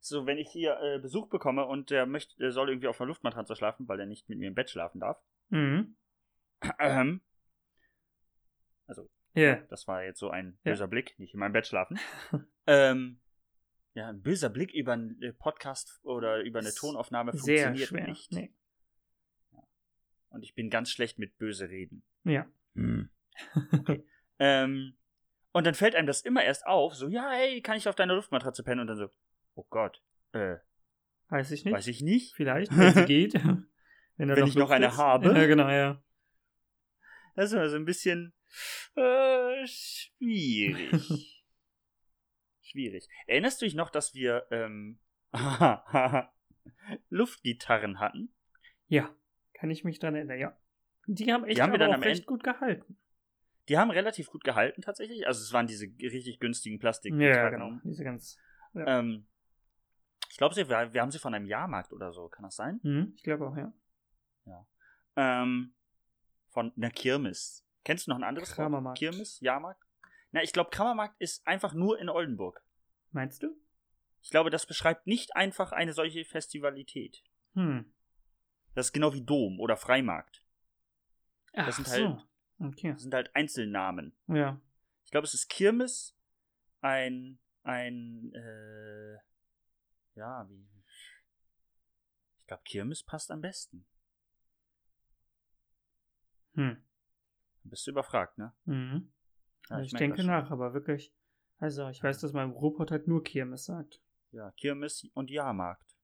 So, 0.00 0.26
wenn 0.26 0.38
ich 0.38 0.50
hier 0.50 0.78
äh, 0.80 0.98
Besuch 0.98 1.28
bekomme 1.28 1.64
und 1.66 1.90
der 1.90 2.06
möchte, 2.06 2.36
der 2.38 2.52
soll 2.52 2.68
irgendwie 2.68 2.88
auf 2.88 3.00
einer 3.00 3.08
Luftmatratze 3.08 3.56
schlafen, 3.56 3.88
weil 3.88 4.00
er 4.00 4.06
nicht 4.06 4.28
mit 4.28 4.38
mir 4.38 4.48
im 4.48 4.54
Bett 4.54 4.70
schlafen 4.70 5.00
darf. 5.00 5.20
Mhm. 5.48 5.96
Ähm, 6.78 7.20
also, 8.86 9.08
Ja. 9.34 9.56
das 9.56 9.86
war 9.86 10.02
jetzt 10.04 10.18
so 10.18 10.30
ein 10.30 10.58
böser 10.64 10.88
Blick, 10.88 11.18
nicht 11.18 11.34
in 11.34 11.40
meinem 11.40 11.52
Bett 11.52 11.66
schlafen. 11.66 11.98
ähm, 12.66 13.20
ja, 13.94 14.08
ein 14.08 14.22
böser 14.22 14.48
Blick 14.50 14.72
über 14.72 14.92
einen 14.92 15.20
äh, 15.22 15.32
Podcast 15.32 16.00
oder 16.02 16.42
über 16.42 16.60
eine 16.60 16.72
Tonaufnahme 16.72 17.32
Sehr 17.32 17.66
funktioniert 17.66 17.88
schwer. 17.88 18.06
nicht. 18.06 18.32
Nee. 18.32 18.52
Und 20.30 20.42
ich 20.42 20.54
bin 20.54 20.70
ganz 20.70 20.90
schlecht 20.90 21.18
mit 21.18 21.38
böse 21.38 21.68
reden. 21.68 22.02
Ja. 22.24 22.46
Ähm, 24.40 24.96
und 25.50 25.66
dann 25.66 25.74
fällt 25.74 25.96
einem 25.96 26.06
das 26.06 26.20
immer 26.20 26.44
erst 26.44 26.64
auf, 26.64 26.94
so, 26.94 27.08
ja, 27.08 27.28
hey, 27.32 27.60
kann 27.60 27.76
ich 27.76 27.88
auf 27.88 27.96
deiner 27.96 28.14
Luftmatratze 28.14 28.62
pennen? 28.62 28.82
Und 28.82 28.86
dann 28.86 28.96
so, 28.96 29.08
oh 29.54 29.66
Gott, 29.68 30.00
äh, 30.32 30.58
Weiß 31.28 31.50
ich 31.50 31.64
nicht. 31.64 31.74
weiß 31.74 31.88
ich 31.88 32.02
nicht. 32.02 32.34
Vielleicht, 32.36 32.70
wenn 32.76 32.94
sie 32.94 33.04
geht. 33.04 33.34
Wenn, 34.16 34.28
Wenn 34.28 34.46
ich 34.46 34.54
noch 34.56 34.70
eine 34.70 34.88
ist. 34.88 34.96
habe. 34.96 35.26
Ja, 35.36 35.46
genau, 35.46 35.68
ja. 35.68 36.02
Das 37.36 37.46
ist 37.46 37.52
immer 37.52 37.68
so 37.68 37.76
ein 37.76 37.84
bisschen 37.84 38.32
äh, 38.96 39.66
schwierig. 39.66 41.34
schwierig. 42.68 43.08
Erinnerst 43.26 43.60
du 43.60 43.66
dich 43.66 43.74
noch, 43.74 43.90
dass 43.90 44.14
wir 44.14 44.46
ähm, 44.50 44.98
Luftgitarren 47.10 47.98
hatten? 48.00 48.32
Ja. 48.88 49.14
Kann 49.54 49.70
ich 49.70 49.84
mich 49.84 49.98
dran 49.98 50.14
erinnern, 50.14 50.38
ja. 50.38 50.56
Die 51.06 51.32
haben 51.32 51.44
echt 51.44 51.58
Die 51.58 51.62
haben 51.62 51.72
wir 51.72 51.78
dann 51.78 51.92
am 51.92 52.02
recht 52.02 52.20
Ende- 52.20 52.26
gut 52.26 52.44
gehalten. 52.44 52.96
Die 53.68 53.76
haben 53.76 53.90
relativ 53.90 54.30
gut 54.30 54.44
gehalten 54.44 54.80
tatsächlich. 54.82 55.26
Also 55.26 55.42
es 55.42 55.52
waren 55.52 55.66
diese 55.66 55.86
richtig 55.86 56.38
günstigen 56.40 56.78
Plastik. 56.78 57.14
Ja, 57.14 57.50
genau. 57.50 57.72
Diese 57.84 58.04
ganz. 58.04 58.38
Ähm, 58.74 59.26
ich 60.30 60.36
glaube, 60.36 60.54
wir, 60.56 61.00
haben 61.02 61.10
sie 61.10 61.18
von 61.18 61.34
einem 61.34 61.46
Jahrmarkt 61.46 61.92
oder 61.92 62.12
so. 62.12 62.28
Kann 62.28 62.44
das 62.44 62.56
sein? 62.56 62.80
Mhm, 62.82 63.12
ich 63.16 63.22
glaube 63.22 63.46
auch, 63.46 63.56
ja. 63.56 63.72
Ähm, 65.16 65.74
von 66.50 66.72
einer 66.76 66.90
Kirmes. 66.90 67.66
Kennst 67.84 68.06
du 68.06 68.10
noch 68.10 68.18
ein 68.18 68.24
anderes 68.24 68.56
Wort? 68.56 68.96
Kirmes? 68.96 69.40
Jahrmarkt? 69.40 69.82
Na, 70.30 70.42
ich 70.42 70.52
glaube, 70.52 70.70
Kramermarkt 70.70 71.20
ist 71.20 71.46
einfach 71.46 71.72
nur 71.74 71.98
in 71.98 72.08
Oldenburg. 72.08 72.62
Meinst 73.12 73.42
du? 73.42 73.56
Ich 74.20 74.30
glaube, 74.30 74.50
das 74.50 74.66
beschreibt 74.66 75.06
nicht 75.06 75.36
einfach 75.36 75.72
eine 75.72 75.92
solche 75.92 76.24
Festivalität. 76.24 77.22
Hm. 77.54 77.92
Das 78.74 78.86
ist 78.86 78.92
genau 78.92 79.14
wie 79.14 79.22
Dom 79.24 79.58
oder 79.60 79.76
Freimarkt. 79.76 80.44
Ach 81.54 81.66
Das 81.66 81.76
sind 81.76 81.88
so. 81.88 81.92
halt- 81.92 82.24
Okay. 82.60 82.92
Das 82.92 83.02
sind 83.02 83.14
halt 83.14 83.34
Einzelnamen. 83.36 84.16
Ja. 84.26 84.60
Ich 85.04 85.12
glaube, 85.12 85.24
es 85.26 85.32
ist 85.34 85.48
Kirmes, 85.48 86.16
ein, 86.80 87.38
ein, 87.62 88.32
äh, 88.34 89.14
ja, 90.16 90.48
wie. 90.50 90.68
Ich 92.40 92.46
glaube, 92.48 92.62
Kirmes 92.64 93.04
passt 93.04 93.30
am 93.30 93.40
besten. 93.40 93.86
Hm. 96.54 96.82
Bist 97.64 97.86
du 97.86 97.90
überfragt, 97.92 98.38
ne? 98.38 98.52
Mhm. 98.64 99.12
Ja, 99.68 99.80
ich 99.80 99.92
merk 99.92 99.98
denke 100.00 100.24
nach, 100.24 100.50
aber 100.50 100.74
wirklich. 100.74 101.12
Also, 101.58 101.88
ich 101.88 102.02
weiß, 102.02 102.20
dass 102.20 102.32
mein 102.32 102.50
Robot 102.50 102.90
halt 102.90 103.08
nur 103.08 103.22
Kirmes 103.24 103.64
sagt. 103.64 104.00
Ja, 104.30 104.50
Kirmes 104.52 105.04
und 105.14 105.30
Jahrmarkt. 105.30 105.96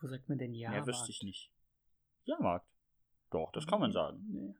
Wo 0.00 0.08
sagt 0.08 0.28
man 0.28 0.38
denn 0.38 0.52
ja? 0.54 0.70
Mehr 0.70 0.86
wüsste 0.86 1.10
ich 1.10 1.22
nicht. 1.22 1.52
Jahrmarkt. 2.24 2.66
Doch, 3.30 3.52
das 3.52 3.66
kann 3.66 3.80
man 3.80 3.92
sagen. 3.92 4.24
Nee. 4.28 4.54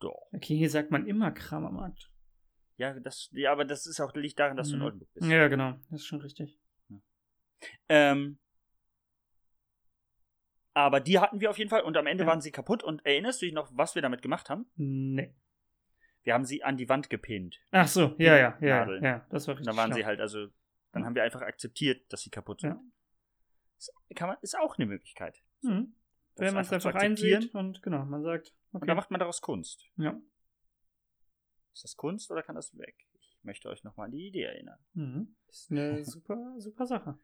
Doch. 0.00 0.28
Okay, 0.32 0.56
hier 0.56 0.70
sagt 0.70 0.90
man 0.90 1.06
immer 1.06 1.30
Kramermarkt. 1.30 2.10
Ja, 2.76 2.98
das, 3.00 3.28
ja, 3.32 3.50
aber 3.52 3.64
das 3.64 3.86
ist 3.86 4.00
auch 4.00 4.14
liegt 4.14 4.38
daran, 4.38 4.56
dass 4.56 4.68
du 4.68 4.74
in 4.74 4.80
Mhm. 4.80 4.84
Oldenburg 4.86 5.12
bist. 5.14 5.26
Ja, 5.28 5.48
genau. 5.48 5.72
Das 5.90 6.00
ist 6.00 6.06
schon 6.06 6.20
richtig. 6.20 6.58
Ähm, 7.88 8.38
aber 10.74 11.00
die 11.00 11.18
hatten 11.18 11.40
wir 11.40 11.50
auf 11.50 11.58
jeden 11.58 11.70
Fall 11.70 11.82
und 11.82 11.96
am 11.96 12.06
Ende 12.06 12.22
Ja. 12.24 12.28
waren 12.30 12.40
sie 12.40 12.52
kaputt. 12.52 12.84
Und 12.84 13.04
erinnerst 13.04 13.42
du 13.42 13.46
dich 13.46 13.54
noch, 13.54 13.70
was 13.74 13.94
wir 13.96 14.02
damit 14.02 14.22
gemacht 14.22 14.48
haben? 14.48 14.66
Nee. 14.76 15.34
Wir 16.24 16.34
haben 16.34 16.44
sie 16.44 16.62
an 16.62 16.76
die 16.76 16.88
Wand 16.88 17.08
gepinnt. 17.10 17.58
Ach 17.70 17.88
so, 17.88 18.14
ja, 18.18 18.36
ja, 18.36 18.58
ja. 18.60 18.80
Nadeln. 18.80 19.02
Ja, 19.04 19.26
das 19.30 19.46
war 19.46 19.52
Und 19.54 19.58
richtig. 19.60 19.66
dann 19.66 19.76
waren 19.76 19.88
schlau. 19.90 19.96
sie 19.96 20.06
halt, 20.06 20.20
also, 20.20 20.48
dann 20.92 21.04
haben 21.04 21.14
wir 21.14 21.22
einfach 21.22 21.40
akzeptieptiert, 21.42 22.12
dass 22.12 22.22
sie 22.22 22.30
kaputt 22.30 22.60
sind. 22.60 22.70
Ja. 22.70 22.80
Ist, 23.78 23.92
kann 24.16 24.28
man, 24.28 24.36
ist 24.42 24.58
auch 24.58 24.76
eine 24.76 24.86
Möglichkeit. 24.86 25.40
Mhm. 25.62 25.94
Wenn 26.36 26.54
man 26.54 26.62
es 26.62 26.72
einfach 26.72 26.94
einsieht 26.94 27.54
und 27.54 27.82
genau, 27.82 28.04
man 28.04 28.22
sagt, 28.22 28.52
Und 28.72 28.78
okay. 28.78 28.86
dann 28.86 28.96
macht 28.96 29.10
man 29.10 29.18
daraus 29.20 29.40
Kunst. 29.40 29.84
ja. 29.96 30.20
Ist 31.74 31.84
das 31.84 31.96
Kunst 31.96 32.28
oder 32.32 32.42
kann 32.42 32.56
das 32.56 32.76
weg? 32.76 33.06
Ich 33.20 33.38
möchte 33.42 33.68
euch 33.68 33.84
nochmal 33.84 34.06
an 34.06 34.10
die 34.10 34.26
Idee 34.26 34.42
erinnern. 34.42 34.78
Mhm. 34.94 35.36
Ist 35.48 35.70
eine 35.70 36.04
super, 36.04 36.54
super 36.58 36.86
Sache. 36.86 37.16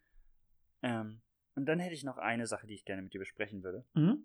Ähm, 0.83 1.23
und 1.57 1.67
dann 1.67 1.81
hätte 1.81 1.95
ich 1.95 2.05
noch 2.05 2.19
eine 2.19 2.47
Sache, 2.47 2.67
die 2.69 2.75
ich 2.75 2.85
gerne 2.85 3.03
mit 3.03 3.13
dir 3.13 3.19
besprechen 3.19 3.65
würde. 3.65 3.85
Mhm. 3.95 4.25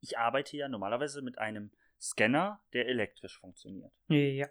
Ich 0.00 0.18
arbeite 0.18 0.56
ja 0.56 0.68
normalerweise 0.68 1.20
mit 1.22 1.38
einem 1.38 1.72
Scanner, 2.00 2.60
der 2.72 2.86
elektrisch 2.86 3.38
funktioniert. 3.38 3.92
Ja. 4.08 4.48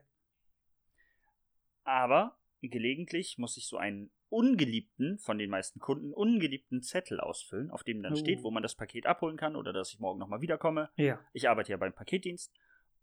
Aber 1.84 2.38
gelegentlich 2.62 3.38
muss 3.38 3.58
ich 3.58 3.68
so 3.68 3.78
einen 3.78 4.12
ungeliebten, 4.30 5.20
von 5.20 5.38
den 5.38 5.50
meisten 5.50 5.80
Kunden, 5.80 6.14
ungeliebten 6.14 6.82
Zettel 6.84 7.20
ausfüllen, 7.22 7.72
auf 7.72 7.84
dem 7.84 8.04
dann 8.04 8.14
Oh. 8.14 8.18
steht, 8.18 8.44
wo 8.44 8.52
man 8.52 8.64
das 8.64 8.76
Paket 8.76 9.06
abholen 9.06 9.38
kann 9.38 9.56
oder 9.56 9.72
dass 9.72 9.94
ich 9.94 10.00
morgen 10.00 10.20
nochmal 10.20 10.42
wiederkomme. 10.42 10.90
Ja. 10.96 11.20
Ich 11.32 11.48
arbeite 11.48 11.72
ja 11.72 11.78
beim 11.78 11.94
Paketdienst 11.94 12.54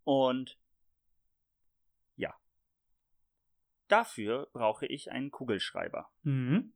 und 0.04 0.58
ja. 2.16 2.34
Dafür 3.88 4.48
brauche 4.52 4.86
ich 4.86 5.10
einen 5.10 5.30
Kugelschreiber. 5.30 6.10
Mhm. 6.22 6.74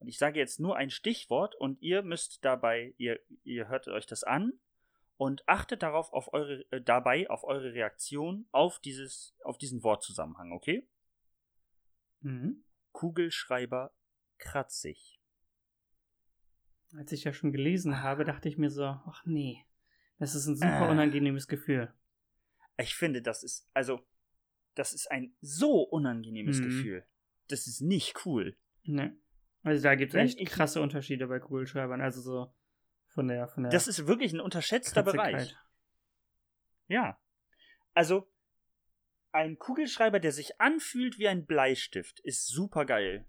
Und 0.00 0.08
ich 0.08 0.18
sage 0.18 0.38
jetzt 0.38 0.60
nur 0.60 0.76
ein 0.76 0.90
Stichwort 0.90 1.54
und 1.54 1.80
ihr 1.80 2.02
müsst 2.02 2.44
dabei, 2.44 2.92
ihr, 2.98 3.20
ihr 3.42 3.68
hört 3.68 3.88
euch 3.88 4.04
das 4.04 4.22
an 4.22 4.52
und 5.16 5.48
achtet 5.48 5.82
darauf 5.82 6.12
auf 6.12 6.32
eure, 6.32 6.64
äh, 6.70 6.80
dabei 6.80 7.28
auf 7.30 7.44
eure 7.44 7.72
Reaktion 7.72 8.46
auf 8.52 8.78
dieses, 8.80 9.34
auf 9.44 9.58
diesen 9.58 9.82
Wortzusammenhang, 9.82 10.52
okay? 10.52 10.88
Mhm. 12.20 12.64
Kugelschreiber 12.92 13.92
kratzig. 14.38 15.20
Als 16.96 17.10
ich 17.12 17.24
ja 17.24 17.32
schon 17.32 17.52
gelesen 17.52 18.02
habe, 18.02 18.24
dachte 18.24 18.48
ich 18.48 18.56
mir 18.58 18.70
so, 18.70 18.84
ach 18.84 19.24
nee, 19.26 19.64
Das 20.20 20.36
ist 20.36 20.46
ein 20.46 20.54
super 20.54 20.82
Ah. 20.86 20.90
unangenehmes 20.92 21.48
Gefühl. 21.48 21.92
Ich 22.78 22.94
finde, 22.94 23.20
das 23.20 23.42
ist, 23.42 23.68
also, 23.74 24.00
das 24.76 24.92
ist 24.92 25.10
ein 25.10 25.34
so 25.40 25.82
unangenehmes 25.82 26.60
Mhm. 26.60 26.64
Gefühl. 26.64 27.06
Das 27.48 27.66
ist 27.66 27.80
nicht 27.80 28.24
cool. 28.24 28.56
Ne. 28.84 29.16
Also 29.64 29.82
da 29.82 29.96
gibt 29.96 30.14
es 30.14 30.36
echt 30.36 30.46
krasse 30.48 30.80
Unterschiede 30.80 31.26
bei 31.26 31.40
Kugelschreibern. 31.40 32.00
Also 32.00 32.20
so 32.20 32.54
von 33.14 33.28
der 33.28 33.48
von 33.48 33.62
der 33.64 33.72
Das 33.72 33.86
ist 33.88 34.06
wirklich 34.06 34.32
ein 34.32 34.40
unterschätzter 34.40 35.02
Bereich. 35.02 35.56
Ja. 36.88 37.18
Also, 37.94 38.28
ein 39.32 39.58
Kugelschreiber, 39.58 40.20
der 40.20 40.32
sich 40.32 40.60
anfühlt 40.60 41.18
wie 41.18 41.28
ein 41.28 41.46
Bleistift, 41.46 42.20
ist 42.20 42.46
super 42.46 42.84
geil. 42.84 43.26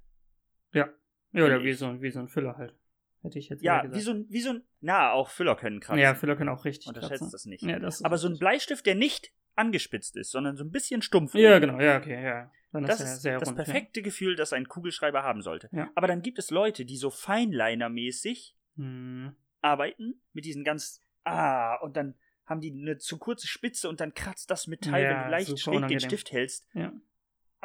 Ja. 0.73 0.89
Ja, 1.31 1.45
oder 1.45 1.63
wie 1.63 1.73
so, 1.73 1.85
ein- 1.87 2.01
wie 2.01 2.11
so 2.11 2.19
ein 2.19 2.27
Füller 2.27 2.57
halt. 2.57 2.75
Hätte 3.21 3.39
ich 3.39 3.49
jetzt 3.49 3.63
Ja, 3.63 3.83
wie 3.91 4.01
so 4.01 4.11
ein, 4.11 4.25
wie 4.29 4.41
so 4.41 4.51
ein, 4.51 4.63
na, 4.81 5.11
auch 5.11 5.29
Füller 5.29 5.55
können 5.55 5.79
kratzen. 5.79 5.99
Ja, 6.01 6.13
Füller 6.15 6.35
können 6.35 6.49
auch 6.49 6.63
richtig 6.65 6.87
Unterschätzt 6.87 7.19
kratzen. 7.21 7.31
das 7.31 7.45
nicht. 7.45 7.63
Ja, 7.63 7.79
das 7.79 8.03
Aber 8.03 8.17
so 8.17 8.27
ein. 8.27 8.37
Bleistift, 8.37 8.85
der 8.85 8.93
nicht 8.95 9.31
angespitzt 9.55 10.15
ist, 10.17 10.31
sondern 10.31 10.57
so 10.57 10.63
ein 10.63 10.71
bisschen 10.71 11.01
stumpf. 11.01 11.33
Ja, 11.33 11.57
genau, 11.59 11.79
ja, 11.79 11.97
okay, 11.97 12.23
ja. 12.23 12.51
Dann 12.71 12.83
Das 12.83 12.99
ist 12.99 13.21
sehr 13.21 13.39
das 13.39 13.47
rund. 13.49 13.55
perfekte 13.55 14.01
Gefühl, 14.01 14.35
das 14.35 14.51
ein 14.53 14.67
Kugelschreiber 14.67 15.23
haben 15.23 15.41
sollte. 15.41 15.69
Ja. 15.71 15.89
Aber 15.95 16.07
dann 16.07 16.21
gibt 16.21 16.37
es 16.39 16.51
Leute, 16.51 16.83
die 16.85 16.97
so 16.97 17.09
Feinliner-mäßig 17.09 18.55
Ja. 18.75 18.83
Hm. 18.83 19.35
Arbeiten, 19.65 20.21
mit 20.33 20.45
diesen 20.45 20.63
ganz, 20.63 21.03
ah, 21.23 21.75
und 21.81 21.97
dann 21.97 22.15
haben 22.45 22.61
die 22.61 22.71
eine 22.71 22.97
zu 22.97 23.17
kurze 23.17 23.47
Spitze 23.47 23.89
und 23.89 23.99
dann 23.99 24.13
kratzt 24.13 24.51
das 24.51 24.67
Metall, 24.67 25.01
wenn 25.01 25.11
Ja, 25.11 25.23
du 25.25 25.31
leicht 25.31 25.47
schräg 25.59 25.63
den 25.73 25.77
unangenehm. 25.77 25.99
Stift 25.99 26.31
hältst. 26.31 26.67
Ja. 26.73 26.93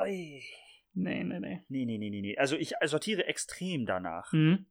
Ui. 0.01 0.42
Nee, 0.94 1.22
nee, 1.24 1.38
nee. 1.38 1.62
Nee, 1.68 1.84
nee, 1.84 1.98
nee, 1.98 2.11
nee. 2.11 2.36
Also 2.38 2.57
ich 2.57 2.72
sortiere 2.84 3.26
extrem 3.26 3.84
danach. 3.86 4.32
Mhm. 4.32 4.66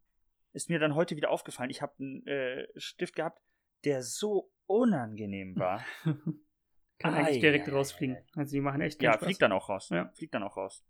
Ist 0.51 0.69
mir 0.69 0.79
dann 0.79 0.95
heute 0.95 1.15
wieder 1.15 1.29
aufgefallen. 1.29 1.69
Ich 1.69 1.81
habe 1.83 1.93
einen 1.99 2.25
äh, 2.27 2.67
Stift 2.75 3.15
gehabt, 3.15 3.39
der 3.85 4.01
so 4.01 4.51
unangenehm 4.65 5.55
war. 5.57 5.85
Kann 6.99 7.13
eigentlich 7.13 7.37
Ei, 7.37 7.41
direkt 7.41 7.69
ei, 7.69 7.71
rausfliegen. 7.71 8.17
ei, 8.17 8.23
Also 8.35 8.51
die 8.55 8.61
machen 8.61 8.81
echt 8.81 9.01
ja, 9.01 9.13
Spaß. 9.13 9.23
fliegt 9.25 9.41
dann 9.43 9.51
auch 9.51 9.69
raus. 9.69 9.89
Ja. 9.89 10.11
Fliegt 10.15 10.33
dann 10.33 10.43
auch 10.43 10.57
raus. 10.57 10.83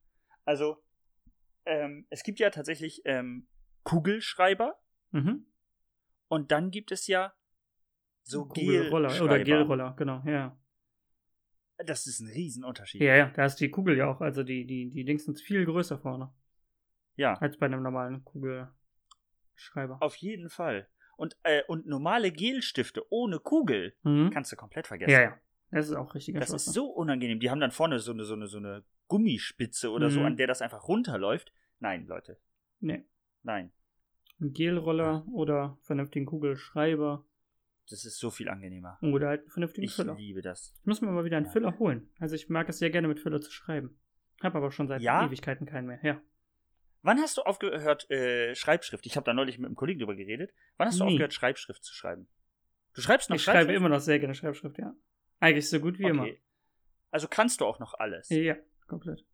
Also, 0.45 0.81
ähm, 1.65 2.07
es 2.09 2.23
gibt 2.23 2.39
ja 2.39 2.49
tatsächlich 2.49 3.01
ähm, 3.05 3.47
Kugelschreiber 3.83 4.79
Mhm. 5.11 5.45
Und 6.29 6.51
dann 6.51 6.71
gibt 6.71 6.91
es 6.93 7.07
ja 7.07 7.33
so 8.23 8.45
Kugelroller 8.45 9.09
Gelschreiber. 9.09 9.33
oder 9.33 9.43
Gelroller, 9.43 9.93
genau, 9.97 10.23
ja. 10.25 10.57
Das 11.85 12.07
ist 12.07 12.19
ein 12.19 12.27
Riesenunterschied. 12.29 13.01
Ja, 13.01 13.15
ja, 13.15 13.29
da 13.29 13.45
ist 13.45 13.55
die 13.57 13.69
Kugel 13.71 13.97
ja 13.97 14.07
auch, 14.11 14.21
also 14.21 14.43
die, 14.43 14.65
die, 14.65 14.89
die 14.89 15.03
Dings 15.05 15.25
sind 15.25 15.39
viel 15.39 15.65
größer 15.65 15.97
vorne 15.99 16.31
Ja, 17.15 17.33
als 17.35 17.57
bei 17.57 17.65
einem 17.67 17.81
normalen 17.83 18.23
Kugelschreiber. 18.25 19.97
auf 20.01 20.15
jeden 20.17 20.49
Fall. 20.49 20.87
Und, 21.17 21.37
äh, 21.43 21.63
und 21.67 21.85
normale 21.85 22.31
Gelstifte 22.31 23.03
ohne 23.11 23.39
Kugel 23.39 23.93
Mhm. 24.03 24.29
kannst 24.31 24.51
du 24.51 24.55
komplett 24.55 24.87
vergessen. 24.87 25.11
Ja, 25.11 25.21
ja. 25.21 25.37
Das 25.71 25.87
ist 25.87 25.95
auch 25.95 26.15
richtiger 26.15 26.39
Das 26.39 26.49
ist 26.49 26.63
Schwachsinn. 26.65 26.73
so 26.73 26.87
unangenehm. 26.89 27.39
Die 27.39 27.49
haben 27.49 27.59
dann 27.59 27.71
vorne 27.71 27.99
so 27.99 28.11
eine, 28.11 28.23
so 28.23 28.33
eine, 28.33 28.47
so 28.47 28.57
eine 28.57 28.83
Gummispitze 29.07 29.91
oder 29.91 30.09
so, 30.09 30.19
Mhm. 30.21 30.25
an 30.27 30.37
der 30.37 30.47
das 30.47 30.61
einfach 30.61 30.87
runterläuft. 30.87 31.53
Nein, 31.79 32.07
Leute. 32.07 32.39
Nee. 32.79 33.05
Nein. 33.43 33.71
Ein 34.41 34.53
Gelroller 34.53 35.25
oder 35.33 35.77
vernünftigen 35.81 36.25
Kugelschreiber 36.25 37.25
Das 37.89 38.05
ist 38.05 38.19
so 38.19 38.29
viel 38.29 38.47
angenehmer. 38.49 38.97
oder 39.01 39.27
halt 39.29 39.41
einen 39.41 39.49
vernünftigen 39.49 39.85
Ich 39.85 39.95
Füller. 39.95 40.15
liebe 40.15 40.41
das. 40.41 40.73
Ich 40.79 40.85
muss 40.85 41.01
mir 41.01 41.11
mal 41.11 41.25
wieder 41.25 41.37
einen 41.37 41.47
Ja. 41.47 41.51
Füller 41.51 41.77
holen. 41.79 42.09
Also 42.19 42.35
ich 42.35 42.49
mag 42.49 42.69
es 42.69 42.79
sehr 42.79 42.89
gerne 42.89 43.07
mit 43.07 43.19
Füller 43.19 43.41
zu 43.41 43.51
schreiben. 43.51 43.99
Hab 44.41 44.55
aber 44.55 44.71
schon 44.71 44.87
seit 44.87 45.01
Ja? 45.01 45.25
Ewigkeiten 45.25 45.65
keinen 45.67 45.87
mehr. 45.87 45.99
Ja. 46.03 46.21
Wann 47.01 47.19
hast 47.19 47.37
du 47.37 47.41
aufgehört, 47.41 48.09
äh, 48.11 48.55
Schreibschrift? 48.55 49.05
Ich 49.05 49.15
habe 49.15 49.25
da 49.25 49.33
neulich 49.33 49.57
mit 49.57 49.65
einem 49.67 49.75
Kollegen 49.75 49.99
drüber 49.99 50.15
geredet. 50.15 50.53
Wann 50.77 50.87
hast 50.87 50.99
du 50.99 51.05
Nie. 51.05 51.11
aufgehört, 51.11 51.33
Schreibschrift 51.33 51.83
zu 51.83 51.93
schreiben? 51.93 52.27
Du 52.93 53.01
schreibst 53.01 53.29
noch 53.29 53.35
Ich 53.35 53.43
schreibe 53.43 53.57
Schreibschrift? 53.59 53.77
immer 53.77 53.89
noch 53.89 53.99
sehr 54.01 54.19
gerne 54.19 54.35
Schreibschrift, 54.35 54.77
ja. 54.77 54.93
Eigentlich 55.39 55.69
so 55.69 55.79
gut 55.79 55.99
wie 55.99 56.03
immer. 56.03 56.23
Okay. 56.23 56.41
Also 57.11 57.27
kannst 57.29 57.61
du 57.61 57.65
auch 57.65 57.79
noch 57.79 57.93
alles. 57.95 58.29
Ja, 58.29 58.55
komplett. 58.87 59.25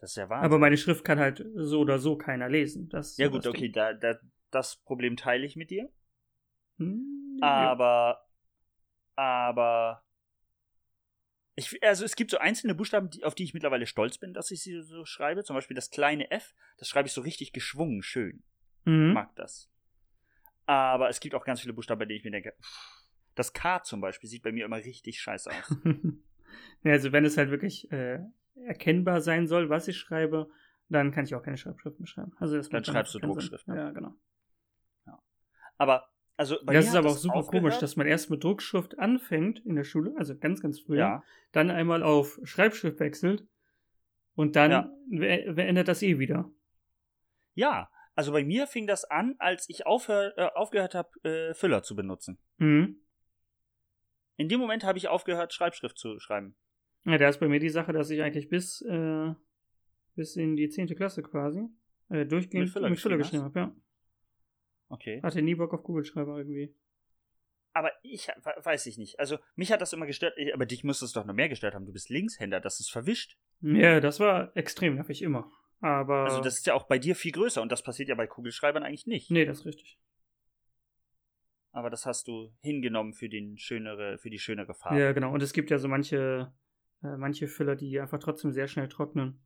Das 0.00 0.10
ist 0.10 0.16
ja 0.16 0.28
Wahnsinn. 0.28 0.46
Aber 0.46 0.58
meine 0.58 0.76
Schrift 0.76 1.04
kann 1.04 1.18
halt 1.18 1.44
so 1.54 1.80
oder 1.80 1.98
so 1.98 2.16
keiner 2.16 2.48
lesen. 2.48 2.88
Das 2.88 3.16
ja 3.18 3.28
gut, 3.28 3.44
das 3.44 3.50
okay, 3.54 3.68
da, 3.68 3.92
da, 3.92 4.18
das 4.50 4.76
Problem 4.76 5.16
teile 5.16 5.44
ich 5.44 5.56
mit 5.56 5.70
dir. 5.70 5.90
Hm, 6.78 7.38
ja. 7.40 7.70
Aber, 7.70 8.26
aber, 9.16 10.02
ich, 11.54 11.82
also 11.82 12.06
es 12.06 12.16
gibt 12.16 12.30
so 12.30 12.38
einzelne 12.38 12.74
Buchstaben, 12.74 13.10
die, 13.10 13.24
auf 13.24 13.34
die 13.34 13.44
ich 13.44 13.52
mittlerweile 13.52 13.86
stolz 13.86 14.16
bin, 14.16 14.32
dass 14.32 14.50
ich 14.50 14.62
sie 14.62 14.80
so 14.80 15.04
schreibe. 15.04 15.44
Zum 15.44 15.54
Beispiel 15.54 15.74
das 15.74 15.90
kleine 15.90 16.30
F, 16.30 16.54
das 16.78 16.88
schreibe 16.88 17.06
ich 17.06 17.12
so 17.12 17.20
richtig 17.20 17.52
geschwungen, 17.52 18.02
schön. 18.02 18.42
Ich 18.84 18.92
Mhm. 18.92 19.12
mag 19.12 19.36
das. 19.36 19.70
Aber 20.64 21.10
es 21.10 21.20
gibt 21.20 21.34
auch 21.34 21.44
ganz 21.44 21.60
viele 21.60 21.74
Buchstaben, 21.74 21.98
bei 21.98 22.06
denen 22.06 22.18
ich 22.18 22.24
mir 22.24 22.30
denke, 22.30 22.54
das 23.34 23.52
K 23.52 23.82
zum 23.82 24.00
Beispiel 24.00 24.30
sieht 24.30 24.42
bei 24.42 24.52
mir 24.52 24.64
immer 24.64 24.78
richtig 24.78 25.20
scheiße 25.20 25.50
aus. 25.50 25.76
ja, 26.82 26.92
also 26.92 27.12
wenn 27.12 27.26
es 27.26 27.36
halt 27.36 27.50
wirklich 27.50 27.90
äh, 27.92 28.20
erkennbar 28.66 29.20
sein 29.20 29.46
soll, 29.46 29.68
was 29.70 29.88
ich 29.88 29.96
schreibe, 29.98 30.48
dann 30.88 31.12
kann 31.12 31.24
ich 31.24 31.34
auch 31.34 31.42
keine 31.42 31.56
Schreibschrift 31.56 31.98
mehr 31.98 32.06
schreiben. 32.06 32.32
Also 32.38 32.56
das 32.56 32.68
Dann 32.68 32.84
schreibst 32.84 33.14
du 33.14 33.18
einfach 33.18 33.28
keinen 33.28 33.48
Druckschrift? 33.48 33.66
Ja, 33.68 33.90
genau. 33.90 34.14
Aber, 35.78 36.08
also 36.36 36.58
bei 36.64 36.74
das 36.74 36.86
ist 36.88 36.94
aber 36.94 37.08
auch 37.10 37.16
super 37.16 37.36
aufgehört. 37.36 37.62
komisch, 37.64 37.78
dass 37.78 37.96
man 37.96 38.06
erst 38.06 38.28
mit 38.28 38.44
Druckschrift 38.44 38.98
anfängt 38.98 39.60
in 39.60 39.76
der 39.76 39.84
Schule, 39.84 40.12
also 40.18 40.36
ganz, 40.36 40.60
ganz 40.60 40.78
früh, 40.80 40.98
Ja, 40.98 41.22
dann 41.52 41.70
einmal 41.70 42.02
auf 42.02 42.38
Schreibschrift 42.44 43.00
wechselt 43.00 43.46
und 44.34 44.56
dann 44.56 44.70
Ja. 44.70 44.90
ändert 45.10 45.88
das 45.88 46.02
eh 46.02 46.18
wieder. 46.18 46.50
ja. 47.54 47.88
Also 48.16 48.32
bei 48.32 48.44
mir 48.44 48.66
fing 48.66 48.86
das 48.86 49.04
an, 49.04 49.36
als 49.38 49.66
ich 49.70 49.86
aufhör, 49.86 50.36
äh, 50.36 50.50
aufgehört 50.54 50.94
habe, 50.94 51.08
äh, 51.22 51.54
Füller 51.54 51.82
zu 51.82 51.96
benutzen. 51.96 52.38
Mhm. 52.58 53.00
In 54.36 54.48
dem 54.50 54.60
Moment 54.60 54.84
habe 54.84 54.98
ich 54.98 55.08
aufgehört, 55.08 55.54
Schreibschrift 55.54 55.96
zu 55.96 56.18
schreiben. 56.18 56.54
Ja, 57.04 57.18
da 57.18 57.28
ist 57.28 57.38
bei 57.40 57.48
mir 57.48 57.60
die 57.60 57.70
Sache, 57.70 57.92
dass 57.92 58.10
ich 58.10 58.22
eigentlich 58.22 58.48
bis, 58.48 58.82
äh, 58.82 59.32
bis 60.16 60.36
in 60.36 60.56
die 60.56 60.68
10. 60.68 60.86
Klasse 60.96 61.22
quasi 61.22 61.66
äh, 62.10 62.26
durchgehend 62.26 62.66
Mit 62.66 62.72
Füller 62.72 62.90
mit 62.90 63.00
Füller 63.00 63.16
geschrieben 63.16 63.44
habe, 63.44 63.58
ja. 63.58 63.76
Okay. 64.88 65.20
Hatte 65.22 65.40
nie 65.40 65.54
Bock 65.54 65.72
auf 65.72 65.82
Kugelschreiber 65.82 66.36
irgendwie. 66.38 66.74
Aber 67.72 67.92
ich 68.02 68.26
we- 68.26 68.64
weiß 68.64 68.86
ich 68.86 68.98
nicht. 68.98 69.20
Also 69.20 69.38
mich 69.54 69.70
hat 69.70 69.80
das 69.80 69.92
immer 69.92 70.06
gestört. 70.06 70.34
Aber 70.52 70.66
dich 70.66 70.82
muss 70.82 71.00
es 71.02 71.12
doch 71.12 71.24
noch 71.24 71.34
mehr 71.34 71.48
gestört 71.48 71.74
haben. 71.74 71.86
Du 71.86 71.92
bist 71.92 72.10
Linkshänder, 72.10 72.60
das 72.60 72.80
ist 72.80 72.90
verwischt. 72.90 73.38
Ja, 73.60 74.00
das 74.00 74.18
war 74.18 74.54
extrem 74.56 74.96
nervig 74.96 75.22
immer. 75.22 75.50
Aber. 75.80 76.24
Also 76.24 76.40
das 76.40 76.58
ist 76.58 76.66
ja 76.66 76.74
auch 76.74 76.88
bei 76.88 76.98
dir 76.98 77.14
viel 77.14 77.30
größer 77.30 77.62
und 77.62 77.70
das 77.70 77.84
passiert 77.84 78.08
ja 78.08 78.16
bei 78.16 78.26
Kugelschreibern 78.26 78.82
eigentlich 78.82 79.06
nicht. 79.06 79.30
Nee, 79.30 79.44
das 79.44 79.60
ist 79.60 79.66
richtig. 79.66 79.98
Aber 81.72 81.88
das 81.88 82.04
hast 82.04 82.26
du 82.26 82.52
hingenommen 82.60 83.14
für 83.14 83.28
den 83.28 83.56
schönere, 83.56 84.18
für 84.18 84.30
die 84.30 84.40
schönere 84.40 84.74
Farbe. 84.74 84.98
Ja, 85.00 85.12
genau. 85.12 85.32
Und 85.32 85.40
es 85.40 85.52
gibt 85.52 85.70
ja 85.70 85.78
so 85.78 85.86
manche, 85.86 86.52
äh, 87.02 87.16
manche 87.16 87.48
Füller, 87.48 87.76
die 87.76 87.98
einfach 88.00 88.18
trotzdem 88.18 88.52
sehr 88.52 88.68
schnell 88.68 88.88
trocknen. 88.88 89.40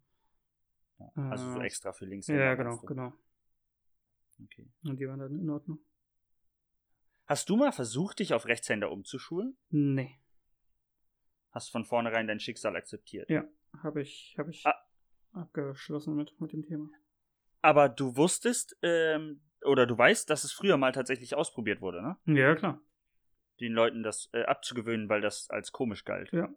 Also 1.14 1.52
so 1.52 1.61
Äh, 1.61 1.64
extra 1.66 1.92
für 1.92 2.07
Linkshänder. 2.07 2.42
Ja, 2.44 2.55
genau, 2.55 2.76
du? 2.78 2.86
genau. 2.86 3.12
Okay. 4.44 4.68
Und 4.84 4.98
die 4.98 5.07
waren 5.09 5.18
dann 5.20 5.38
in 5.38 5.50
Ordnung. 5.50 5.78
Hast 7.26 7.48
du 7.48 7.57
mal 7.57 7.72
versucht, 7.72 8.18
dich 8.18 8.34
auf 8.34 8.46
Rechtshänder 8.46 8.90
umzuschulen? 8.90 9.57
Nee, 9.70 10.18
Hast 11.50 11.70
von 11.70 11.84
vornherein 11.84 12.26
dein 12.26 12.40
Schicksal 12.40 12.74
akzeptiert? 12.74 13.30
Ja. 13.30 13.44
habe 13.82 14.02
ich, 14.02 14.34
hab 14.36 14.48
ich 14.48 14.66
Ah. 14.66 14.74
abgeschlossen 15.32 16.16
mit, 16.16 16.38
mit 16.40 16.52
dem 16.52 16.64
Thema. 16.64 16.88
Aber 17.62 17.88
du 17.88 18.16
wusstest, 18.16 18.76
ähm, 18.82 19.40
oder 19.64 19.86
du 19.86 19.96
weißt, 19.96 20.28
dass 20.28 20.42
es 20.42 20.52
früher 20.52 20.76
mal 20.76 20.90
tatsächlich 20.92 21.34
ausprobiert 21.36 21.80
wurde, 21.80 22.02
ne? 22.02 22.16
Ja, 22.26 22.55
klar. 22.57 22.80
Den 23.61 23.72
Leuten 23.72 24.02
das 24.02 24.28
äh, 24.32 24.42
abzugewöhnen, 24.42 25.09
weil 25.09 25.20
das 25.20 25.48
als 25.48 25.70
komisch 25.70 26.05
galt. 26.05 26.32
Ja. 26.32 26.52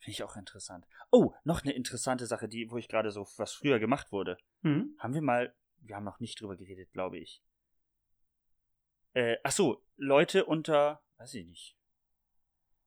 Finde 0.00 0.12
ich 0.12 0.22
auch 0.22 0.36
interessant. 0.36 0.86
Oh, 1.10 1.34
noch 1.44 1.62
eine 1.62 1.72
interessante 1.72 2.24
Sache, 2.24 2.48
die, 2.48 2.70
wo 2.70 2.78
ich 2.78 2.88
gerade 2.88 3.10
so, 3.10 3.26
was 3.36 3.52
früher 3.52 3.78
gemacht 3.78 4.12
wurde. 4.12 4.38
Mhm. 4.62 4.96
Haben 4.98 5.14
wir 5.14 5.20
mal, 5.20 5.54
wir 5.80 5.94
haben 5.94 6.04
noch 6.04 6.20
nicht 6.20 6.40
drüber 6.40 6.56
geredet, 6.56 6.90
glaube 6.92 7.18
ich. 7.18 7.42
Äh, 9.12 9.36
ach 9.44 9.52
so, 9.52 9.84
Leute 9.96 10.46
unter, 10.46 11.02
weiß 11.18 11.34
ich 11.34 11.44
nicht. 11.44 11.76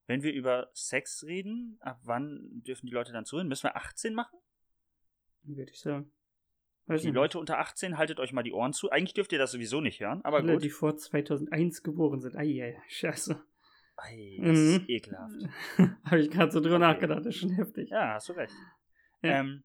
Wenn 0.07 0.23
wir 0.23 0.33
über 0.33 0.69
Sex 0.73 1.23
reden, 1.23 1.77
ab 1.81 1.99
wann 2.03 2.63
dürfen 2.63 2.87
die 2.87 2.93
Leute 2.93 3.13
dann 3.13 3.25
zuhören? 3.25 3.47
Müssen 3.47 3.63
wir 3.63 3.75
18 3.75 4.15
machen? 4.15 4.39
Würde 5.43 5.71
ich 5.71 5.79
sagen. 5.79 6.11
Weiß 6.87 7.03
Die 7.03 7.11
Leute 7.11 7.39
unter 7.39 7.59
18, 7.59 7.97
haltet 7.97 8.19
euch 8.19 8.33
mal 8.33 8.43
die 8.43 8.51
Ohren 8.51 8.73
zu. 8.73 8.89
Eigentlich 8.89 9.13
dürft 9.13 9.31
ihr 9.31 9.39
das 9.39 9.51
sowieso 9.51 9.79
nicht 9.81 10.01
hören, 10.01 10.21
aber 10.25 10.37
Alle, 10.37 10.53
gut. 10.53 10.63
die 10.63 10.69
vor 10.69 10.97
2001 10.97 11.83
geboren 11.83 12.21
sind. 12.21 12.35
Eieiei, 12.35 12.81
scheiße. 12.89 13.41
Ei, 13.95 14.37
das 14.41 14.57
ist 14.57 14.81
Mhm. 14.81 14.85
ekelhaft. 14.87 15.35
habe 16.05 16.19
ich 16.19 16.29
gerade 16.31 16.51
so 16.51 16.59
drüber 16.59 16.75
Okay. 16.75 16.85
nachgedacht. 16.85 17.19
Das 17.19 17.35
ist 17.35 17.41
schon 17.41 17.51
heftig. 17.51 17.89
Ja, 17.89 18.13
hast 18.15 18.29
du 18.29 18.33
recht. 18.33 18.53
Ja. 19.21 19.39
Ähm, 19.39 19.63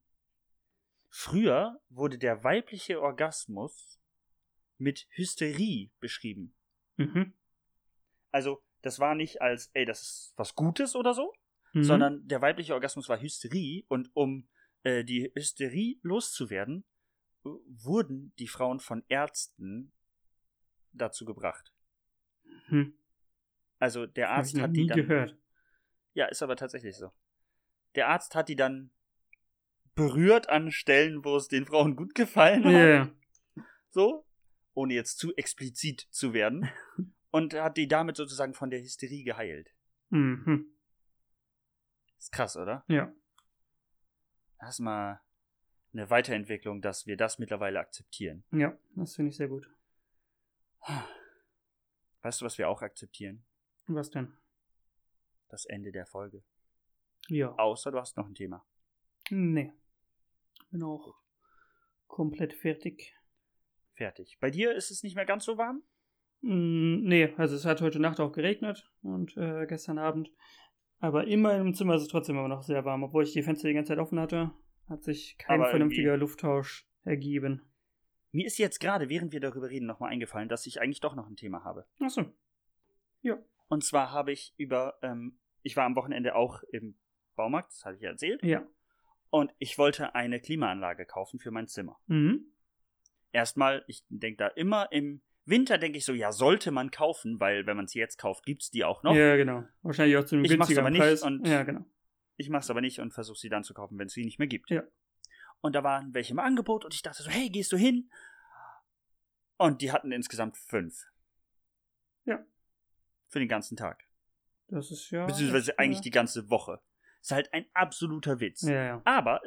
früher 1.09 1.81
wurde 1.89 2.19
der 2.19 2.45
weibliche 2.45 3.01
Orgasmus 3.01 3.99
mit 4.77 5.07
Hysterie 5.11 5.91
beschrieben. 6.01 6.55
Mhm. 6.97 7.33
Also, 8.31 8.63
das 8.83 8.99
war 9.01 9.15
nicht 9.15 9.41
als, 9.41 9.71
ey, 9.73 9.85
das 9.85 10.03
ist 10.03 10.33
was 10.37 10.55
Gutes 10.55 10.95
oder 10.95 11.15
so, 11.15 11.33
Mhm. 11.73 11.83
sondern 11.83 12.29
der 12.29 12.41
weibliche 12.43 12.75
Orgasmus 12.75 13.09
war 13.09 13.21
Hysterie 13.21 13.85
und 13.89 14.11
um 14.15 14.49
äh, 14.85 15.03
die 15.05 15.33
Hysterie 15.35 15.99
loszuwerden, 16.03 16.85
äh, 17.45 17.49
wurden 17.67 18.33
die 18.39 18.47
Frauen 18.47 18.79
von 18.79 19.03
Ärzten 19.09 19.93
dazu 20.93 21.25
gebracht. 21.25 21.73
Mhm. 22.69 22.95
Also 23.79 24.07
der 24.07 24.31
Arzt 24.31 24.55
ich 24.55 24.61
hat 24.63 24.71
nie 24.71 24.83
die 24.83 24.87
dann. 24.89 24.97
gehört. 24.97 25.37
Ja, 26.15 26.27
ist 26.27 26.43
aber 26.43 26.57
tatsächlich 26.57 26.97
so. 26.97 27.13
Der 27.95 28.09
Arzt 28.09 28.35
hat 28.35 28.49
die 28.49 28.57
dann 28.57 28.91
berührt 29.95 30.49
an 30.49 30.71
Stellen, 30.71 31.25
wo 31.25 31.37
es 31.37 31.49
den 31.49 31.67
Frauen 31.67 31.97
gut 31.97 32.15
gefallen 32.15 32.65
hat. 32.65 32.73
Ja. 32.73 33.65
So, 33.91 34.27
ohne 34.75 34.95
jetzt 34.95 35.19
zu 35.19 35.35
explizit 35.37 36.07
zu 36.11 36.33
werden. 36.33 36.69
Und 37.31 37.55
hat 37.55 37.77
die 37.77 37.89
damit 37.89 38.17
sozusagen 38.17 38.55
von 38.55 38.71
der 38.71 38.81
Hysterie 38.81 39.23
geheilt. 39.23 39.75
Mhm. 40.09 40.73
Ist 42.19 42.33
krass, 42.33 42.57
oder? 42.57 42.85
Ja. 42.89 43.13
Das 44.59 44.71
ist 44.71 44.81
mal 44.81 45.21
eine 45.93 46.11
Weiterentwicklung, 46.11 46.81
dass 46.81 47.07
wir 47.07 47.17
das 47.17 47.39
mittlerweile 47.39 47.81
akzeptieren. 47.81 48.45
Ja, 48.51 48.77
das 48.95 49.15
finde 49.15 49.31
ich 49.31 49.37
sehr 49.37 49.49
gut. 49.49 49.69
Weißt 52.23 52.41
du, 52.41 52.45
was 52.45 52.57
wir 52.59 52.69
auch 52.69 52.83
akzeptieren? 52.83 53.45
Was 53.89 54.11
denn? 54.11 54.33
Das 55.49 55.65
Ende 55.65 55.93
der 55.93 56.07
Folge. 56.07 56.43
Ja. 57.29 57.55
Außer 57.59 57.91
du 57.91 57.99
hast 57.99 58.17
noch 58.17 58.27
ein 58.27 58.35
Thema. 58.35 58.65
Nee. 59.31 59.73
Bin 60.71 60.83
auch 60.83 61.15
komplett 62.07 62.53
fertig. 62.53 63.15
Fertig. 63.95 64.39
Bei 64.41 64.51
dir 64.51 64.75
ist 64.75 64.91
es 64.91 65.03
nicht 65.03 65.17
mehr 65.17 65.25
ganz 65.25 65.45
so 65.45 65.57
warm? 65.59 65.83
Mm, 66.43 67.01
nee, 67.03 67.35
also 67.37 67.57
es 67.57 67.65
hat 67.65 67.81
heute 67.81 67.99
Nacht 67.99 68.21
auch 68.21 68.33
geregnet 68.33 68.91
und 69.03 69.37
äh, 69.37 69.67
gestern 69.67 69.99
Abend. 69.99 70.31
Aber 71.01 71.27
in 71.27 71.41
meinem 71.41 71.75
Zimmer 71.75 71.95
ist 71.95 72.03
es 72.03 72.09
trotzdem 72.09 72.37
immer 72.37 72.49
noch 72.49 72.63
sehr 72.63 72.85
warm. 72.85 73.03
Obwohl 73.03 73.25
ich 73.25 73.33
die 73.33 73.43
Fenster 73.43 73.69
die 73.69 73.75
ganze 73.75 73.91
Zeit 73.91 73.99
offen 73.99 74.21
hatte, 74.21 74.53
hat 74.89 75.03
sich 75.03 75.37
kein 75.39 75.61
Aber 75.61 75.71
vernünftiger 75.71 76.17
Lufttausch 76.17 76.87
ergeben. 77.05 77.63
Mir 78.33 78.47
ist 78.47 78.59
jetzt 78.59 78.81
gerade, 78.81 79.09
während 79.09 79.33
wir 79.33 79.41
darüber 79.41 79.71
reden, 79.71 79.87
nochmal 79.87 80.11
eingefallen, 80.11 80.49
dass 80.49 80.67
ich 80.67 80.81
eigentlich 80.81 81.01
doch 81.01 81.15
noch 81.15 81.29
ein 81.29 81.37
Thema 81.37 81.65
habe. 81.65 81.87
Achso. 82.01 82.27
Und 83.69 83.85
zwar 83.85 84.11
habe 84.13 84.33
ich 84.33 84.55
über, 84.57 84.99
ähm, 85.03 85.39
ich 85.63 85.77
war 85.77 85.85
am 85.85 85.95
Wochenende 85.97 86.35
auch 86.35 86.63
im 86.73 86.99
Baumarkt, 87.37 87.73
das 87.73 87.85
hatte 87.85 87.97
ich 87.97 88.03
ja 88.03 88.11
erzählt, 88.11 88.43
Ja. 88.43 88.67
und 89.31 89.53
ich 89.59 89.79
wollte 89.79 90.15
eine 90.15 90.41
Klimaanlage 90.41 91.05
kaufen 91.07 91.39
für 91.39 91.51
mein 91.51 91.69
Zimmer. 91.69 91.99
Mhm. 92.07 92.47
Erstmal, 93.33 93.85
ich 93.87 94.05
denke 94.09 94.39
da 94.39 94.47
immer 94.49 94.91
im 94.91 95.23
Winter, 95.45 95.79
denke 95.79 95.99
ich 95.99 96.05
so, 96.05 96.13
ja, 96.15 96.33
sollte 96.33 96.71
man 96.71 96.91
kaufen, 96.91 97.39
weil 97.41 97.67
wenn 97.67 97.77
man 97.77 97.85
es 97.87 97.95
jetzt 97.95 98.19
kauft, 98.19 98.45
gibt 98.45 98.63
es 98.63 98.71
die 98.71 98.85
auch 98.85 99.03
noch. 99.03 99.15
Ja, 99.15 99.37
genau. 99.37 99.65
Wahrscheinlich 99.83 100.17
auch 100.17 100.25
zu 100.25 100.35
einem 100.35 100.45
Ich 100.45 100.51
günstigeren 100.51 100.85
aber 100.87 100.91
nicht 100.91 101.01
Preis. 101.01 101.23
und- 101.23 101.47
ja, 101.47 101.63
genau. 101.63 101.85
Ich 102.37 102.49
mache 102.51 102.61
es 102.63 102.71
aber 102.71 102.81
nicht 102.81 103.01
und 103.01 103.13
versuche 103.13 103.39
sie 103.39 103.49
dann 103.49 103.65
zu 103.65 103.75
kaufen, 103.75 103.99
wenn 103.99 104.07
es 104.07 104.13
sie 104.13 104.25
nicht 104.25 104.39
mehr 104.39 104.49
gibt. 104.49 104.71
Ja. 104.71 104.83
Und 105.61 105.75
da 105.75 105.83
waren 105.85 106.15
welche 106.15 106.33
im 106.33 106.39
Angebot 106.39 106.85
und 106.85 106.95
ich 106.95 107.03
dachte 107.03 107.23
so, 107.23 107.31
hey, 107.31 107.51
gehst 107.51 107.73
du 107.73 107.77
hin? 107.77 108.11
Und 109.57 109.83
die 109.83 109.91
hatten 109.91 110.13
insgesamt 110.13 110.57
fünf. 110.57 111.05
Ja. 112.25 112.45
Für 113.29 113.39
den 113.39 113.49
ganzen 113.49 113.77
Tag. 113.77 114.05
Das 114.69 114.91
ist 114.91 115.11
ja. 115.11 115.27
Beziehungsweise 115.27 115.73
echt, 115.73 115.79
eigentlich 115.79 115.99
ja. 115.99 116.05
die 116.05 116.11
ganze 116.11 116.51
Woche. 116.51 116.81
Ist 117.21 117.33
halt 117.33 117.53
ein 117.53 117.67
absoluter 117.75 118.41
Witz. 118.41 118.63
Ja, 118.63 118.85
ja. 118.85 119.03
Aber, 119.05 119.41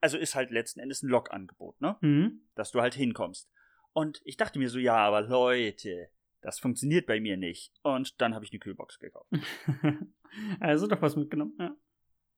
also 0.00 0.18
ist 0.18 0.34
halt 0.34 0.50
letzten 0.50 0.80
Endes 0.80 1.02
ein 1.02 1.08
Lokangebot, 1.08 1.80
ne? 1.80 1.96
Mhm. 2.00 2.42
Dass 2.54 2.70
du 2.70 2.80
halt 2.80 2.94
hinkommst. 2.94 3.50
Und 3.92 4.20
ich 4.24 4.36
dachte 4.36 4.58
mir 4.58 4.68
so, 4.68 4.78
ja, 4.78 4.96
aber 4.96 5.22
Leute, 5.22 6.10
das 6.40 6.58
funktioniert 6.58 7.06
bei 7.06 7.20
mir 7.20 7.36
nicht. 7.36 7.72
Und 7.82 8.20
dann 8.20 8.34
habe 8.34 8.44
ich 8.44 8.52
eine 8.52 8.58
Kühlbox 8.58 8.98
gekauft. 8.98 9.30
also 10.60 10.86
doch 10.86 11.00
was 11.00 11.16
mitgenommen. 11.16 11.54
Ja. 11.58 11.76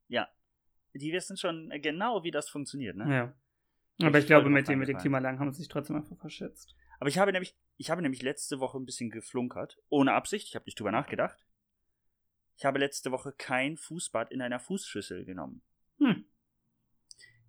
Ja. 0.08 0.28
Die 0.94 1.12
wissen 1.12 1.36
schon 1.36 1.70
genau, 1.82 2.22
wie 2.22 2.30
das 2.30 2.48
funktioniert, 2.48 2.96
ne? 2.96 3.12
ja. 3.12 3.34
Ich 3.98 4.04
Aber 4.04 4.18
ich 4.18 4.26
voll 4.26 4.36
glaube, 4.36 4.50
mit 4.50 4.68
den, 4.68 4.78
mit 4.78 4.88
eingefallen. 4.88 5.00
Klimaanlagen 5.00 5.40
haben 5.40 5.52
sie 5.52 5.62
sich 5.62 5.68
trotzdem 5.68 5.96
einfach 5.96 6.18
verschätzt. 6.18 6.76
Aber 7.00 7.08
ich 7.08 7.18
habe 7.18 7.32
nämlich, 7.32 7.56
ich 7.76 7.90
habe 7.90 8.02
nämlich 8.02 8.22
letzte 8.22 8.60
Woche 8.60 8.78
ein 8.78 8.86
bisschen 8.86 9.10
geflunkert. 9.10 9.78
Ohne 9.88 10.12
Absicht, 10.12 10.48
ich 10.48 10.54
habe 10.54 10.64
nicht 10.64 10.78
drüber 10.78 10.92
nachgedacht. 10.92 11.44
Ich 12.56 12.64
habe 12.64 12.78
letzte 12.78 13.10
Woche 13.10 13.32
kein 13.32 13.76
Fußbad 13.76 14.32
in 14.32 14.40
einer 14.40 14.58
Fußschüssel 14.58 15.24
genommen. 15.24 15.62
Hm. 15.98 16.24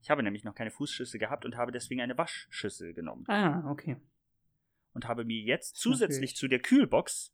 Ich 0.01 0.09
habe 0.09 0.23
nämlich 0.23 0.43
noch 0.43 0.55
keine 0.55 0.71
Fußschüssel 0.71 1.19
gehabt 1.19 1.45
und 1.45 1.55
habe 1.55 1.71
deswegen 1.71 2.01
eine 2.01 2.17
Waschschüssel 2.17 2.93
genommen. 2.93 3.25
Ah, 3.27 3.69
okay. 3.69 3.97
Und 4.93 5.07
habe 5.07 5.25
mir 5.25 5.41
jetzt 5.41 5.77
zusätzlich 5.77 6.31
Natürlich. 6.31 6.35
zu 6.35 6.47
der 6.47 6.59
Kühlbox 6.59 7.33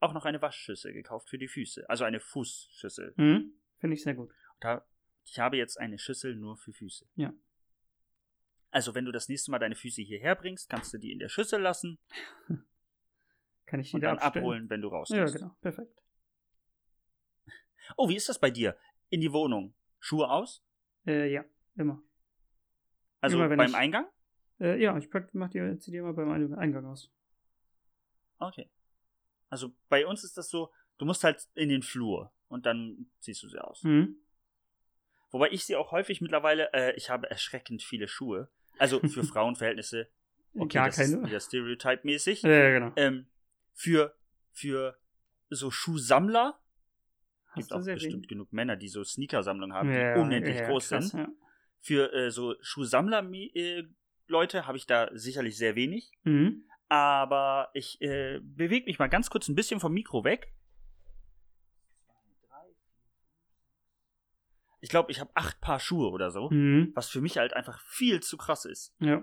auch 0.00 0.12
noch 0.12 0.24
eine 0.24 0.40
Waschschüssel 0.40 0.92
gekauft 0.92 1.28
für 1.28 1.38
die 1.38 1.48
Füße. 1.48 1.88
Also 1.88 2.04
eine 2.04 2.20
Fußschüssel. 2.20 3.14
Hm. 3.16 3.52
Finde 3.78 3.94
ich 3.94 4.02
sehr 4.02 4.14
gut. 4.14 4.30
Und 4.30 4.64
da, 4.64 4.86
ich 5.24 5.38
habe 5.38 5.56
jetzt 5.56 5.78
eine 5.78 5.98
Schüssel 5.98 6.36
nur 6.36 6.56
für 6.56 6.72
Füße. 6.72 7.06
Ja. 7.16 7.32
Also 8.70 8.94
wenn 8.94 9.04
du 9.04 9.12
das 9.12 9.28
nächste 9.28 9.50
Mal 9.50 9.58
deine 9.58 9.74
Füße 9.74 10.02
hierher 10.02 10.34
bringst, 10.34 10.68
kannst 10.68 10.92
du 10.92 10.98
die 10.98 11.12
in 11.12 11.18
der 11.18 11.28
Schüssel 11.28 11.60
lassen 11.60 11.98
Kann 13.66 13.80
ich 13.80 13.92
und 13.94 14.00
wieder 14.00 14.08
dann 14.10 14.18
abstellen. 14.18 14.44
abholen, 14.44 14.70
wenn 14.70 14.80
du 14.82 14.88
Ja, 14.88 14.94
rausgehst. 14.96 15.34
genau. 15.36 15.54
Perfekt. 15.60 16.02
Oh, 17.96 18.08
wie 18.08 18.16
ist 18.16 18.28
das 18.28 18.38
bei 18.38 18.50
dir? 18.50 18.76
In 19.10 19.20
die 19.20 19.32
Wohnung. 19.32 19.74
Schuhe 20.00 20.30
aus? 20.30 20.62
Äh, 21.06 21.32
ja, 21.32 21.44
immer. 21.76 22.02
Also 23.20 23.36
Immer, 23.42 23.54
beim 23.56 23.68
ich- 23.70 23.74
Eingang? 23.74 24.06
Äh, 24.60 24.80
ja, 24.82 24.96
ich 24.96 25.10
pack, 25.10 25.32
mach 25.34 25.48
die, 25.50 25.78
zieh 25.78 25.90
die 25.90 25.96
immer 25.98 26.12
beim 26.12 26.30
Ein- 26.30 26.54
Eingang 26.54 26.84
aus. 26.86 27.10
Okay. 28.38 28.70
Also 29.48 29.72
bei 29.88 30.06
uns 30.06 30.24
ist 30.24 30.36
das 30.36 30.50
so, 30.50 30.72
du 30.98 31.04
musst 31.06 31.24
halt 31.24 31.48
in 31.54 31.68
den 31.68 31.82
Flur 31.82 32.32
und 32.48 32.66
dann 32.66 33.10
ziehst 33.20 33.42
du 33.42 33.48
sie 33.48 33.58
aus. 33.58 33.82
Mhm. 33.84 34.16
Wobei 35.30 35.50
ich 35.50 35.64
sie 35.64 35.76
auch 35.76 35.90
häufig 35.92 36.20
mittlerweile, 36.20 36.72
äh, 36.72 36.94
ich 36.96 37.10
habe 37.10 37.28
erschreckend 37.30 37.82
viele 37.82 38.08
Schuhe. 38.08 38.50
Also 38.78 39.00
für 39.08 39.24
Frauenverhältnisse, 39.24 40.08
okay, 40.54 40.78
Gar 40.78 40.86
das 40.86 40.96
keine. 40.96 41.16
ist 41.16 41.26
wieder 41.26 41.40
stereotype-mäßig. 41.40 42.42
Ja, 42.42 42.50
ja, 42.50 42.78
genau. 42.78 42.92
Ähm, 42.96 43.26
für, 43.74 44.14
für 44.52 44.98
so 45.50 45.70
Schuhsammler 45.70 46.58
Hast 47.48 47.56
gibt 47.56 47.72
auch 47.72 47.84
bestimmt 47.84 48.14
wenig. 48.14 48.28
genug 48.28 48.52
Männer, 48.52 48.76
die 48.76 48.88
so 48.88 49.04
Sneakersammlungen 49.04 49.74
haben, 49.74 49.92
Ja, 49.92 50.14
die 50.14 50.20
unendlich 50.20 50.56
ja, 50.56 50.68
groß 50.68 50.88
krass, 50.88 51.08
sind. 51.08 51.20
Ja. 51.20 51.28
Für 51.80 52.12
äh, 52.12 52.30
so 52.30 52.54
Schuhsammler-Leute 52.60 54.66
habe 54.66 54.76
ich 54.76 54.86
da 54.86 55.08
sicherlich 55.12 55.56
sehr 55.56 55.74
wenig. 55.74 56.12
Mhm. 56.24 56.64
Aber 56.88 57.70
ich 57.74 58.00
äh, 58.00 58.40
bewege 58.42 58.86
mich 58.86 58.98
mal 58.98 59.08
ganz 59.08 59.30
kurz 59.30 59.48
ein 59.48 59.54
bisschen 59.54 59.80
vom 59.80 59.92
Mikro 59.92 60.24
weg. 60.24 60.52
Ich 64.80 64.90
glaube, 64.90 65.10
ich 65.10 65.20
habe 65.20 65.30
acht 65.34 65.60
Paar 65.60 65.80
Schuhe 65.80 66.10
oder 66.10 66.30
so, 66.30 66.50
Mhm. 66.50 66.92
was 66.94 67.08
für 67.08 67.20
mich 67.20 67.38
halt 67.38 67.52
einfach 67.54 67.80
viel 67.80 68.20
zu 68.22 68.36
krass 68.36 68.64
ist. 68.64 68.94
Ja. 69.00 69.22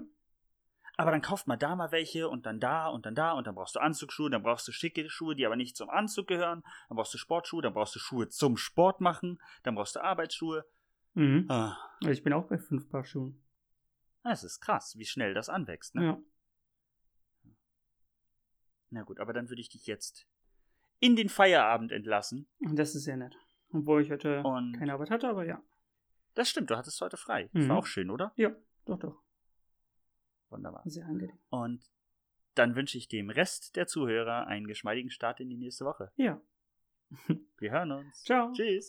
Aber 0.98 1.12
dann 1.12 1.22
kauft 1.22 1.48
man 1.48 1.60
da 1.60 1.76
mal 1.76 1.92
welche 1.92 2.30
und 2.30 2.46
dann 2.46 2.60
da 2.62 2.88
und 2.88 3.06
dann 3.06 3.16
da 3.16 3.34
und 3.34 3.48
dann 3.48 3.56
brauchst 3.56 3.76
du 3.76 3.80
Anzugsschuhe, 3.82 4.30
dann 4.30 4.44
brauchst 4.44 4.68
du 4.68 4.72
schicke 4.72 5.10
Schuhe, 5.10 5.36
die 5.36 5.46
aber 5.46 5.56
nicht 5.58 5.76
zum 5.76 5.90
Anzug 5.90 6.28
gehören, 6.28 6.62
dann 6.88 6.96
brauchst 6.96 7.14
du 7.14 7.18
Sportschuhe, 7.18 7.62
dann 7.62 7.74
brauchst 7.74 7.96
du 7.96 8.00
Schuhe 8.00 8.30
zum 8.30 8.56
Sport 8.58 9.02
machen, 9.02 9.42
dann 9.64 9.76
brauchst 9.76 9.96
du 9.98 10.02
Arbeitsschuhe. 10.04 10.66
Mhm. 11.14 11.46
Ah, 11.50 11.78
Ich 12.02 12.24
bin 12.24 12.32
auch 12.34 12.48
bei 12.48 12.58
fünf 12.58 12.90
Paar 12.90 13.04
Schuhen. 13.06 13.42
das 14.24 14.44
ist 14.44 14.60
krass, 14.62 14.98
wie 14.98 15.06
schnell 15.06 15.34
das 15.34 15.50
anwächst. 15.50 15.96
Ne? 15.96 16.04
Ja. 16.06 16.18
Na 18.90 19.04
gut, 19.04 19.20
aber 19.20 19.34
dann 19.34 19.50
würde 19.50 19.62
ich 19.62 19.70
dich 19.70 19.88
jetzt 19.88 20.28
in 21.00 21.16
den 21.16 21.28
Feierabend 21.30 21.92
entlassen. 21.92 22.48
Das 22.60 22.96
ist 22.96 23.04
sehr 23.04 23.18
nett. 23.18 23.36
Obwohl 23.76 24.02
ich 24.02 24.12
heute 24.12 24.42
Und 24.44 24.74
keine 24.78 24.94
Arbeit 24.94 25.10
hatte, 25.10 25.28
aber 25.28 25.46
ja. 25.46 25.62
das 26.34 26.50
stimmt, 26.50 26.70
du 26.70 26.78
hattest 26.78 27.00
heute 27.02 27.18
frei. 27.18 27.50
Das 27.54 27.66
Mhm. 27.66 27.70
war 27.70 27.78
auch 27.78 27.86
schön, 27.86 28.10
oder? 28.10 28.32
Ja, 28.36 28.52
doch, 28.86 28.98
doch. 29.00 29.22
Wunderbar. 30.50 30.82
Sehr 30.86 31.06
angenehm. 31.06 31.38
Und 31.50 31.84
dann 32.54 32.76
wünsche 32.76 32.98
ich 32.98 33.08
dem 33.10 33.30
Rest 33.30 33.76
der 33.76 33.88
Zuhörer 33.88 34.48
einen 34.48 34.68
geschmeidigen 34.68 35.10
Start 35.10 35.40
in 35.42 35.50
die 35.50 35.58
nächste 35.58 35.84
Woche. 35.86 36.12
Ja. 36.16 36.40
Wir 37.58 37.72
hören 37.72 37.92
uns. 37.92 38.24
Ciao. 38.24 38.52
Tschüss. 38.54 38.84